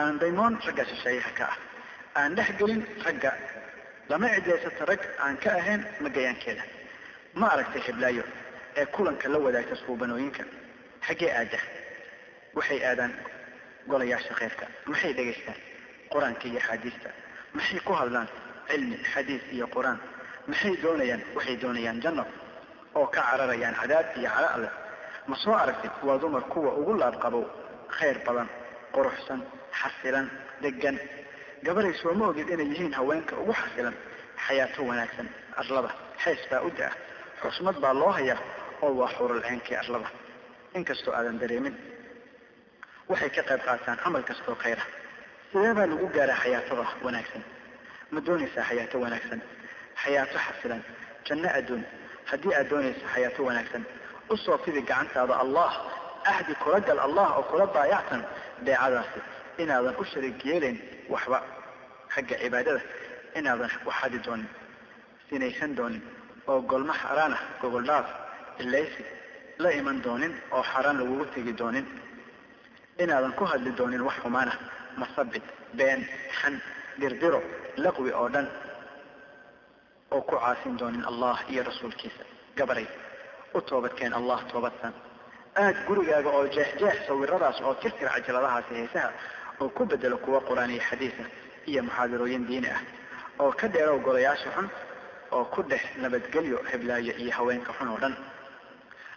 Aan 0.00 0.14
daymoon 0.20 0.54
ragga 0.66 0.84
shisheeyaha 0.90 1.30
ka 1.38 1.44
ah. 1.52 1.56
Aan 2.20 2.34
dhex 2.36 2.48
gelin 2.58 2.80
ragga. 3.04 3.32
Lama 4.10 4.26
cidlaysato 4.34 4.82
rag 4.90 5.02
aan 5.24 5.36
ka 5.42 5.50
ahayn 5.60 5.82
magayaankeeda 6.04 6.62
ma 7.34 7.46
aragtay 7.54 7.82
hiblaayo 7.86 8.24
ee 8.76 8.86
kulanka 8.86 9.28
la 9.28 9.38
wadaagta 9.38 9.76
suubanooyinka. 9.84 10.42
Xaggee 11.06 11.30
aada 11.38 11.58
waxay 12.56 12.80
aadaan 12.90 13.12
golayaasha 13.90 14.34
kheyrka 14.40 14.66
maxay 14.90 15.12
dhegaystaan 15.18 15.58
qur'aanka 16.12 16.44
iyo 16.48 16.58
axaadiista 16.60 17.08
maxay 17.56 17.80
ku 17.86 17.92
hadlaan 18.00 18.28
cilmi 18.68 18.96
xadiis 19.12 19.42
iyo 19.52 19.66
qur'aan? 19.74 19.98
Maxay 20.50 20.74
doonayaan? 20.82 21.22
Waxay 21.36 21.56
doonayaan 21.62 21.98
janno 22.04 22.24
oo 22.98 23.06
ka 23.14 23.20
cararayaan 23.30 23.74
cadaab 23.80 24.06
iyo 24.20 24.30
cala 24.34 24.48
alle 24.56 24.70
ma 25.28 25.36
soo 25.36 25.54
aragtay 25.54 25.90
waa 26.02 26.18
dumar 26.18 26.42
kuwa 26.52 26.70
ugu 26.80 26.94
laabqabow 27.00 27.44
khayr 27.96 28.18
badan 28.26 28.48
quruxsan 28.94 29.40
xasilan 29.80 30.26
degan 30.62 30.96
gabaray 31.62 31.94
soo 32.02 32.14
ma 32.14 32.24
ogid 32.30 32.48
inay 32.54 32.66
yihiin 32.72 32.92
haweenka 32.98 33.34
ugu 33.42 33.52
xasilan 33.60 33.94
xayaato 34.46 34.80
wanaagsan 34.88 35.28
arlada 35.60 35.90
xees 36.22 36.40
baa 36.50 36.62
u 36.66 36.70
da'a 36.78 36.92
xusmad 37.42 37.76
baa 37.82 37.94
loo 38.00 38.10
hayaa 38.18 38.38
oo 38.82 38.92
waa 39.00 39.08
xurul 39.16 39.42
arlada 39.80 40.08
inkastoo 40.78 41.12
aadan 41.18 41.38
dareemin 41.42 41.74
waxay 43.10 43.30
ka 43.36 43.42
qayb 43.48 43.60
qaataan 43.66 43.98
camal 44.04 44.22
kastoo 44.30 44.54
khayra. 44.62 44.82
Sidee 45.52 45.74
baa 45.78 45.86
lagu 45.90 46.06
gaaraa 46.16 46.36
xayaatada 46.42 46.84
wanaagsan? 47.04 47.42
Ma 48.12 48.20
doonaysaa 48.26 48.64
xayaato 48.70 48.96
wanaagsan? 49.04 49.40
Xayaato 50.02 50.38
xasilan. 50.46 50.82
Janno 51.26 51.48
adduun 51.58 51.82
haddii 52.30 52.54
aad 52.58 52.68
doonaysa 52.70 53.06
xayaato 53.14 53.40
wanaagsan 53.48 53.82
u 54.32 54.36
soo 54.44 54.58
fidi 54.64 54.80
gacantaada 54.90 55.34
allah. 55.44 55.72
Ahdi 56.32 56.54
kula 56.62 56.80
gal 56.88 56.98
allah 57.06 57.28
oo 57.38 57.42
kula 57.50 57.66
baayactan 57.76 58.22
beecadaasi. 58.64 59.18
Inaadan 59.62 59.94
u 59.98 60.04
shariig 60.12 60.38
yeelayn 60.48 60.78
waxba. 61.12 61.38
Xagga 62.14 62.34
cibaadada 62.42 62.80
inaadan 63.38 63.70
waxadi 63.88 64.18
doonin. 64.26 64.48
Sinaysan 65.28 65.72
doonin 65.78 66.02
oo 66.50 66.60
golmo 66.70 66.92
xaraan 67.02 67.32
ah 67.38 67.42
gogoldhaaf 67.62 68.06
ilaysi 68.62 69.02
la 69.62 69.70
iman 69.80 69.98
doonin 70.04 70.32
oo 70.56 70.62
xaraan 70.72 70.96
lagugu 71.00 71.24
tegi 71.34 71.52
doonin. 71.60 71.86
Inaadan 73.02 73.32
ku 73.38 73.44
hadli 73.50 73.70
doonin 73.78 74.02
wax 74.08 74.16
xumaanah 74.22 74.56
masabid 75.00 75.42
been 75.78 76.00
xan 76.38 76.54
dirdiro 77.00 77.40
laqwi 77.84 78.10
oo 78.20 78.28
dhan 78.34 78.46
oo 80.14 80.20
ku 80.28 80.36
caasin 80.42 80.74
doonin 80.80 81.04
allah 81.10 81.36
iyo 81.52 81.62
rasuulkiisa. 81.68 82.24
Gabaray 82.56 82.86
u 83.54 83.60
toobadkeen 83.68 84.12
allah 84.18 84.38
toobadsan. 84.52 84.92
Aad 85.62 85.76
gurigaaga 85.86 86.30
oo 86.38 86.44
jeexjeex 86.54 86.96
sawiradaas 87.06 87.58
oo 87.66 87.74
tirtir 87.82 88.08
cajaladahaasi 88.14 88.72
heesaha 88.80 89.10
oo 89.60 89.68
ku 89.76 89.82
bedelo 89.90 90.16
kuwa 90.24 90.40
qur'aan 90.48 90.70
iyo 90.74 90.82
xadiisa 90.90 91.24
iyo 91.70 91.80
muxaadarooyin 91.86 92.44
diini 92.48 92.68
ah. 92.76 92.80
Oo 93.42 93.52
ka 93.60 93.66
dheerow 93.72 93.98
golayaasha 94.06 94.50
xun 94.56 94.68
oo 95.32 95.44
ku 95.54 95.60
dhex 95.70 95.82
nabadgelyo 96.02 96.58
hiblaaye 96.72 97.12
iyo 97.22 97.32
haweenka 97.36 97.72
xun 97.78 97.88
oo 97.92 97.98
dhan. 98.02 98.14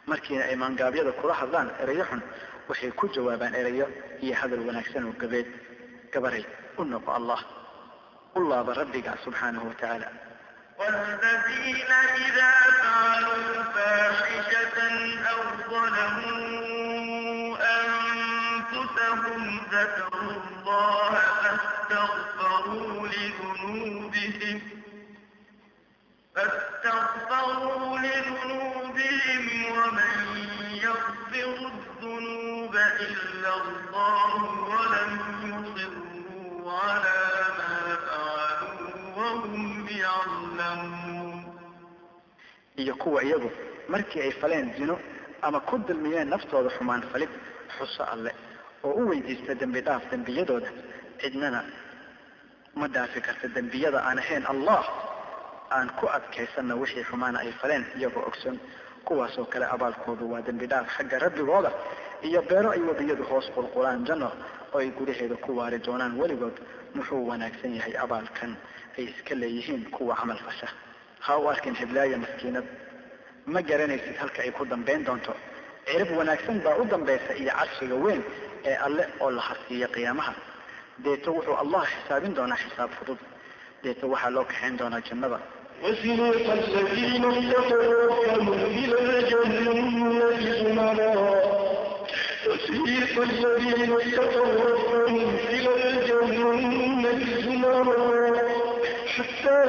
Markiina 0.10 0.44
ay 0.50 0.56
maangaabyada 0.56 1.12
kula 1.20 1.34
hadlaan 1.42 1.70
erayo 1.84 2.04
xun 2.10 2.22
waxay 2.70 2.92
ku 3.00 3.06
jawaabaan 3.16 3.56
erayo 3.62 3.86
iyo 4.24 4.34
hadal 4.42 4.62
wanaagsan 4.68 5.04
oo 5.10 5.14
gabeed. 5.22 5.48
Gabaray 6.14 6.46
u 6.78 6.84
noqo 6.84 7.12
allah 7.20 7.40
u 8.36 8.40
laaba 8.50 8.74
rabbiga 8.74 9.12
subxaanahu 9.24 9.68
wa 9.70 9.74
tacaala 9.80 10.08
فاحشة 13.74 14.78
أو 15.32 15.40
ظلموا 15.70 17.58
أنفسهم 17.82 19.42
ذكروا 19.72 20.32
الله 20.32 21.12
فاستغفروا 21.42 22.23
فاستغفروا 26.36 27.98
لذنوبهم 28.00 29.46
ومن 29.78 30.16
يغفر 30.84 31.68
الذنوب 31.74 32.76
إلا 32.76 33.54
الله 33.62 34.36
ولم 34.70 35.12
يصروا 35.76 36.72
على 36.72 37.22
ما 37.60 37.96
فعلوا 38.06 39.18
وهم 39.18 39.88
يعلمون. 39.88 41.60
يقوى 42.78 43.22
إياه 43.22 43.50
markii 43.90 44.22
ay 44.22 44.32
faleen 44.42 44.74
zino 44.78 44.96
ama 45.42 45.60
ku 45.70 45.76
dulmiyeen 45.88 46.30
naftooda 46.34 46.70
xumaan 46.78 47.02
falid 47.12 47.30
xuso 47.78 48.04
alle 48.14 48.32
oo 48.84 48.94
u 49.02 49.10
weydiista 49.10 49.54
dembidhaaf 49.62 50.04
dembiyadooda 50.12 50.70
cidnana 51.22 51.62
ma 52.80 52.88
dhaafi 52.94 53.20
karta 53.28 53.48
dembiyada 53.56 54.00
aan 54.08 54.18
ahayn 54.24 54.46
allah 54.54 54.84
aan 55.78 55.90
ku 56.00 56.06
adkaysanna 56.18 56.76
wixii 56.82 57.04
xumaana 57.10 57.40
ay 57.40 57.52
faleen 57.62 57.86
iyagoo 57.98 58.24
ogsoon. 58.30 58.58
Kuwaasoo 59.06 59.46
kale 59.46 59.66
abaalkoodu 59.76 60.26
waa 60.32 60.42
dembi 60.42 60.66
dhaaf 60.72 60.88
xagga 60.98 61.20
rabbigooda 61.20 61.72
iyo 62.28 62.42
beero 62.50 62.70
ay 62.72 62.80
webiyadu 62.90 63.24
hoos 63.30 63.48
qulqulaan. 63.56 64.06
Janno 64.08 64.30
oo 64.74 64.80
ay 64.80 64.90
gudaheeda 64.92 65.36
ku 65.36 65.52
waari 65.58 65.80
doonaan 65.80 66.14
weligood 66.20 66.58
muxuu 66.96 67.28
wanaagsan 67.30 67.76
yahay 67.76 67.96
abaalkan. 68.04 68.56
Ay 68.98 69.04
iska 69.12 69.36
leeyihiin 69.36 69.90
kuwa 69.92 70.16
camal 70.16 70.38
fasha. 70.46 70.68
Ha 71.26 71.38
u 71.40 71.48
arkin 71.50 71.76
hiblaayo 71.76 72.18
maskiinad 72.18 72.66
ma 73.46 73.62
garanaysid 73.62 74.16
halka 74.22 74.42
ay 74.42 74.52
ku 74.52 74.66
dambayn 74.66 75.04
doonto? 75.06 75.34
Cirib 75.86 76.12
wanaagsan 76.18 76.62
baa 76.64 76.76
u 76.82 76.86
dambaysa 76.86 77.34
iyo 77.36 77.52
carshiga 77.60 77.96
weyn 77.96 78.24
ee 78.66 78.76
alle 78.86 79.04
oo 79.20 79.32
la 79.32 79.42
harsiiya 79.42 79.88
qiyaamaha. 79.88 80.34
Deeto 81.04 81.32
wuxuu 81.36 81.56
allah 81.64 81.84
xisaabin 81.92 82.34
doonaa 82.38 82.56
xisaab 82.64 82.90
fudud. 83.00 83.18
Deeto 83.84 84.08
waxaa 84.08 84.30
loo 84.36 84.46
kaxayn 84.46 84.78
doonaa 84.80 85.02
jannada 85.08 85.40
وسيق 85.82 86.52
الذين 86.54 87.26
اتقوا 87.26 87.94
ربهم 88.06 88.54
إلى 88.54 88.98
الجنة 89.00 90.40
زمرا 90.64 91.16
وسيق 92.48 93.22
الذين 93.22 93.92
اتقوا 93.94 94.68
إلى 95.50 95.72
الجنة 95.90 97.42
زمرا 97.46 98.32
حتى 99.08 99.60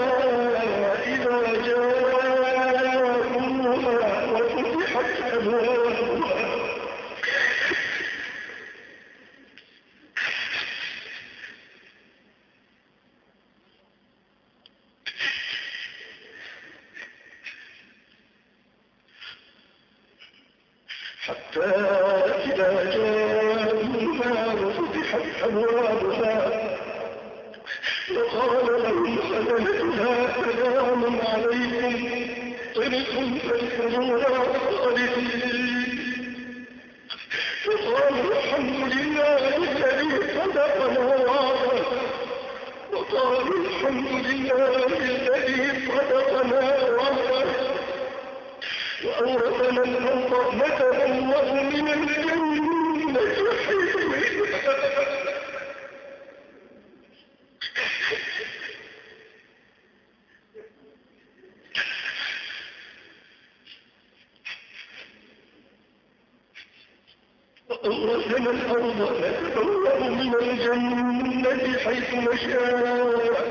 أورثنا 67.84 68.50
الأرض 68.50 69.00
نتبوأ 69.24 69.98
من 70.08 70.34
الجنة 70.34 71.78
حيث 71.78 72.14
نشاء 72.14 73.44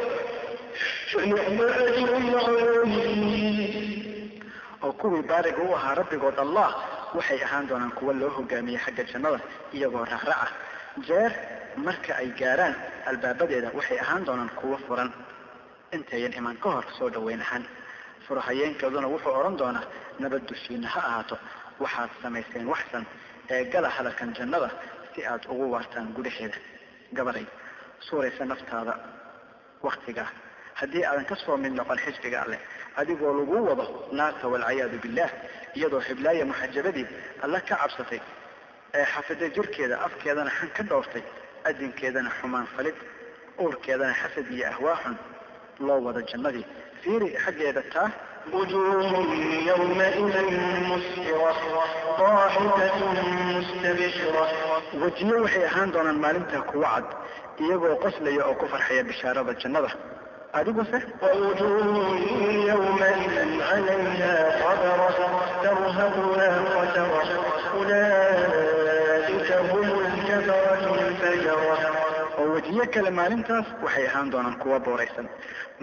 فنعم 1.11 1.61
أجر 1.61 2.17
العالمين 2.17 3.53
oo 4.83 4.91
kuwii 4.91 5.21
baariga 5.29 5.61
u 5.63 5.75
ahaa 5.75 5.95
rabbigood 5.95 6.39
allah 6.39 6.69
waxay 7.17 7.39
ahaan 7.47 7.67
doonaan 7.69 7.91
kuwa 7.97 8.13
loo 8.21 8.29
hogaamiyey 8.37 8.79
xagga 8.85 9.03
jannada 9.11 9.39
iyagoo 9.75 10.05
raacraca 10.11 10.47
jeer 11.07 11.31
marka 11.85 12.11
ay 12.21 12.29
gaaraan 12.39 12.75
albaabadeeda 13.09 13.69
waxay 13.77 13.99
ahaan 14.03 14.23
doonaan 14.27 14.49
kuwo 14.59 14.77
furan. 14.87 15.11
Intayan 15.95 16.33
imaan 16.39 16.57
ka 16.63 16.69
hor 16.75 16.85
soo 16.97 17.09
dhoweyn 17.13 17.41
ahaan. 17.45 17.63
Furahayeenkeeduna 18.27 19.07
wuxuu 19.13 19.33
odhan 19.39 19.57
doonaa 19.61 19.85
nabad 20.19 20.43
dushiina 20.49 20.87
ha 20.93 20.99
ahaato. 21.09 21.35
Waxaad 21.83 22.09
samayseen 22.21 22.67
waxsan 22.73 23.05
ee 23.53 23.63
gala 23.73 23.89
hadalkan 23.89 24.29
jannada 24.37 24.69
si 25.13 25.25
aad 25.31 25.43
ugu 25.51 25.65
waartaan 25.73 26.07
gudaheeda. 26.15 26.57
Gabaday 27.17 27.45
suuraysa 28.07 28.45
naftaada 28.51 28.93
waktigaa 29.87 30.29
haddii 30.83 31.03
aadan 31.09 31.25
ka 31.31 31.35
soo 31.43 31.57
mid 31.63 31.73
noqon 31.79 31.97
xisbiga 32.05 32.37
alleh 32.45 32.59
adigoo 33.01 33.33
lagu 33.39 33.57
wado 33.69 33.85
naarta 34.19 34.45
walciyaadu 34.53 34.97
billah 35.03 35.29
iyadoo 35.77 36.01
xiblaaya 36.07 36.43
muxajabadii 36.51 37.05
alla 37.43 37.59
ka 37.69 37.75
cabsatay 37.81 38.21
ee 38.99 39.05
xafiday 39.13 39.49
jirkeeda 39.55 39.95
afkeedana 40.07 40.51
xan 40.57 40.69
ka 40.77 40.83
dhowrtay 40.89 41.23
adinkeedana 41.69 42.29
xumaan 42.39 42.67
falid 42.75 42.95
uurkeedana 43.63 44.13
xasad 44.21 44.47
iyo 44.55 44.65
ahwaaxun 44.73 45.15
loo 45.87 45.99
wado 46.05 46.21
jannadii. 46.31 46.65
Fiiri 47.01 47.27
xaggeeda 47.43 47.81
taa 47.93 48.09
wejiyo 55.01 55.35
waxay 55.43 55.65
ahaan 55.69 55.89
doonaan 55.93 56.19
maalinta 56.23 56.59
kuwa 56.69 56.89
cad 56.95 57.05
iyagoo 57.63 57.95
qoslaya 58.03 58.43
oo 58.49 58.55
ku 58.59 58.65
farxaya 58.73 59.03
bishaarada 59.09 59.53
jannada 59.61 59.89
adiguse 60.53 60.99
ووجوه 61.21 62.17
يومئذ 62.71 63.61
عليها 63.61 64.35
قدرة 64.65 65.19
ترهقها 65.63 66.49
قترة 66.75 67.29
أولئك 67.73 69.51
هم 69.51 69.89
الكفرة 69.99 71.07
الفجرة 71.07 71.77
oo 72.39 72.49
wejiyo 72.55 72.85
kale 72.93 73.09
maalintaas 73.19 73.65
waxay 73.83 74.05
ahaan 74.07 74.29
doonaan 74.31 74.55
kuwa 74.61 74.79
booraysan. 74.85 75.27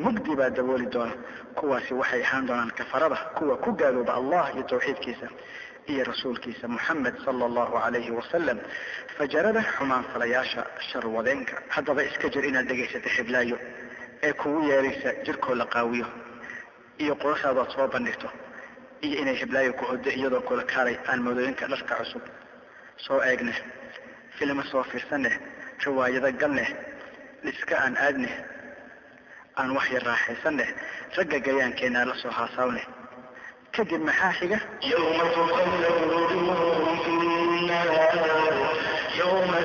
Mugdi 0.05 0.33
baa 0.39 0.51
dabooli 0.57 0.87
doona. 0.95 1.13
Kuwaasi 1.59 1.95
waxay 2.01 2.23
ahaan 2.27 2.47
doonaan 2.49 2.71
kafarada 2.79 3.17
kuwa 3.39 3.57
ku 3.65 3.71
gaalooba 3.81 4.13
allah 4.21 4.45
iyo 4.55 4.63
tawxiidkiisa 4.71 5.27
iyo 5.93 6.03
rasuulkiisa 6.11 6.69
moxamed 6.69 7.15
sala 7.25 7.45
allahu 7.49 7.73
calayhi 7.85 8.11
wasalam 8.19 8.59
fajarada 9.19 9.63
xumaanfalayaasha 9.75 10.63
sharwadeenka 10.91 11.55
haddaba 11.75 12.03
iska 12.09 12.27
jir 12.33 12.45
inaad 12.51 12.67
dhegaysata 12.71 13.09
xiblaayo 13.17 13.57
ee 14.27 14.33
kugu 14.41 14.61
yeeraysa 14.71 15.11
jirkoo 15.25 15.55
la 15.61 15.67
qaawiyo 15.75 16.07
iyo 17.03 17.15
quruxdaada 17.23 17.65
soo 17.75 17.87
bandhigto 17.95 18.29
iyo 19.07 19.17
inay 19.23 19.37
hiblaayo 19.43 19.73
ku 19.79 19.85
hoddo 19.91 20.11
iyadoo 20.19 20.41
kula 20.49 20.65
kaalay 20.73 20.97
aan 21.09 21.21
moodooyinka 21.25 21.65
dharka 21.73 21.95
cusub. 22.01 22.23
Soo 23.05 23.21
eegne 23.29 23.55
filimo 24.37 24.63
soo 24.71 24.83
fiirsaneh 24.91 25.35
riwaayado 25.85 26.31
galneh 26.41 26.69
dhiska 27.45 27.75
aan 27.85 27.95
aadneh 28.07 28.35
aan 29.59 29.71
wax 29.77 29.87
yar 29.95 30.05
raaxaysaneh 30.11 30.69
ragga 31.17 31.39
gayaankeennaa 31.47 32.05
la 32.11 32.15
soo 32.23 32.31
haasaawneh 32.39 32.87
kadib 33.77 34.03
maxaa 34.09 34.33
xiga? 34.39 34.59
Ywma 39.21 39.61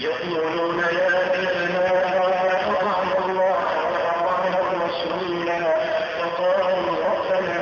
يقولون 0.00 0.78
يا 0.78 1.08
أبنا 1.34 1.86
أطعنا 2.70 3.18
الله 3.24 3.58
وأطعنا 3.94 4.58
الرسول 4.60 5.48
وقالوا 6.20 6.96
ربنا 7.10 7.56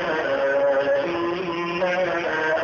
إنا 1.05 1.93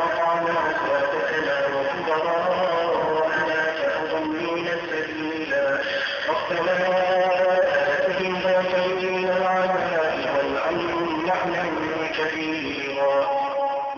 أطعنا 0.05 0.55
سادتنا 0.81 1.55
وكبراءنا 1.75 3.59
فأضلونا 3.79 4.73
سبيلا 4.91 5.65
ربنا 6.29 6.73
آتهم 7.95 8.33
ما 8.43 8.55
تريد 8.71 9.29
العذاب 9.29 10.19
والعلم 10.35 11.25
لعنا 11.27 11.63
كبيرا 12.17 13.15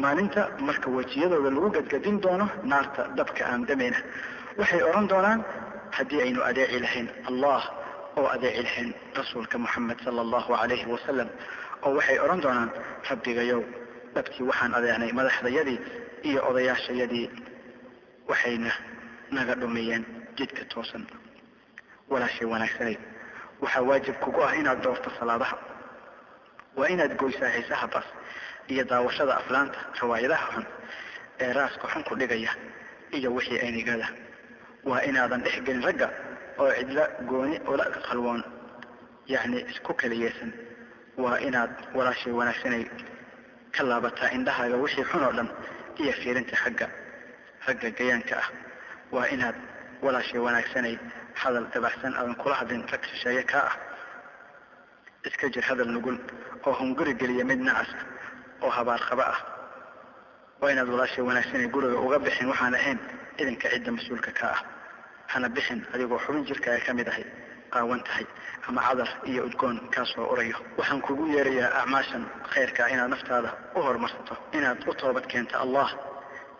maalinta 0.03 0.41
marka 0.67 0.87
wejiyadooda 0.97 1.49
lagu 1.55 1.69
gadgadin 1.75 2.17
doono 2.23 2.45
naarta 2.71 3.01
dabka 3.17 3.43
aan 3.51 3.61
damayna 3.69 3.97
waxay 4.59 4.81
odhan 4.89 5.05
doonaan 5.11 5.39
haddii 5.97 6.21
aynu 6.25 6.41
adeeci 6.49 6.79
lahayn 6.85 7.07
allah 7.29 7.61
oo 8.19 8.27
adeeci 8.35 8.61
lahayn 8.67 8.89
rasuulka 9.19 9.57
moxamed 9.63 9.99
sala 10.05 10.19
allahu 10.25 10.49
calayhi 10.59 10.85
wasalam 10.95 11.29
oo 11.85 11.91
waxay 11.97 12.17
odhan 12.25 12.41
doonaan 12.45 12.69
rabbigayow 13.09 13.61
dhabtii 14.15 14.43
waxaan 14.49 14.73
adeecnay 14.79 15.11
madaxdayadii 15.19 15.79
iyo 16.29 16.39
odayaashayadii 16.49 17.25
waxayna 18.29 18.71
naga 19.35 19.53
dhumiyeen 19.61 20.03
jidka 20.37 20.63
toosan 20.73 21.03
walaashay 22.11 22.47
wanaagsanay. 22.53 22.97
Waxaa 23.63 23.81
waajib 23.89 24.15
kugu 24.23 24.41
ah 24.47 24.53
inaad 24.59 24.79
doorto 24.85 25.09
salaadaha 25.19 25.57
waa 26.77 26.87
inaad 26.93 27.13
goysaa 27.21 27.49
xiisaha 27.55 27.87
bas 27.93 28.05
iyo 28.71 28.83
daawashada 28.91 29.33
aflaanta 29.41 29.79
riwaayadaha 30.01 30.45
xun 30.53 30.65
ee 31.43 31.51
raaska 31.57 31.85
xun 31.91 32.03
ku 32.07 32.13
dhigaya 32.19 32.51
iyo 33.17 33.29
wixii 33.37 33.59
aynigada 33.65 34.07
waa 34.83 35.01
inaadan 35.09 35.41
dhex 35.43 35.55
gelin 35.65 35.83
ragga 35.83 36.09
oo 36.59 36.71
cidla 36.77 37.03
gooni 37.29 37.57
ula 37.71 37.85
qalwoon 38.07 38.41
yacni 39.27 39.59
isku 39.71 39.93
kaliyeesan 39.93 40.51
waa 41.17 41.37
inaad 41.47 41.71
walaashay 41.97 42.31
wanaagsanay 42.39 42.83
ka 43.75 43.83
laabataa 43.83 44.29
indhahaaga 44.37 44.77
wixii 44.83 45.03
xun 45.11 45.23
oo 45.27 45.31
dhan 45.37 45.49
iyo 46.01 46.13
fiirinta 46.21 46.55
xagga 46.63 46.87
ragga 47.67 47.89
gayaanka 47.97 48.35
ah. 48.43 48.47
Waa 49.11 49.25
inaad 49.35 49.55
walaashay 50.05 50.39
wanaagsanay 50.45 50.95
hadal 51.41 51.65
dabacsan 51.73 52.13
aadan 52.19 52.35
kula 52.41 52.55
hadlin 52.59 52.83
rag 52.91 53.03
shisheeye 53.09 53.43
kaa 53.43 53.65
ah. 53.69 53.75
Iska 55.27 55.49
jir 55.53 55.63
hadal 55.69 55.89
nugul 55.95 56.17
oo 56.65 56.73
hunguri 56.79 57.13
geliya 57.19 57.45
mid 57.45 57.59
nacas 57.67 57.89
oo 58.63 58.69
habaar 58.77 59.01
qaba 59.09 59.25
ah. 59.33 59.39
Waa 60.61 60.71
inaad 60.71 60.89
walaashay 60.93 61.23
wanaagsanay 61.29 61.67
guriga 61.73 61.99
uga 62.05 62.19
bixin 62.19 62.47
waxaan 62.51 62.75
ahayn 62.79 62.99
idinka 63.41 63.67
cidda 63.73 63.91
mas'uulka 63.97 64.31
ka 64.39 64.47
ah. 64.55 64.61
Hana 65.31 65.49
bixin 65.55 65.79
adigoo 65.93 66.19
xubin 66.25 66.43
jirkaaga 66.49 66.81
ka 66.85 66.93
mid 66.93 67.07
ahay 67.11 67.25
qaawan 67.73 68.01
tahay 68.07 68.25
ama 68.67 68.81
cadar 68.87 69.09
iyo 69.29 69.41
udgoon 69.47 69.77
kaasoo 69.93 70.25
urayo. 70.33 70.57
Waxaan 70.77 71.01
kugu 71.07 71.23
yeerayaa 71.35 71.69
acmaashan 71.81 72.23
khayrka 72.53 72.83
inaad 72.93 73.09
naftaada 73.13 73.49
u 73.75 73.79
horumarsato 73.85 74.33
inaad 74.57 74.79
u 74.89 74.93
toobad 74.93 75.25
keento 75.31 75.55
allah. 75.63 75.89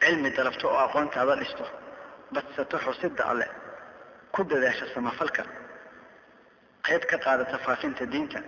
Cilmi 0.02 0.30
dalabto 0.38 0.68
oo 0.68 0.78
aqoontaada 0.86 1.36
dhisto 1.42 1.66
badsato 2.34 2.78
xusidda 2.86 3.24
alle 3.32 3.48
ku 4.34 4.44
dadaasha 4.44 4.86
samafalka 4.94 5.44
qayb 6.88 7.04
ka 7.10 7.18
qaadata 7.26 7.58
faafinta 7.66 8.06
diinta. 8.14 8.40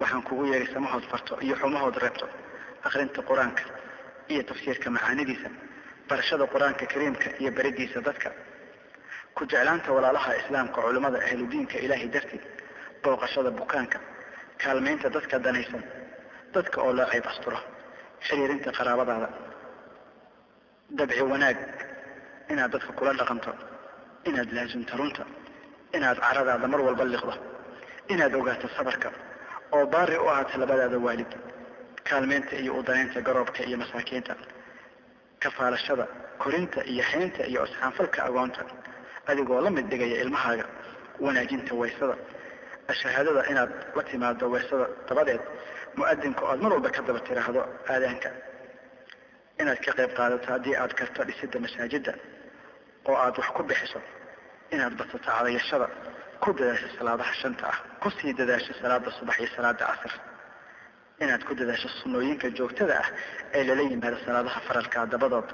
Waxaan 0.00 0.22
kugu 0.28 0.44
yeeray 0.50 0.68
samahood 0.74 1.04
farto 1.10 1.34
iyo 1.46 1.54
xumahood 1.60 1.96
reebto 2.02 2.26
akrinta 2.86 3.20
qur'aanka 3.28 3.62
iyo 4.32 4.42
tafsiirka 4.48 4.90
macaanidiisa 4.96 5.48
barashada 6.08 6.44
qur'aanka 6.52 6.84
kariimka 6.92 7.28
iyo 7.40 7.50
beridiisa 7.56 7.98
dadka 8.08 8.30
ku 9.36 9.42
jeclaanta 9.52 9.88
walaalaha 9.96 10.30
islaamka 10.40 10.78
culimmada 10.84 11.18
ahludiinka 11.28 11.76
ilaahay 11.84 12.08
darteed 12.14 12.44
booqashada 13.02 13.50
bukaanka 13.60 13.98
kaalmaynta 14.62 15.06
dadka 15.16 15.36
danaysan 15.46 15.82
dadka 16.54 16.76
oo 16.84 16.92
loo 16.98 17.06
cayb 17.12 17.26
asturo 17.32 17.58
xiriirinta 18.26 18.70
qaraabadaada 18.78 19.28
dabci 20.98 21.22
wanaag 21.32 21.58
inaad 22.52 22.70
dadka 22.74 22.92
kula 22.98 23.12
dhaqanto 23.20 23.50
inaad 24.28 24.48
laasimto 24.56 24.92
runta 25.00 25.24
inaad 25.96 26.18
caradaada 26.26 26.66
mar 26.72 26.80
walba 26.86 27.04
liqdo 27.14 27.34
inaad 28.12 28.32
ogaato 28.40 28.66
sabarka 28.76 29.08
oo 29.76 29.84
baari 29.92 30.16
u 30.18 30.26
ahaato 30.32 30.54
labadaada 30.62 30.98
waalid 31.06 31.32
kaalmeynta 32.08 32.54
iyo 32.62 32.72
udanaynta 32.80 33.18
garoobka 33.26 33.60
iyo 33.68 33.76
masaakiinta 33.82 34.34
kafaalashada 35.42 36.04
korinta 36.42 36.80
iyo 36.92 37.02
haynta 37.10 37.42
iyo 37.50 37.60
isxaanfalka 37.68 38.18
agoonta 38.28 38.62
adigoo 39.30 39.60
la 39.66 39.70
mid 39.76 39.86
dhigaya 39.90 40.16
ilmahaaga 40.24 40.64
wanaajinta 41.24 41.72
waysada 41.80 42.16
shahaadada 43.00 43.42
inaad 43.50 43.70
la 43.96 44.02
timaado 44.10 44.44
waysada 44.54 44.86
dabadeed 45.08 45.40
mu'adinka 45.98 46.42
oad 46.50 46.60
mar 46.64 46.72
walba 46.74 46.90
ka 46.96 47.00
daba 47.06 47.20
tiraahdo 47.26 47.60
aadaanka. 47.92 48.30
Inaad 49.60 49.78
ka 49.84 49.92
qayb 49.98 50.12
qaadato 50.18 50.46
haddii 50.52 50.74
aad 50.82 50.92
karto 50.98 51.20
dhisidda 51.28 51.58
masaajidda 51.64 52.12
oo 53.08 53.16
aad 53.24 53.36
wax 53.40 53.48
ku 53.56 53.62
bixiso. 53.70 54.00
Inaad 54.74 54.94
badsato 54.98 55.24
cadayashada 55.30 55.86
ku 56.42 56.48
dadaasho 56.58 56.88
salaadaha 56.98 57.32
shanta 57.40 57.64
ah 57.72 57.78
ku 58.02 58.08
sii 58.18 58.32
dadaasho 58.40 58.72
salaada 58.80 59.10
subax 59.18 59.36
iyo 59.40 59.48
salaada 59.56 59.84
casr 59.90 60.12
inaad 61.20 61.44
ku 61.44 61.54
dadaasho 61.54 61.88
sunnooyinka 62.00 62.50
joogtada 62.58 62.94
ah 63.02 63.08
ee 63.54 63.64
lala 63.68 63.82
yimaado 63.82 64.16
salaadaha 64.26 64.60
faralkaa 64.68 65.06
dabadood. 65.06 65.48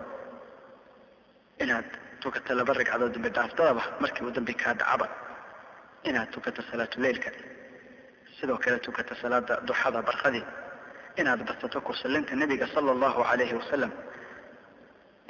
Inaad 1.63 1.87
tukato 2.23 2.55
laba 2.55 2.73
ragcadood 2.79 3.13
dambi 3.15 3.31
dhaafdadaba 3.37 3.83
markii 4.01 4.25
uu 4.27 4.31
dambi 4.31 4.55
kaa 4.55 4.75
dhacaba. 4.75 5.07
Inaad 6.09 6.31
tukato 6.35 6.63
salaatuleylka 6.71 7.31
sidoo 8.41 8.59
kale 8.59 8.79
tukato 8.87 9.15
salaada 9.23 9.55
duxada 9.69 10.01
barqadii. 10.09 10.45
Inaad 11.21 11.41
badsato 11.49 11.81
kursalinta 11.81 12.35
nebiga 12.37 12.67
sala 12.75 12.91
allahu 12.97 13.21
calayhi 13.29 13.55
wasalam 13.61 13.93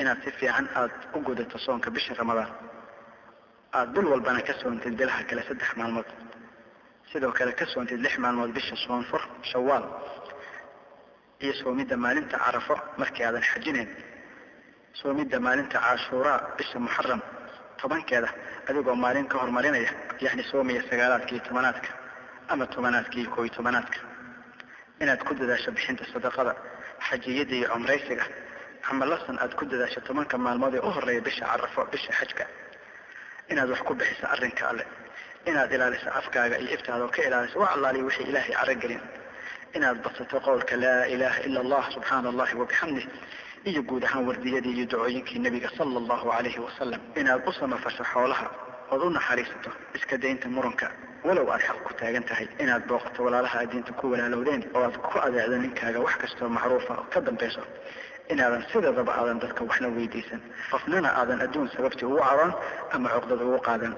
inaad 0.00 0.18
si 0.24 0.30
fiican 0.38 0.66
aada 0.76 0.94
u 1.16 1.20
gudato 1.26 1.58
soonka 1.58 1.90
bisha 1.90 2.14
ramadaan. 2.14 2.50
Aada 3.72 3.90
bil 3.94 4.06
walbana 4.12 4.40
ka 4.42 4.52
soontid 4.60 4.94
bilaha 5.00 5.24
kale 5.28 5.42
saddex 5.48 5.70
maalmood. 5.76 6.06
Sidoo 7.12 7.32
kale 7.32 7.52
ka 7.58 7.64
soontid 7.72 7.98
lix 8.04 8.14
maalmood 8.18 8.52
bisha 8.52 8.76
soonfur 8.84 9.20
shawaal 9.50 9.84
iyo 11.42 11.52
soomidda 11.60 11.96
maalinta 12.04 12.36
carafo 12.44 12.74
markii 13.00 13.24
aadan 13.28 13.42
xajinayn 13.50 13.88
soomidda 15.00 15.38
maalinta 15.46 15.78
caashuuraa 15.84 16.38
bisha 16.58 16.78
muxaram 16.84 17.20
tobankeeda 17.80 18.28
adigoo 18.68 18.94
maalin 19.04 19.26
ka 19.32 19.36
hormarinaya 19.42 19.90
yacni 20.24 20.42
soomaya 20.50 20.82
sagaalaadka 20.90 21.38
tobanaadka 21.48 21.88
ama 22.52 22.64
tobanaadka 22.74 23.14
iyo 23.20 23.48
tobanaadka. 23.56 23.98
Inaad 25.02 25.20
ku 25.26 25.32
dadaasho 25.34 25.70
bixinta 25.76 26.04
sadaqada 26.12 26.52
xajiyada 27.08 27.54
iyo 27.58 27.68
cumraysiga 27.72 28.24
camalasan 28.86 29.36
aad 29.38 29.52
ku 29.58 29.64
dadaasho 29.70 30.00
tobanka 30.08 30.34
maalmood 30.44 30.74
ee 30.74 30.82
u 30.86 30.90
horreeya 30.96 31.20
bisha 31.28 31.44
carafo 31.50 31.80
bisha 31.92 32.12
xajka. 32.18 32.44
Inaad 33.52 33.68
wax 33.70 33.80
ku 33.86 33.94
bixiso 33.94 34.26
arrinka 34.34 34.64
alle 34.70 34.84
inaad 35.46 35.70
ilaaliso 35.76 36.08
afkaaga 36.20 36.56
iyo 36.62 36.70
iftaada 36.76 37.04
oo 37.04 37.08
ka 37.14 37.20
ilaaliso 37.28 37.56
wax 37.62 37.70
allaaliyo 37.76 38.04
wixii 38.08 38.26
ilaahay 38.30 38.54
caragelin 38.58 39.00
inaad 39.76 39.98
badsato 40.04 40.36
qowlka 40.46 40.74
laa 40.84 41.04
ilaaha 41.14 41.40
ila 41.46 41.58
allah 41.64 41.82
subxaana 41.94 42.28
allahi 42.32 42.54
wabixamdih 42.60 43.06
iyo 43.70 43.82
guud 43.88 44.04
ahaan 44.04 44.24
wardiyadii 44.28 44.74
iyo 44.78 44.86
ducooyinkii 44.92 45.38
nebiga 45.44 45.68
sala 45.76 45.98
allahu 46.02 46.24
calayhi 46.30 46.60
wasalam 46.66 47.00
inaad 47.20 47.42
u 47.48 47.52
samafasho 47.52 48.04
xoolaha 48.12 48.46
ood 48.92 49.02
u 49.06 49.10
naxariisato 49.16 49.70
iska 49.96 50.16
daynta 50.22 50.48
muranka 50.48 50.86
walow 51.26 51.46
aad 51.52 51.60
xaq 51.68 51.78
ku 51.86 51.92
taagan 52.00 52.24
tahay 52.30 52.46
inaad 52.62 52.82
booqato 52.90 53.18
walaalaha 53.26 53.56
aad 53.62 53.90
ku 54.00 54.04
walaalowdeen 54.12 54.62
oo 54.74 54.82
aad 54.86 54.96
ku 55.06 55.18
adeecdo 55.26 55.56
ninkaaga 55.64 56.00
wax 56.06 56.14
kastoo 56.22 56.48
macruufa 56.48 56.94
ka 57.12 57.20
dambayso 57.20 57.62
inaadan 58.32 58.62
sideedaba 58.72 59.12
aadan 59.20 59.38
dadka 59.42 59.64
waxna 59.68 59.88
weydiisan 59.96 60.40
qofnana 60.70 61.08
aadan 61.20 61.40
adduun 61.46 61.68
sababtii 61.76 62.06
ugu 62.08 62.20
caroon 62.28 62.52
ama 62.94 63.08
cuqdad 63.14 63.40
ugu 63.46 63.58
qaadan 63.68 63.94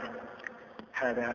hada 1.00 1.34